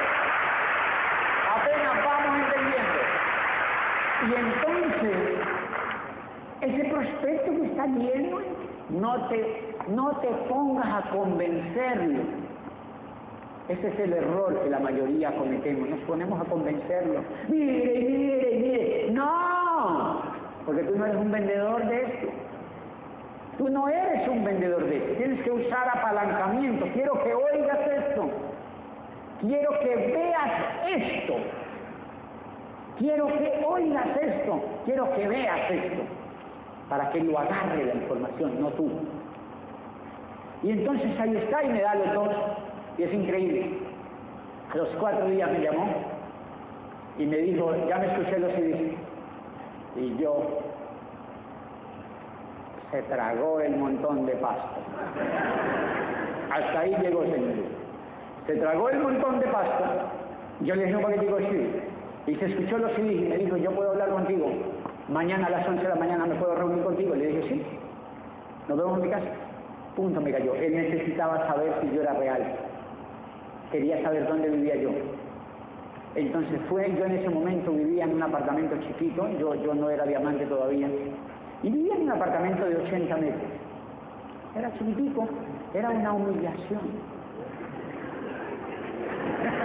Apenas 1.53 1.97
vamos 2.07 2.33
entendiendo. 2.41 3.01
Y 4.25 4.33
entonces, 4.41 5.17
ese 6.63 6.83
prospecto 6.89 7.51
que 7.53 7.67
está 7.67 7.87
lleno 7.87 8.41
No 8.89 9.29
te, 9.29 9.39
no 9.89 10.17
te 10.17 10.29
pongas 10.49 11.05
a 11.05 11.11
convencerlo. 11.11 12.46
Ese 13.69 13.89
es 13.89 13.99
el 13.99 14.13
error 14.13 14.61
que 14.63 14.71
la 14.71 14.79
mayoría 14.79 15.35
cometemos. 15.37 15.89
Nos 15.89 16.01
ponemos 16.01 16.41
a 16.41 16.45
convencerlo. 16.45 17.25
Mire, 17.49 18.01
mire, 18.09 18.59
mire. 18.61 19.11
No, 19.11 20.23
porque 20.65 20.85
tú 20.85 20.97
no 20.97 21.07
eres 21.07 21.17
un 21.17 21.33
vendedor 21.33 21.85
de 21.87 22.03
esto. 22.03 22.29
Tú 23.59 23.69
no 23.69 23.89
eres 23.89 24.29
un 24.29 24.45
vendedor 24.45 24.85
de 24.85 24.97
esto. 24.99 25.15
Tienes 25.17 25.43
que 25.43 25.51
usar 25.51 25.89
apalancamiento. 25.89 26.87
Quiero 26.93 27.15
que 27.25 27.35
oigas 27.35 27.79
esto. 27.89 28.31
Quiero 29.41 29.81
que 29.81 29.97
veas 29.97 30.53
esto. 30.89 31.35
Quiero 32.99 33.27
que 33.27 33.65
oigas 33.67 34.17
esto. 34.23 34.63
Quiero 34.85 35.13
que 35.15 35.29
veas 35.29 35.71
esto. 35.71 36.03
Para 36.89 37.11
que 37.11 37.21
lo 37.21 37.37
agarre 37.37 37.85
la 37.85 37.95
información, 37.95 38.61
no 38.61 38.69
tú. 38.71 38.89
Y 40.63 40.71
entonces 40.71 41.19
ahí 41.19 41.37
está 41.37 41.65
y 41.65 41.69
me 41.69 41.81
da 41.81 41.95
los 41.97 42.15
dos. 42.15 42.35
Y 42.99 43.03
es 43.03 43.13
increíble. 43.13 43.71
A 44.73 44.77
los 44.77 44.89
cuatro 44.99 45.27
días 45.27 45.51
me 45.51 45.61
llamó 45.61 45.87
y 47.19 47.27
me 47.27 47.37
dijo, 47.39 47.73
ya 47.89 47.99
me 47.99 48.07
escuché 48.07 48.39
los 48.39 48.53
CDs. 48.53 48.95
Y 49.97 50.17
yo 50.19 50.61
se 52.91 53.03
tragó 53.03 53.61
el 53.61 53.77
montón 53.77 54.27
de 54.27 54.33
pasto. 54.33 54.81
Hasta 56.51 56.81
ahí 56.81 56.97
llegó, 57.01 57.23
señor. 57.23 57.55
Se 58.47 58.57
tragó 58.57 58.89
el 58.91 58.99
montón 58.99 59.41
de 59.41 59.47
pasto. 59.47 59.85
Yo 60.61 60.75
le 60.75 60.85
dije 60.85 60.97
un 60.97 61.03
paquetico 61.03 61.37
de 61.37 61.83
Y 62.27 62.35
se 62.37 62.47
escuchó 62.47 62.79
los 62.79 62.93
CDs 62.93 63.13
y 63.13 63.29
me 63.29 63.39
dijo, 63.39 63.57
yo 63.57 63.71
puedo 63.73 63.91
hablar 63.91 64.11
contigo. 64.11 64.47
Mañana 65.09 65.47
a 65.47 65.51
las 65.51 65.69
11 65.69 65.83
de 65.83 65.89
la 65.89 65.97
mañana 65.97 66.27
me 66.27 66.35
puedo 66.37 66.55
reunir 66.55 66.83
contigo. 66.83 67.15
Le 67.15 67.27
dije, 67.27 67.49
sí. 67.49 67.63
Nos 68.69 68.79
vemos 68.79 68.99
en 68.99 69.05
mi 69.05 69.11
casa. 69.11 69.27
Punto, 69.95 70.21
me 70.21 70.33
cayó. 70.33 70.55
Él 70.55 70.75
necesitaba 70.75 71.47
saber 71.47 71.73
si 71.81 71.95
yo 71.95 72.03
era 72.03 72.13
real 72.15 72.66
quería 73.71 74.03
saber 74.03 74.27
dónde 74.27 74.49
vivía 74.51 74.77
yo. 74.77 74.91
Entonces 76.15 76.59
fue, 76.69 76.91
yo 76.97 77.05
en 77.05 77.13
ese 77.13 77.29
momento 77.29 77.73
vivía 77.73 78.05
en 78.05 78.15
un 78.15 78.23
apartamento 78.23 78.75
chiquito, 78.87 79.29
yo, 79.39 79.55
yo 79.55 79.75
no 79.75 79.91
era 79.91 80.05
diamante 80.07 80.47
todavía, 80.47 80.89
y 81.63 81.71
vivía 81.71 81.95
en 81.95 82.03
un 82.03 82.11
apartamento 82.11 82.65
de 82.65 82.77
80 82.77 83.17
metros. 83.17 83.51
Era 84.57 84.73
chiquitico, 84.79 85.29
era 85.75 85.91
una 85.91 86.13
humillación. 86.13 86.81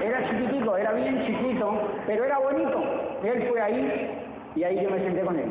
Era 0.03 0.29
chiquitico, 0.29 0.75
era 0.75 0.91
bien 0.93 1.25
chiquito, 1.25 1.71
pero 2.05 2.25
era 2.25 2.39
bonito. 2.39 2.83
Él 3.23 3.47
fue 3.49 3.61
ahí 3.61 4.09
y 4.55 4.63
ahí 4.63 4.83
yo 4.83 4.89
me 4.89 4.99
senté 4.99 5.21
con 5.21 5.39
él. 5.39 5.49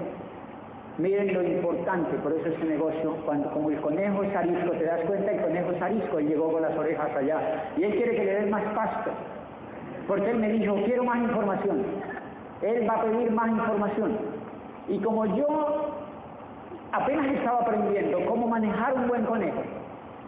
Miren 1.00 1.32
lo 1.32 1.42
importante, 1.42 2.14
por 2.18 2.30
eso 2.30 2.46
este 2.46 2.66
negocio, 2.66 3.16
cuando 3.24 3.50
como 3.52 3.70
el 3.70 3.80
conejo 3.80 4.22
es 4.22 4.36
arisco, 4.36 4.72
te 4.72 4.84
das 4.84 5.00
cuenta, 5.06 5.32
el 5.32 5.40
conejo 5.40 5.72
es 5.72 5.80
arisco, 5.80 6.18
él 6.18 6.28
llegó 6.28 6.52
con 6.52 6.60
las 6.60 6.76
orejas 6.76 7.16
allá, 7.16 7.70
y 7.78 7.84
él 7.84 7.94
quiere 7.94 8.16
que 8.16 8.24
le 8.26 8.34
des 8.34 8.50
más 8.50 8.62
pasto, 8.74 9.10
porque 10.06 10.30
él 10.30 10.36
me 10.36 10.50
dijo, 10.50 10.74
quiero 10.84 11.04
más 11.04 11.16
información, 11.22 11.86
él 12.60 12.86
va 12.86 12.96
a 12.96 13.02
pedir 13.02 13.30
más 13.30 13.48
información, 13.48 14.18
y 14.88 14.98
como 14.98 15.24
yo 15.24 15.94
apenas 16.92 17.34
estaba 17.34 17.60
aprendiendo 17.60 18.18
cómo 18.26 18.46
manejar 18.48 18.92
un 18.92 19.08
buen 19.08 19.24
conejo, 19.24 19.62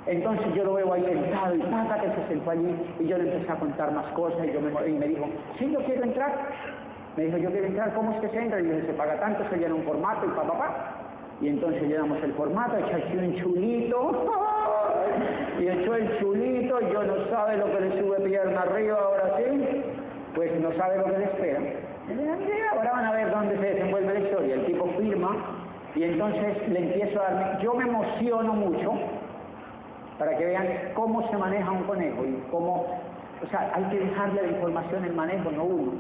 entonces 0.07 0.55
yo 0.55 0.65
lo 0.65 0.75
veo 0.75 0.91
ahí 0.95 1.05
sentado 1.05 1.55
y 1.55 1.61
pasa 1.61 2.01
que 2.01 2.09
se 2.09 2.29
sentó 2.29 2.51
allí 2.51 2.75
y 2.99 3.07
yo 3.07 3.19
le 3.19 3.31
empecé 3.31 3.53
a 3.53 3.57
contar 3.57 3.93
más 3.93 4.07
cosas 4.15 4.41
y, 4.49 4.53
yo 4.53 4.61
me, 4.61 4.89
y 4.89 4.95
me 4.95 5.07
dijo, 5.07 5.27
sí, 5.59 5.71
yo 5.71 5.85
quiero 5.85 6.03
entrar. 6.03 6.33
Me 7.17 7.25
dijo, 7.25 7.37
yo 7.37 7.51
quiero 7.51 7.67
entrar, 7.67 7.93
¿cómo 7.95 8.13
es 8.13 8.21
que 8.21 8.29
se 8.29 8.39
entra? 8.39 8.61
Y 8.61 8.65
dije, 8.65 8.87
se 8.87 8.93
paga 8.95 9.21
tanto, 9.21 9.45
se 9.51 9.57
llena 9.57 9.75
un 9.75 9.83
formato 9.83 10.25
y 10.27 10.31
pa, 10.31 10.43
pa, 10.43 10.59
pa. 10.59 10.95
Y 11.43 11.49
entonces 11.49 11.83
llenamos 11.83 12.23
el 12.23 12.33
formato, 12.35 12.77
echó 12.79 12.97
un 13.19 13.35
chulito, 13.37 14.29
y 15.61 15.69
echó 15.69 15.95
el 15.95 16.19
chulito, 16.19 16.81
yo 16.81 17.03
no 17.03 17.27
sabe 17.29 17.57
lo 17.59 17.67
que 17.67 17.81
le 17.81 18.01
sube 18.01 18.21
pierna 18.21 18.63
arriba 18.63 18.99
ahora 18.99 19.37
sí, 19.37 19.83
pues 20.35 20.59
no 20.61 20.73
sabe 20.73 20.99
lo 20.99 21.05
que 21.05 21.19
le 21.19 21.25
espera. 21.25 21.61
Ahora 22.73 22.93
van 22.93 23.05
a 23.05 23.13
ver 23.13 23.31
dónde 23.31 23.57
se 23.59 23.75
desenvuelve 23.75 24.15
la 24.15 24.21
historia. 24.21 24.55
El 24.55 24.67
tipo 24.67 24.87
firma 24.99 25.37
y 25.95 26.05
entonces 26.05 26.69
le 26.69 26.79
empiezo 26.79 27.21
a 27.21 27.25
darme, 27.25 27.63
yo 27.63 27.75
me 27.75 27.85
emociono 27.85 28.55
mucho 28.55 28.93
para 30.19 30.37
que 30.39 30.47
vean 30.47 30.67
cómo 30.95 31.29
se 31.29 31.37
maneja 31.37 31.71
un 31.71 31.83
conejo 31.85 32.25
y 32.25 32.43
cómo, 32.51 32.87
o 33.43 33.47
sea, 33.51 33.71
hay 33.75 33.85
que 33.85 33.99
dejarle 33.99 34.43
la 34.43 34.49
información 34.49 35.05
el 35.05 35.13
manejo, 35.13 35.51
no 35.51 35.65
uno 35.65 35.93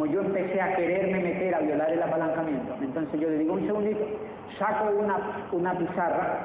como 0.00 0.12
yo 0.14 0.22
empecé 0.22 0.58
a 0.58 0.74
quererme 0.76 1.20
meter 1.20 1.54
a 1.54 1.60
violar 1.60 1.92
el 1.92 2.02
apalancamiento, 2.02 2.74
entonces 2.80 3.20
yo 3.20 3.28
le 3.28 3.36
digo 3.36 3.52
un 3.52 3.66
segundito, 3.66 4.00
saco 4.58 4.88
una, 4.98 5.44
una 5.52 5.76
pizarra 5.76 6.38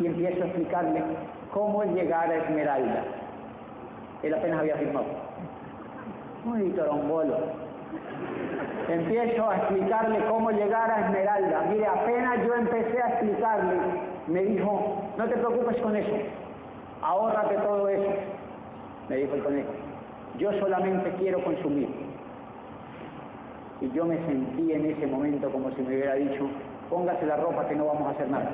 y 0.00 0.06
empiezo 0.06 0.42
a 0.42 0.46
explicarle 0.46 1.00
cómo 1.52 1.84
llegar 1.84 2.28
a 2.28 2.38
Esmeralda. 2.38 3.04
Él 4.24 4.34
apenas 4.34 4.58
había 4.58 4.74
firmado. 4.74 5.06
Muy 6.44 6.70
torombolo. 6.70 7.36
Empiezo 8.88 9.48
a 9.48 9.56
explicarle 9.58 10.18
cómo 10.24 10.50
llegar 10.50 10.90
a 10.90 11.06
Esmeralda. 11.06 11.62
Mire, 11.70 11.86
apenas 11.86 12.44
yo 12.44 12.52
empecé 12.52 13.00
a 13.00 13.08
explicarle, 13.10 13.76
me 14.26 14.42
dijo, 14.42 15.04
no 15.16 15.24
te 15.28 15.36
preocupes 15.36 15.76
con 15.82 15.94
eso, 15.94 16.16
ahórrate 17.00 17.54
todo 17.58 17.88
eso. 17.88 18.10
Me 19.08 19.18
dijo 19.18 19.34
el 19.36 19.44
conejo, 19.44 19.70
yo 20.36 20.52
solamente 20.58 21.12
quiero 21.20 21.44
consumir. 21.44 22.11
Y 23.82 23.90
yo 23.90 24.04
me 24.04 24.16
sentí 24.26 24.72
en 24.72 24.86
ese 24.86 25.08
momento 25.08 25.50
como 25.50 25.68
si 25.72 25.82
me 25.82 25.88
hubiera 25.96 26.14
dicho, 26.14 26.48
póngase 26.88 27.26
la 27.26 27.36
ropa 27.36 27.66
que 27.68 27.74
no 27.74 27.86
vamos 27.86 28.06
a 28.06 28.10
hacer 28.10 28.30
nada. 28.30 28.52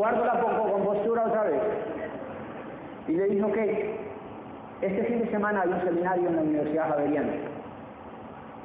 guardo 0.00 0.24
la 0.24 0.40
compostura 0.40 1.26
otra 1.26 1.42
vez. 1.44 1.60
Y 3.08 3.12
le 3.12 3.24
dije, 3.26 3.42
ok, 3.42 3.58
este 4.82 5.09
semana 5.28 5.62
hay 5.62 5.68
un 5.68 5.80
seminario 5.82 6.28
en 6.28 6.36
la 6.36 6.42
Universidad 6.42 6.88
Javeriana. 6.88 7.32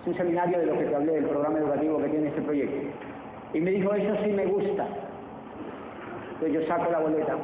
Es 0.01 0.07
un 0.07 0.15
seminario 0.15 0.59
de 0.59 0.65
lo 0.65 0.77
que 0.77 0.85
te 0.85 0.95
hablé, 0.95 1.13
del 1.13 1.25
programa 1.25 1.59
educativo 1.59 1.97
que 1.97 2.09
tiene 2.09 2.27
este 2.27 2.41
proyecto. 2.41 2.87
Y 3.53 3.61
me 3.61 3.71
dijo, 3.71 3.93
eso 3.93 4.15
sí 4.23 4.31
me 4.31 4.45
gusta. 4.45 4.85
Entonces 6.33 6.53
yo 6.53 6.67
saco 6.67 6.91
la 6.91 6.99
boleta, 6.99 7.35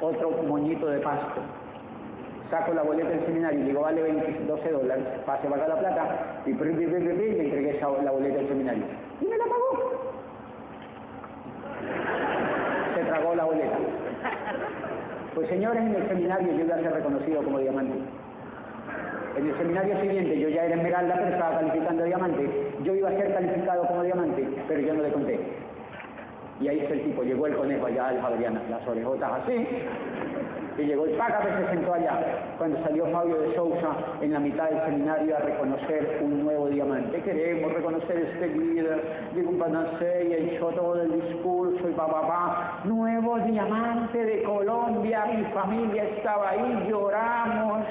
otro 0.00 0.30
moñito 0.48 0.86
de 0.86 0.98
pasto. 1.00 1.40
Saco 2.50 2.74
la 2.74 2.82
boleta 2.82 3.10
del 3.10 3.24
seminario 3.26 3.60
y 3.60 3.64
digo, 3.64 3.80
vale 3.80 4.02
20, 4.02 4.44
12 4.46 4.70
dólares, 4.70 5.04
pase 5.24 5.48
para 5.48 5.68
la 5.68 5.78
plata, 5.78 6.42
y, 6.44 6.50
y, 6.50 6.54
me 6.54 6.64
entregué 6.66 7.80
la 7.80 8.10
boleta 8.10 8.36
del 8.36 8.48
seminario. 8.48 8.84
Y 9.20 9.24
me 9.26 9.38
la 9.38 9.44
pagó 9.44 10.12
tragó 13.12 13.34
la 13.34 13.44
boleta. 13.44 13.78
Pues 15.34 15.48
señores, 15.48 15.82
en 15.82 15.94
el 15.94 16.08
seminario 16.08 16.52
yo 16.52 16.64
iba 16.64 16.74
a 16.74 16.82
ser 16.82 16.92
reconocido 16.92 17.42
como 17.42 17.58
diamante. 17.58 17.94
En 19.36 19.48
el 19.48 19.56
seminario 19.56 19.98
siguiente 20.02 20.38
yo 20.38 20.48
ya 20.50 20.66
era 20.66 20.76
esmeralda, 20.76 21.14
pero 21.14 21.28
estaba 21.28 21.58
calificando 21.58 22.04
diamante. 22.04 22.50
Yo 22.82 22.94
iba 22.94 23.08
a 23.08 23.12
ser 23.12 23.32
calificado 23.32 23.86
como 23.86 24.02
diamante, 24.02 24.46
pero 24.68 24.80
yo 24.80 24.92
no 24.92 25.02
le 25.02 25.12
conté. 25.12 25.40
Y 26.60 26.68
ahí 26.68 26.80
está 26.80 26.94
el 26.94 27.04
tipo, 27.04 27.22
llegó 27.22 27.46
el 27.46 27.56
conejo 27.56 27.86
allá 27.86 28.08
al 28.08 28.20
Javeriana, 28.20 28.60
las 28.68 28.86
orejotas 28.86 29.32
así, 29.42 29.66
y 30.78 30.82
llegó 30.82 31.04
el 31.04 31.12
págate 31.12 31.48
se 31.48 31.70
sentó 31.70 31.94
allá. 31.94 32.18
Cuando 32.58 32.82
salió 32.82 33.06
Fabio 33.06 33.36
de 33.40 33.54
Sousa 33.54 33.96
en 34.20 34.32
la 34.32 34.40
mitad 34.40 34.70
del 34.70 34.84
seminario 34.84 35.36
a 35.36 35.40
reconocer 35.40 36.18
un 36.22 36.44
nuevo 36.44 36.68
diamante. 36.68 37.20
Queremos 37.22 37.72
reconocer 37.72 38.16
este 38.16 38.46
líder, 38.48 39.28
digo 39.34 39.50
un 39.50 39.62
y 39.62 40.34
echó 40.34 40.66
todo 40.70 41.00
el 41.02 41.12
discurso 41.20 41.88
y 41.88 41.92
papá, 41.92 42.80
nuevo 42.84 43.38
diamante 43.40 44.24
de 44.24 44.42
Colombia, 44.42 45.26
mi 45.26 45.44
familia 45.46 46.04
estaba 46.04 46.50
ahí, 46.50 46.86
lloramos. 46.88 47.82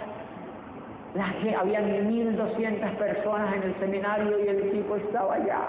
La 1.16 1.34
que 1.42 1.54
habían 1.54 1.92
1.200 2.10 2.96
personas 2.96 3.54
en 3.56 3.64
el 3.64 3.76
seminario 3.80 4.40
y 4.40 4.48
el 4.48 4.72
tipo 4.72 4.96
estaba 4.96 5.36
allá. 5.36 5.60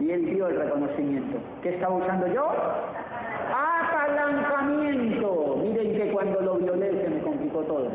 Y 0.00 0.10
él 0.10 0.24
dio 0.24 0.48
el 0.48 0.58
reconocimiento. 0.58 1.38
¿Qué 1.62 1.74
estaba 1.74 1.94
usando 1.94 2.26
yo? 2.28 2.50
Apalancamiento. 4.04 5.56
Miren 5.62 5.96
que 5.96 6.10
cuando 6.12 6.40
lo 6.40 6.56
violé 6.56 6.90
se 6.90 7.10
me 7.10 7.20
complicó 7.20 7.60
todo. 7.62 7.90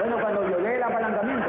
bueno 0.00 0.16
cuando 0.20 0.42
violé 0.42 0.76
el 0.76 0.82
apalancamiento. 0.82 1.48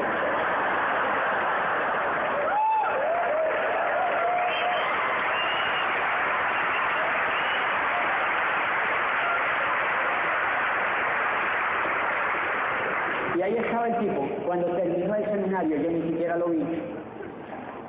Y 13.36 13.41
ahí 13.41 13.58
estaba 13.58 13.88
el 13.88 13.98
tipo. 13.99 14.28
Cuando 14.45 14.68
terminó 14.68 15.16
el 15.16 15.26
seminario, 15.26 15.78
yo 15.78 15.91
ni 15.91 16.02
siquiera 16.10 16.38
lo 16.38 16.48
vi. 16.48 16.64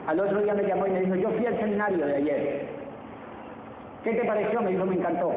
Al 0.06 0.18
otro 0.18 0.40
día 0.42 0.54
me 0.54 0.64
llamó 0.64 0.86
y 0.86 0.90
me 0.90 1.00
dijo, 1.00 1.14
yo 1.14 1.30
fui 1.30 1.46
al 1.46 1.58
seminario 1.58 2.06
de 2.06 2.16
ayer. 2.16 2.71
¿Qué 4.04 4.14
te 4.14 4.24
pareció? 4.24 4.60
Me 4.60 4.70
dijo, 4.70 4.84
me 4.84 4.96
encantó. 4.96 5.32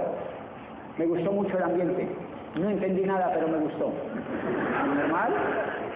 Me 0.98 1.06
gustó 1.06 1.32
mucho 1.32 1.56
el 1.58 1.64
ambiente. 1.64 2.08
No 2.56 2.70
entendí 2.70 3.04
nada, 3.04 3.32
pero 3.34 3.48
me 3.48 3.58
gustó. 3.58 3.92
¿Es 3.92 4.98
normal? 4.98 5.34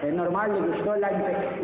Es 0.02 0.14
normal, 0.14 0.52
le 0.52 0.76
gustó 0.76 0.96
la, 0.96 1.10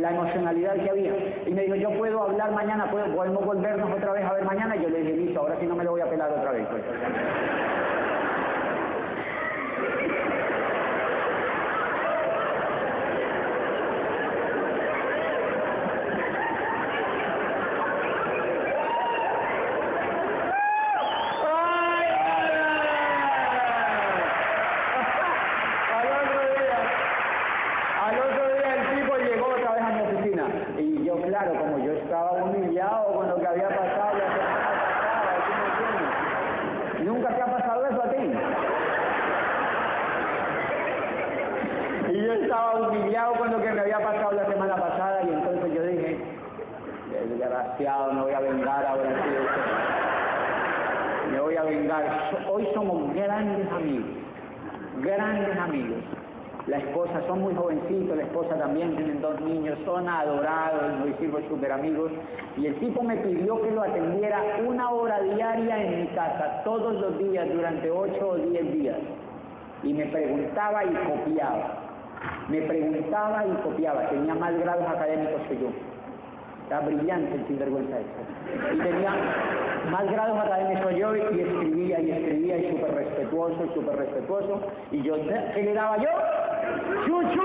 la, 0.00 0.10
emocionalidad 0.10 0.74
que 0.74 0.90
había. 0.90 1.12
Y 1.46 1.52
me 1.52 1.62
dijo, 1.62 1.76
yo 1.76 1.90
puedo 1.92 2.22
hablar 2.22 2.50
mañana, 2.52 2.90
podemos 2.90 3.44
volvernos 3.44 3.92
otra 3.92 4.12
vez 4.12 4.24
a 4.24 4.32
ver 4.32 4.44
mañana. 4.44 4.76
Y 4.76 4.82
yo 4.82 4.88
le 4.88 5.00
dije, 5.00 5.16
listo, 5.16 5.40
ahora 5.40 5.56
sí 5.60 5.66
no 5.66 5.76
me 5.76 5.84
lo 5.84 5.92
voy 5.92 6.00
a 6.00 6.10
pelar 6.10 6.30
otra 6.32 6.50
vez. 6.50 6.66
Pues. 6.68 6.82
no 48.12 48.24
voy 48.24 48.32
a 48.32 48.40
vengar 48.40 48.86
ahora 48.86 49.10
sí. 49.10 49.30
Me 51.30 51.40
voy 51.40 51.56
a 51.56 51.62
vengar. 51.62 52.04
Hoy 52.48 52.68
somos 52.74 53.12
grandes 53.36 53.70
amigos, 53.70 54.06
grandes 55.02 55.58
amigos. 55.58 55.98
La 56.68 56.78
esposa, 56.78 57.22
son 57.28 57.42
muy 57.42 57.54
jovencitos, 57.54 58.16
la 58.16 58.24
esposa 58.24 58.56
también, 58.58 58.96
tienen 58.96 59.20
dos 59.20 59.38
niños, 59.40 59.78
son 59.84 60.08
adorados, 60.08 60.98
muy 60.98 61.14
hijos 61.24 61.42
súper 61.48 61.70
amigos. 61.70 62.10
Y 62.56 62.66
el 62.66 62.74
tipo 62.80 63.02
me 63.02 63.16
pidió 63.18 63.60
que 63.62 63.70
lo 63.70 63.82
atendiera 63.82 64.42
una 64.66 64.90
hora 64.90 65.20
diaria 65.20 65.84
en 65.84 66.00
mi 66.00 66.06
casa, 66.08 66.62
todos 66.64 66.94
los 66.94 67.18
días, 67.18 67.46
durante 67.52 67.88
ocho 67.90 68.30
o 68.30 68.36
diez 68.36 68.72
días. 68.72 68.96
Y 69.84 69.92
me 69.92 70.06
preguntaba 70.06 70.84
y 70.84 70.88
copiaba. 70.88 71.74
Me 72.48 72.62
preguntaba 72.62 73.46
y 73.46 73.52
copiaba. 73.62 74.08
Tenía 74.08 74.34
más 74.34 74.58
grados 74.58 74.88
académicos 74.88 75.42
que 75.48 75.58
yo. 75.58 75.68
Era 76.66 76.80
brillante 76.80 77.32
el 77.36 77.46
sinvergüenza 77.46 77.96
ese. 77.96 78.74
Y 78.74 78.78
tenía 78.78 79.12
más 79.88 80.04
grados 80.10 80.36
académicos 80.38 80.96
yo 80.96 81.14
y 81.14 81.20
escribía 81.20 82.00
y 82.00 82.10
escribía 82.10 82.58
y 82.58 82.70
súper 82.72 82.94
respetuoso 82.94 83.64
y 83.64 83.74
súper 83.74 83.96
respetuoso. 83.96 84.60
Y 84.90 85.02
yo, 85.02 85.14
¿qué 85.54 85.62
le 85.62 85.74
daba 85.74 85.96
yo? 85.98 86.08
¡Chuchu! 87.06 87.42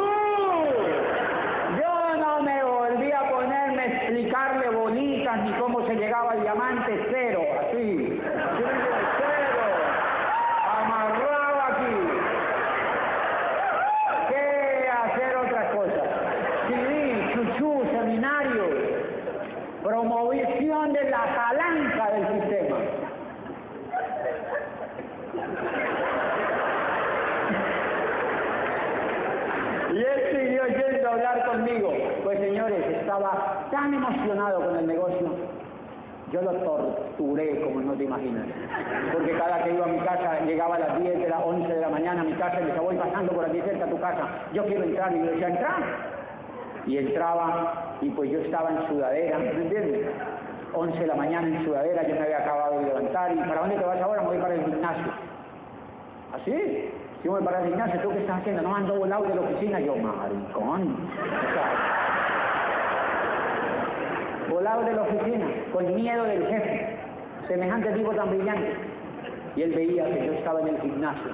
Yo 1.79 2.17
no 2.17 2.41
me 2.41 2.63
volví 2.63 3.11
a 3.11 3.29
ponerme 3.29 3.81
a 3.81 3.85
explicarle 3.85 4.69
bolitas 4.69 5.43
ni 5.43 5.51
cómo 5.53 5.85
se 5.85 5.95
llegaba 5.95 6.31
al 6.31 6.41
diamante 6.41 7.05
cero, 7.11 7.41
así. 7.59 8.19
Cero. 9.17 9.61
Amarrado 10.79 11.61
aquí. 11.69 11.95
¿Qué 14.29 14.89
hacer 14.89 15.35
otras 15.35 15.75
cosas? 15.75 16.09
Sí, 16.69 17.33
chuchu, 17.33 17.83
seminario 17.91 18.91
promoción 19.91 20.93
de 20.93 21.09
la 21.09 21.35
palanca 21.35 22.11
del 22.11 22.27
sistema. 22.27 22.77
Y 29.91 29.97
él 29.97 30.21
siguió 30.31 30.67
yendo 30.67 31.09
a 31.09 31.11
hablar 31.11 31.45
conmigo. 31.45 31.91
Pues 32.23 32.39
señores, 32.39 32.85
estaba 33.01 33.67
tan 33.69 33.93
emocionado 33.93 34.65
con 34.65 34.77
el 34.77 34.87
negocio, 34.87 35.35
yo 36.31 36.41
lo 36.41 36.53
torturé 36.53 37.59
como 37.59 37.81
no 37.81 37.93
te 37.95 38.05
imaginas. 38.05 38.45
Porque 39.11 39.37
cada 39.37 39.61
que 39.61 39.73
iba 39.73 39.83
a 39.83 39.89
mi 39.89 39.99
casa, 39.99 40.39
llegaba 40.45 40.77
a 40.77 40.79
las 40.79 40.99
10 41.01 41.19
de 41.19 41.27
las 41.27 41.43
11 41.43 41.67
de 41.67 41.81
la 41.81 41.89
mañana 41.89 42.21
a 42.21 42.23
mi 42.23 42.33
casa 42.35 42.61
y 42.61 42.63
le 42.63 42.67
decía, 42.67 42.81
voy 42.81 42.95
pasando 42.95 43.33
por 43.33 43.43
aquí 43.43 43.59
cerca 43.59 43.83
a 43.83 43.89
tu 43.89 43.99
casa, 43.99 44.23
yo 44.53 44.65
quiero 44.67 44.83
entrar. 44.83 45.13
Y 45.13 45.19
yo 45.19 45.25
decía, 45.25 45.49
entra. 45.49 45.77
Y 46.87 46.97
entraba 46.97 47.90
y 48.01 48.09
pues 48.09 48.31
yo 48.31 48.39
estaba 48.39 48.69
en 48.71 48.87
sudadera, 48.87 49.37
¿me 49.37 49.51
entiendes? 49.51 50.07
11 50.73 50.99
de 50.99 51.07
la 51.07 51.15
mañana 51.15 51.47
en 51.47 51.65
sudadera, 51.65 52.07
yo 52.07 52.15
me 52.15 52.21
había 52.21 52.39
acabado 52.39 52.79
de 52.79 52.85
levantar 52.85 53.31
y 53.31 53.39
¿para 53.39 53.61
dónde 53.61 53.77
te 53.77 53.85
vas 53.85 54.01
ahora? 54.01 54.21
Me 54.21 54.27
voy 54.29 54.37
para 54.39 54.55
el 54.55 54.65
gimnasio. 54.65 55.13
¿Así? 56.33 56.89
Si 57.21 57.27
voy 57.27 57.43
para 57.43 57.61
el 57.61 57.69
gimnasio, 57.69 58.01
¿tú 58.01 58.09
qué 58.09 58.19
estás 58.19 58.39
haciendo? 58.39 58.63
No 58.63 58.75
ando 58.75 58.95
volado 58.95 59.25
de 59.25 59.35
la 59.35 59.41
oficina. 59.41 59.79
Yo, 59.79 59.95
maricón. 59.95 60.95
volado 64.49 64.83
de 64.83 64.93
la 64.93 65.01
oficina, 65.03 65.47
con 65.71 65.95
miedo 65.95 66.23
del 66.23 66.47
jefe, 66.47 66.97
semejante 67.47 67.91
tipo 67.93 68.11
tan 68.13 68.29
brillante. 68.29 68.73
Y 69.55 69.61
él 69.63 69.73
veía 69.73 70.05
que 70.05 70.25
yo 70.25 70.33
estaba 70.33 70.61
en 70.61 70.69
el 70.69 70.81
gimnasio 70.81 71.31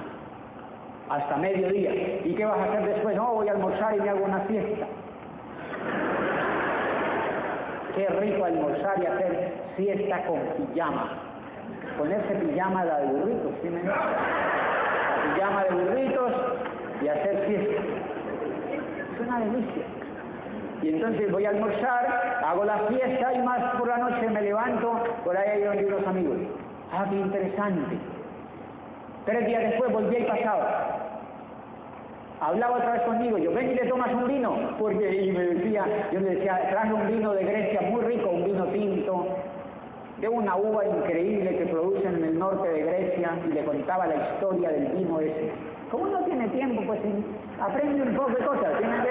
hasta 1.08 1.36
mediodía. 1.36 1.90
¿Y 2.24 2.34
qué 2.34 2.44
vas 2.44 2.58
a 2.58 2.64
hacer 2.64 2.86
después? 2.86 3.16
No, 3.16 3.34
voy 3.34 3.48
a 3.48 3.52
almorzar 3.52 3.96
y 3.96 4.00
me 4.00 4.10
hago 4.10 4.24
una 4.24 4.40
fiesta. 4.40 4.86
Qué 7.98 8.06
rico 8.06 8.44
almorzar 8.44 9.02
y 9.02 9.06
hacer 9.06 9.54
fiesta 9.76 10.24
con 10.26 10.38
pijama. 10.38 11.18
Ponerse 11.98 12.32
pijama 12.32 12.84
de 12.84 13.06
burritos, 13.06 13.52
¿sí 13.60 13.68
me 13.68 13.82
La 13.82 15.34
pijama 15.34 15.64
de 15.64 15.70
burritos 15.70 16.32
y 17.02 17.08
hacer 17.08 17.38
fiesta. 17.48 17.82
Es 19.14 19.20
una 19.26 19.40
delicia. 19.40 19.82
Y 20.82 20.88
entonces 20.90 21.32
voy 21.32 21.44
a 21.44 21.48
almorzar, 21.48 22.42
hago 22.46 22.64
la 22.64 22.78
fiesta 22.86 23.34
y 23.34 23.38
más 23.40 23.74
por 23.74 23.88
la 23.88 23.98
noche 23.98 24.30
me 24.30 24.42
levanto, 24.42 24.92
por 25.24 25.36
ahí 25.36 25.48
hay 25.48 25.64
donde 25.64 25.86
unos 25.86 26.06
amigos. 26.06 26.38
Ah, 26.92 27.04
qué 27.10 27.16
interesante. 27.16 27.98
Tres 29.24 29.44
días 29.44 29.62
después 29.64 29.92
volví 29.92 30.18
y 30.18 30.22
pasaba 30.22 30.97
hablaba 32.40 32.76
otra 32.76 32.92
vez 32.92 33.02
conmigo, 33.02 33.38
yo 33.38 33.52
ven 33.52 33.70
y 33.70 33.74
le 33.74 33.86
tomas 33.86 34.12
un 34.12 34.26
vino, 34.26 34.54
porque 34.78 35.24
y 35.24 35.32
me 35.32 35.44
decía, 35.44 35.84
yo 36.12 36.20
le 36.20 36.36
decía, 36.36 36.68
traje 36.70 36.92
un 36.92 37.06
vino 37.08 37.32
de 37.32 37.44
Grecia 37.44 37.80
muy 37.90 38.02
rico, 38.02 38.30
un 38.30 38.44
vino 38.44 38.64
tinto, 38.66 39.26
de 40.18 40.28
una 40.28 40.56
uva 40.56 40.84
increíble 40.84 41.56
que 41.56 41.66
producen 41.66 42.16
en 42.16 42.24
el 42.24 42.38
norte 42.38 42.68
de 42.68 42.82
Grecia, 42.82 43.32
y 43.46 43.52
le 43.52 43.64
contaba 43.64 44.06
la 44.06 44.16
historia 44.16 44.70
del 44.70 44.86
vino 44.88 45.20
ese. 45.20 45.52
Como 45.90 46.06
no 46.06 46.24
tiene 46.24 46.48
tiempo, 46.48 46.82
pues 46.86 47.00
aprende 47.60 48.02
un 48.02 48.16
poco 48.16 48.30
de 48.30 48.44
cosas, 48.44 48.78
¿tienen 48.78 49.02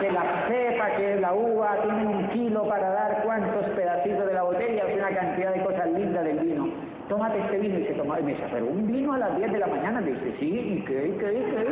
Que 0.00 0.12
la 0.12 0.44
cepa, 0.48 0.96
que 0.96 1.16
la 1.16 1.32
uva, 1.34 1.76
tiene 1.82 2.06
un 2.06 2.28
kilo 2.28 2.68
para 2.68 2.90
dar 2.90 3.22
cuántos 3.24 3.64
pedacitos 3.70 4.26
de 4.26 4.34
la 4.34 4.42
botella, 4.42 4.84
es 4.88 4.96
una 4.96 5.10
cantidad 5.10 5.54
de 5.54 5.64
cosas 5.64 5.86
lindas 5.92 6.24
del 6.24 6.38
vino 6.40 6.89
tómate 7.10 7.40
este 7.40 7.58
vino 7.58 7.76
y 7.76 7.84
se 7.86 7.94
toma, 7.94 8.20
y 8.20 8.22
me 8.22 8.34
dice, 8.34 8.46
pero 8.52 8.66
un 8.66 8.86
vino 8.86 9.12
a 9.12 9.18
las 9.18 9.36
10 9.36 9.52
de 9.52 9.58
la 9.58 9.66
mañana, 9.66 10.00
me 10.00 10.12
dice, 10.12 10.32
sí, 10.38 10.46
¿y 10.46 10.84
qué, 10.84 11.08
y 11.08 11.18
qué, 11.18 11.32
y 11.32 11.42
qué? 11.42 11.64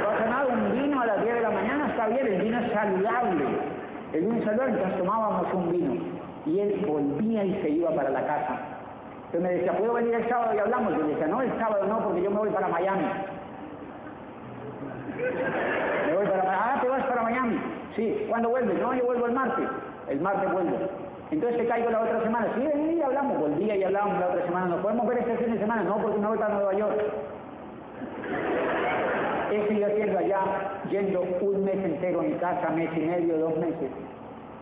No 0.00 0.06
pasa 0.06 0.26
nada, 0.26 0.46
un 0.46 0.72
vino 0.72 1.02
a 1.02 1.06
las 1.06 1.22
10 1.22 1.34
de 1.34 1.40
la 1.42 1.50
mañana 1.50 1.88
está 1.90 2.08
bien, 2.08 2.26
el 2.26 2.40
vino 2.40 2.58
es 2.60 2.72
saludable, 2.72 3.44
el 4.14 4.20
vino 4.22 4.36
es 4.36 4.44
saludable, 4.44 4.72
entonces 4.72 4.98
tomábamos 4.98 5.52
un 5.52 5.70
vino, 5.70 5.94
y 6.46 6.60
él 6.60 6.82
volvía 6.88 7.44
y 7.44 7.60
se 7.60 7.68
iba 7.68 7.90
para 7.94 8.08
la 8.08 8.26
casa. 8.26 8.58
Entonces 9.26 9.42
me 9.42 9.50
decía, 9.50 9.76
¿puedo 9.76 9.92
venir 9.92 10.14
el 10.14 10.28
sábado 10.30 10.54
y 10.54 10.58
hablamos? 10.58 10.94
Yo 10.94 11.02
le 11.02 11.08
decía, 11.08 11.26
no, 11.26 11.42
el 11.42 11.58
sábado 11.58 11.86
no, 11.86 12.04
porque 12.04 12.22
yo 12.22 12.30
me 12.30 12.38
voy 12.38 12.50
para 12.50 12.68
Miami. 12.68 13.04
Me 16.06 16.16
voy 16.16 16.26
para 16.26 16.42
Miami. 16.42 16.58
Ah, 16.64 16.78
¿te 16.80 16.88
vas 16.88 17.04
para 17.04 17.22
Miami? 17.22 17.60
Sí. 17.96 18.26
¿Cuándo 18.28 18.48
vuelves? 18.48 18.80
No, 18.80 18.94
yo 18.94 19.04
vuelvo 19.04 19.26
el 19.26 19.32
martes. 19.32 19.66
El 20.08 20.20
martes 20.20 20.52
vuelvo. 20.52 21.03
Entonces 21.34 21.58
te 21.58 21.66
caigo 21.66 21.90
la 21.90 22.00
otra 22.00 22.22
semana. 22.22 22.46
Sí, 22.54 22.62
vení 22.64 22.94
y 22.94 23.02
hablamos. 23.02 23.38
Volvía 23.38 23.74
y 23.74 23.82
hablábamos 23.82 24.20
la 24.20 24.28
otra 24.28 24.46
semana. 24.46 24.66
¿Nos 24.66 24.80
podemos 24.82 25.06
ver 25.08 25.18
este 25.18 25.36
fin 25.38 25.52
de 25.52 25.58
semana? 25.58 25.82
No, 25.82 25.96
porque 25.96 26.18
me 26.18 26.28
voy 26.28 26.38
para 26.38 26.54
Nueva 26.54 26.74
York. 26.74 27.00
He 29.50 29.66
seguido 29.66 29.86
haciendo 29.88 30.18
allá, 30.18 30.40
yendo 30.90 31.22
un 31.40 31.64
mes 31.64 31.74
entero 31.74 32.22
mi 32.22 32.34
casa, 32.34 32.70
mes 32.70 32.88
y 32.96 33.00
medio, 33.00 33.36
dos 33.38 33.56
meses, 33.56 33.90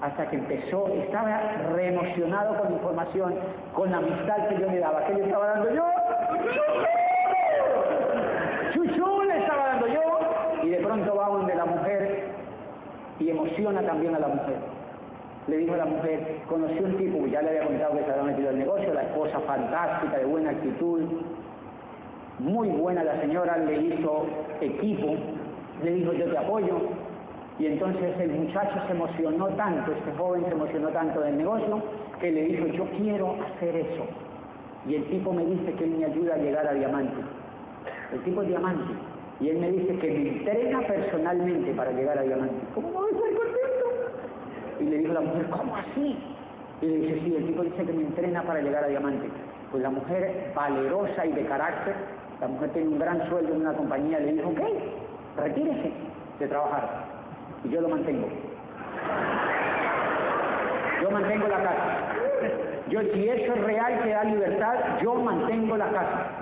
hasta 0.00 0.28
que 0.28 0.36
empezó, 0.36 0.88
estaba 0.88 1.40
re 1.74 1.88
emocionado 1.88 2.56
con 2.58 2.72
información, 2.72 3.34
con 3.74 3.90
la 3.90 3.98
amistad 3.98 4.48
que 4.48 4.58
yo 4.58 4.66
le 4.70 4.78
daba, 4.78 5.04
que 5.04 5.14
le 5.14 5.24
estaba 5.24 5.46
dando 5.46 5.74
yo. 5.74 5.84
¡Chuchu! 8.74 9.22
le 9.22 9.38
estaba 9.38 9.66
dando 9.66 9.86
yo. 9.88 10.00
pronto 10.82 11.16
va 11.16 11.28
donde 11.28 11.54
la 11.54 11.64
mujer 11.66 12.24
y 13.18 13.30
emociona 13.30 13.82
también 13.82 14.14
a 14.14 14.18
la 14.18 14.28
mujer. 14.28 14.71
Le 15.48 15.56
dijo 15.56 15.77
la 15.77 15.86
mujer, 15.86 16.39
conocí 16.48 16.78
un 16.78 16.97
tipo, 16.97 17.27
ya 17.27 17.43
le 17.43 17.51
había 17.51 17.66
contado 17.66 17.97
que 17.97 18.05
se 18.05 18.10
había 18.10 18.23
metido 18.23 18.48
al 18.51 18.59
negocio, 18.59 18.94
la 18.94 19.02
esposa 19.02 19.40
fantástica, 19.40 20.19
de 20.19 20.24
buena 20.24 20.51
actitud, 20.51 21.02
muy 22.39 22.69
buena 22.69 23.02
la 23.02 23.20
señora, 23.20 23.56
le 23.59 23.82
hizo 23.82 24.27
equipo, 24.60 25.16
le 25.82 25.90
dijo 25.90 26.12
yo 26.12 26.31
te 26.31 26.39
apoyo, 26.39 26.78
y 27.59 27.66
entonces 27.66 28.19
el 28.19 28.31
muchacho 28.31 28.81
se 28.86 28.93
emocionó 28.93 29.48
tanto, 29.51 29.93
este 29.93 30.12
joven 30.12 30.44
se 30.47 30.52
emocionó 30.52 30.89
tanto 30.89 31.20
del 31.20 31.36
negocio, 31.36 31.82
que 32.20 32.31
le 32.31 32.44
dijo 32.44 32.66
yo 32.69 32.85
quiero 32.97 33.36
hacer 33.43 33.77
eso. 33.77 34.05
Y 34.86 34.94
el 34.97 35.05
tipo 35.05 35.32
me 35.32 35.44
dice 35.44 35.73
que 35.74 35.85
él 35.85 35.90
me 35.90 36.05
ayuda 36.05 36.35
a 36.35 36.39
llegar 36.39 36.66
a 36.66 36.73
diamante. 36.73 37.20
El 38.12 38.20
tipo 38.24 38.43
es 38.43 38.48
diamante. 38.48 38.93
Y 39.40 39.48
él 39.51 39.59
me 39.59 39.70
dice 39.70 39.97
que 39.98 40.10
me 40.10 40.28
entrena 40.28 40.81
personalmente 40.86 41.73
para 41.74 41.93
llegar 41.93 42.19
a 42.19 42.23
diamante. 42.23 42.55
¿Cómo 42.74 42.90
voy 42.90 43.10
a 43.12 43.16
estar 43.16 43.32
contento? 43.35 43.61
Y 44.82 44.84
le 44.86 44.98
dijo 44.98 45.12
la 45.12 45.20
mujer, 45.20 45.46
¿cómo 45.50 45.76
así? 45.76 46.18
Y 46.80 46.86
le 46.86 46.96
dice, 46.96 47.20
sí, 47.20 47.36
el 47.36 47.46
tipo 47.46 47.62
dice 47.62 47.84
que 47.84 47.92
me 47.92 48.02
entrena 48.02 48.42
para 48.42 48.60
llegar 48.60 48.82
a 48.82 48.88
diamante. 48.88 49.28
Pues 49.70 49.80
la 49.80 49.90
mujer, 49.90 50.52
valerosa 50.56 51.24
y 51.24 51.32
de 51.32 51.46
carácter, 51.46 51.94
la 52.40 52.48
mujer 52.48 52.70
tiene 52.70 52.88
un 52.88 52.98
gran 52.98 53.28
sueldo 53.28 53.54
en 53.54 53.60
una 53.60 53.74
compañía, 53.74 54.18
le 54.18 54.32
dijo, 54.32 54.48
ok, 54.48 54.60
retírese 55.36 55.92
de 56.40 56.48
trabajar. 56.48 57.04
Y 57.62 57.68
yo 57.68 57.80
lo 57.80 57.90
mantengo. 57.90 58.26
Yo 61.00 61.10
mantengo 61.12 61.46
la 61.46 61.62
casa. 61.62 61.98
Yo, 62.88 63.00
si 63.14 63.28
eso 63.28 63.54
es 63.54 63.64
real 63.64 64.02
que 64.02 64.10
da 64.10 64.24
libertad, 64.24 64.74
yo 65.00 65.14
mantengo 65.14 65.76
la 65.76 65.90
casa. 65.90 66.41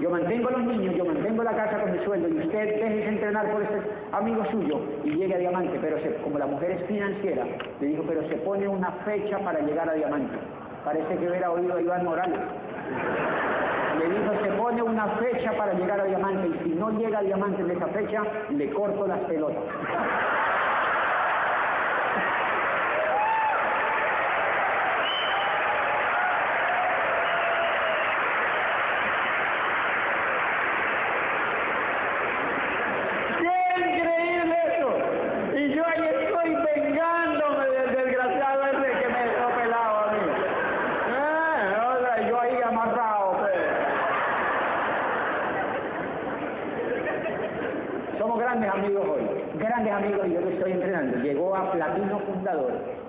Yo 0.00 0.10
mantengo 0.10 0.48
a 0.48 0.52
los 0.52 0.62
niños, 0.62 0.94
yo 0.94 1.04
mantengo 1.04 1.42
la 1.42 1.56
casa 1.56 1.80
con 1.80 1.90
mi 1.90 1.98
sueldo 2.04 2.28
y 2.28 2.38
usted 2.38 2.80
déjese 2.80 3.08
entrenar 3.08 3.50
por 3.50 3.62
ese 3.62 3.80
amigo 4.12 4.44
suyo 4.52 4.80
y 5.02 5.10
llegue 5.10 5.34
a 5.34 5.38
diamante. 5.38 5.76
Pero 5.80 5.96
como 6.22 6.38
la 6.38 6.46
mujer 6.46 6.70
es 6.70 6.86
financiera, 6.86 7.44
le 7.80 7.86
dijo, 7.86 8.04
pero 8.06 8.22
se 8.28 8.36
pone 8.36 8.68
una 8.68 8.92
fecha 9.04 9.38
para 9.38 9.58
llegar 9.60 9.90
a 9.90 9.94
diamante. 9.94 10.36
Parece 10.84 11.16
que 11.16 11.28
hubiera 11.28 11.50
oído 11.50 11.74
a 11.74 11.82
Iván 11.82 12.04
Morales. 12.04 12.38
Le 13.98 14.08
dijo, 14.08 14.32
se 14.44 14.52
pone 14.52 14.82
una 14.82 15.08
fecha 15.16 15.52
para 15.56 15.72
llegar 15.72 16.00
a 16.00 16.04
diamante 16.04 16.48
y 16.48 16.68
si 16.68 16.74
no 16.76 16.90
llega 16.92 17.18
a 17.18 17.22
diamante 17.22 17.62
en 17.62 17.70
esa 17.72 17.88
fecha, 17.88 18.22
le 18.50 18.70
corto 18.70 19.04
las 19.04 19.18
pelotas. 19.20 19.64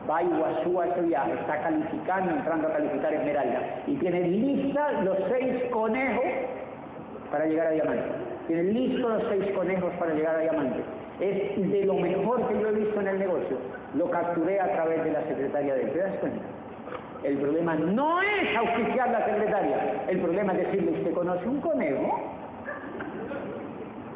Va 0.10 0.24
Iguazú 0.24 0.80
a 0.80 0.88
ese 0.88 1.02
viaje, 1.02 1.34
está 1.34 1.62
calificando, 1.62 2.32
entrando 2.32 2.68
a 2.68 2.74
calificar 2.74 3.14
Esmeralda, 3.14 3.60
y 3.88 3.96
tiene 3.98 4.22
listas 4.22 5.04
los 5.04 5.18
seis 5.30 5.64
conejos 5.72 6.26
para 7.32 7.46
llegar 7.46 7.68
a 7.68 7.72
diamante. 7.72 8.10
Tiene 8.48 8.64
listos 8.64 9.12
los 9.12 9.24
seis 9.30 9.52
conejos 9.56 9.94
para 10.00 10.14
llegar 10.14 10.36
a 10.36 10.40
diamante. 10.40 10.80
Es 11.20 11.72
de 11.72 11.86
lo 11.86 11.96
mejor 11.96 12.48
que 12.48 12.60
yo 12.60 12.70
he 12.70 12.72
visto 12.72 13.00
en 13.02 13.08
el 13.08 13.20
negocio. 13.20 13.58
Lo 13.94 14.10
capturé 14.10 14.60
a 14.60 14.72
través 14.72 15.04
de 15.04 15.12
la 15.12 15.22
secretaria 15.24 15.76
de. 15.76 15.86
¿Te 15.86 16.00
das 16.00 16.16
cuenta? 16.16 16.42
El 17.24 17.38
problema 17.38 17.76
no 17.76 18.22
es 18.22 18.58
auspiciar 18.58 19.12
la 19.12 19.26
secretaria. 19.26 20.06
El 20.08 20.22
problema 20.22 20.54
es 20.54 20.60
decirle, 20.60 20.92
¿usted 20.92 21.14
conoce 21.14 21.48
un 21.48 21.60
conejo? 21.60 22.22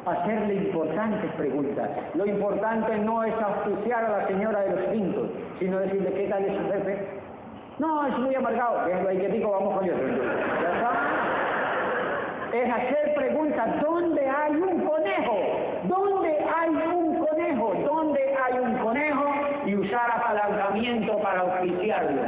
Hacerle 0.06 0.54
importantes 0.54 1.30
preguntas. 1.32 1.90
Lo 2.14 2.26
importante 2.26 2.96
no 2.98 3.24
es 3.24 3.34
auspiciar 3.34 4.04
a 4.04 4.18
la 4.18 4.26
señora 4.26 4.60
de 4.60 4.70
los 4.76 4.90
tintos, 4.92 5.30
sino 5.58 5.78
decirle, 5.78 6.12
¿qué 6.12 6.28
tal 6.28 6.44
es 6.44 6.56
su 6.56 6.72
jefe? 6.72 6.98
No, 7.78 8.06
es 8.06 8.18
muy 8.18 8.34
amargado. 8.34 8.86
Venga, 8.86 9.10
ahí 9.10 9.18
que 9.18 9.28
digo, 9.28 9.50
vamos 9.50 9.74
con 9.78 9.84
eso. 9.84 9.96
¿Ya 10.62 10.74
está? 10.76 10.90
Es 12.56 12.72
hacer 12.72 13.14
preguntas, 13.14 13.80
¿dónde 13.80 14.28
hay 14.28 14.54
un 14.54 14.84
conejo? 14.84 15.36
¿Dónde 15.84 16.38
hay 16.54 16.70
un 16.70 17.26
conejo? 17.26 17.74
¿Dónde 17.84 18.36
hay 18.44 18.58
un 18.60 18.78
conejo? 18.78 19.24
Y 19.66 19.74
usar 19.74 20.10
apalancamiento 20.10 21.18
para 21.18 21.42
oficiarlo. 21.44 22.22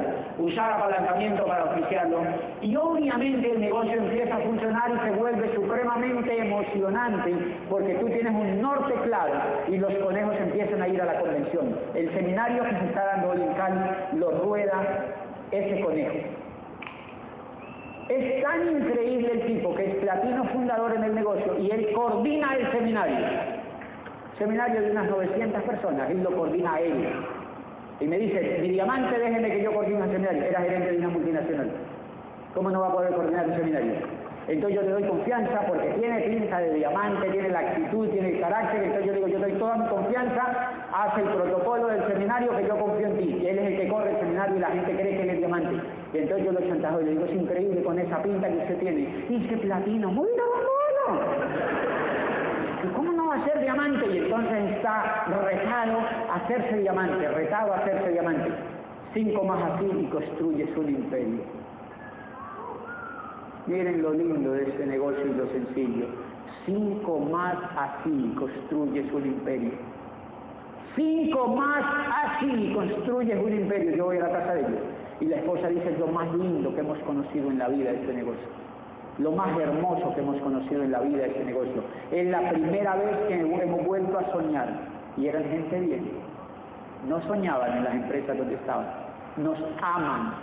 Usar 0.66 0.72
apalancamiento 0.72 1.44
para 1.44 1.64
oficiarlo. 1.64 2.18
Y 2.60 2.74
obviamente 2.76 3.51
el 3.52 3.60
negocio 3.60 3.93
empieza 3.93 4.34
a 4.34 4.40
funcionar 4.40 4.90
y 4.90 5.06
se 5.06 5.10
vuelve 5.12 5.55
supremamente 5.55 6.38
emocionante 6.38 7.34
porque 7.70 7.94
tú 7.94 8.06
tienes 8.06 8.34
un 8.34 8.60
norte 8.60 8.94
claro 9.05 9.34
y 9.68 9.78
los 9.78 9.93
conejos 9.94 10.34
empiezan 10.36 10.82
a 10.82 10.88
ir 10.88 11.01
a 11.01 11.05
la 11.05 11.20
convención. 11.20 11.78
El 11.94 12.12
seminario 12.14 12.64
que 12.64 12.70
se 12.70 12.84
está 12.86 13.05
dando 13.05 13.30
hoy 13.30 13.43
en 13.43 13.55
Cali 13.55 13.80
lo 14.18 14.30
rueda 14.43 15.05
ese 15.52 15.80
conejo. 15.80 16.18
Es 18.09 18.43
tan 18.43 18.68
increíble 18.68 19.30
el 19.32 19.47
tipo 19.47 19.74
que 19.74 19.84
es 19.84 19.94
platino 19.97 20.44
fundador 20.47 20.97
en 20.97 21.05
el 21.05 21.14
negocio 21.14 21.59
y 21.60 21.70
él 21.70 21.93
coordina 21.94 22.55
el 22.56 22.72
seminario. 22.72 23.26
Seminario 24.38 24.80
de 24.82 24.90
unas 24.90 25.10
900 25.10 25.62
personas, 25.62 26.10
él 26.10 26.22
lo 26.22 26.30
coordina 26.32 26.74
a 26.74 26.80
él. 26.80 27.09
Y 28.01 28.05
me 28.05 28.18
dice, 28.18 28.59
mi 28.60 28.68
diamante, 28.70 29.18
déjeme 29.18 29.51
que 29.51 29.62
yo 29.62 29.73
coordine 29.73 30.05
el 30.05 30.10
seminario. 30.10 30.44
Era 30.44 30.60
gerente 30.60 30.93
de 30.93 30.98
una 30.98 31.09
multinacional. 31.09 31.70
¿Cómo 32.55 32.70
no 32.70 32.81
va 32.81 32.89
a 32.89 32.93
poder 32.93 33.14
coordinar 33.14 33.48
un 33.48 33.56
seminario? 33.56 33.94
Entonces 34.48 34.77
yo 34.77 34.82
le 34.82 34.90
doy 34.93 35.02
confianza 35.02 35.60
porque 35.66 35.89
tiene 35.98 36.20
pinta 36.20 36.60
de 36.60 36.74
diamante, 36.74 37.31
tiene 37.31 37.48
la 37.48 37.59
actitud, 37.59 38.09
tiene 38.10 38.28
el 38.28 38.40
carácter, 38.40 38.85
entonces 38.85 39.06
yo 39.06 39.12
digo, 39.14 39.27
yo 39.27 39.39
doy 39.40 39.52
toda 39.55 39.77
mi 39.77 39.89
confianza, 39.89 40.70
hace 40.93 41.23
el 41.23 41.28
protocolo 41.31 41.89
del 41.89 42.06
seminario 42.06 42.56
que 42.56 42.64
yo 42.64 42.78
confío 42.78 43.09
en 43.09 43.18
ti. 43.18 43.44
Él 43.44 43.59
es 43.59 43.66
el 43.66 43.77
que 43.77 43.89
corre 43.89 44.10
el 44.10 44.20
seminario 44.20 44.56
y 44.56 44.60
la 44.60 44.68
gente 44.68 44.93
cree 44.93 45.16
que 45.16 45.23
él 45.23 45.31
es 45.31 45.39
diamante. 45.39 45.82
Y 46.14 46.18
entonces 46.18 46.47
yo 46.47 46.52
lo 46.52 46.60
chantajo 46.60 47.01
y 47.01 47.05
le 47.05 47.10
digo, 47.10 47.24
es 47.24 47.32
increíble 47.32 47.82
con 47.82 47.98
esa 47.98 48.23
pinta 48.23 48.48
que 48.48 48.56
usted 48.59 48.78
tiene. 48.78 49.27
Y 49.28 49.40
que 49.48 49.56
platino, 49.56 50.12
muy 50.12 50.28
bueno. 50.28 51.20
¿Cómo 52.94 53.12
no 53.27 53.32
a 53.32 53.44
ser 53.44 53.61
diamante? 53.61 54.07
Y 54.15 54.19
entonces 54.19 54.77
está 54.77 55.24
retado 55.44 55.98
a 56.31 56.36
hacerse 56.36 56.78
diamante, 56.78 57.28
retado 57.28 57.73
a 57.73 57.78
hacerse 57.78 58.12
diamante. 58.12 58.51
Cinco 59.15 59.44
más 59.44 59.73
así 59.73 59.90
y 60.01 60.07
construyes 60.07 60.77
un 60.77 60.89
imperio. 60.89 61.40
Miren 63.66 64.03
lo 64.03 64.12
lindo 64.12 64.53
de 64.53 64.62
este 64.62 64.86
negocio 64.86 65.27
y 65.27 65.35
lo 65.35 65.47
sencillo. 65.48 66.07
Cinco 66.66 67.20
más 67.20 67.57
así 67.77 68.35
construyes 68.39 69.12
un 69.12 69.27
imperio. 69.27 69.73
Cinco 70.94 71.48
más 71.48 71.85
así 72.24 72.73
construyes 72.74 73.43
un 73.43 73.53
imperio. 73.53 73.97
Yo 73.97 74.05
voy 74.05 74.19
a 74.19 74.23
la 74.23 74.31
casa 74.31 74.55
de 74.55 74.61
ellos. 74.61 74.81
Y 75.20 75.24
la 75.24 75.36
esposa 75.36 75.69
dice, 75.69 75.97
lo 75.98 76.07
más 76.09 76.32
lindo 76.35 76.73
que 76.74 76.81
hemos 76.81 76.98
conocido 77.01 77.51
en 77.51 77.59
la 77.59 77.69
vida 77.69 77.90
este 77.90 78.12
negocio. 78.12 78.65
Lo 79.18 79.32
más 79.32 79.59
hermoso 79.59 80.14
que 80.14 80.20
hemos 80.20 80.40
conocido 80.43 80.82
en 80.82 80.93
la 80.93 81.01
vida 81.01 81.22
de 81.22 81.28
este 81.28 81.44
negocio. 81.44 81.82
Es 82.10 82.26
la 82.26 82.51
primera 82.51 82.97
vez 82.97 83.16
que 83.28 83.34
hemos 83.34 83.84
vuelto 83.84 84.18
a 84.18 84.30
soñar. 84.32 84.68
Y 85.16 85.26
eran 85.26 85.44
gente 85.44 85.80
bien. 85.80 86.10
No 87.09 87.20
soñaban 87.22 87.78
en 87.78 87.84
las 87.84 87.94
empresas 87.94 88.36
donde 88.36 88.55
estaban. 88.55 88.86
Nos 89.38 89.56
aman 89.80 90.34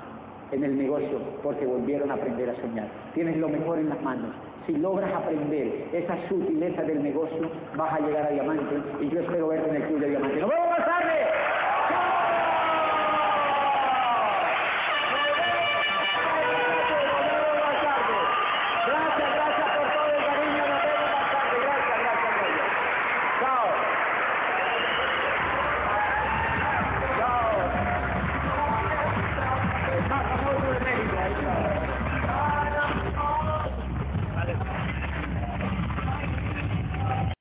en 0.51 0.63
el 0.63 0.77
negocio 0.77 1.19
porque 1.43 1.65
volvieron 1.65 2.09
a 2.09 2.15
aprender 2.15 2.49
a 2.49 2.55
soñar. 2.61 2.87
Tienes 3.13 3.37
lo 3.37 3.49
mejor 3.49 3.79
en 3.79 3.89
las 3.89 4.01
manos. 4.01 4.31
Si 4.65 4.73
logras 4.73 5.13
aprender 5.13 5.89
esa 5.91 6.15
sutileza 6.29 6.83
del 6.83 7.03
negocio, 7.03 7.49
vas 7.75 7.93
a 7.93 7.99
llegar 7.99 8.27
a 8.27 8.29
diamante 8.29 8.75
y 9.01 9.09
yo 9.09 9.19
espero 9.19 9.49
verte 9.49 9.69
en 9.69 9.75
el 9.75 9.83
club 9.83 9.99
de 9.99 10.09
diamante. 10.09 10.39
¡Nos 10.39 10.49
vemos 10.49 10.73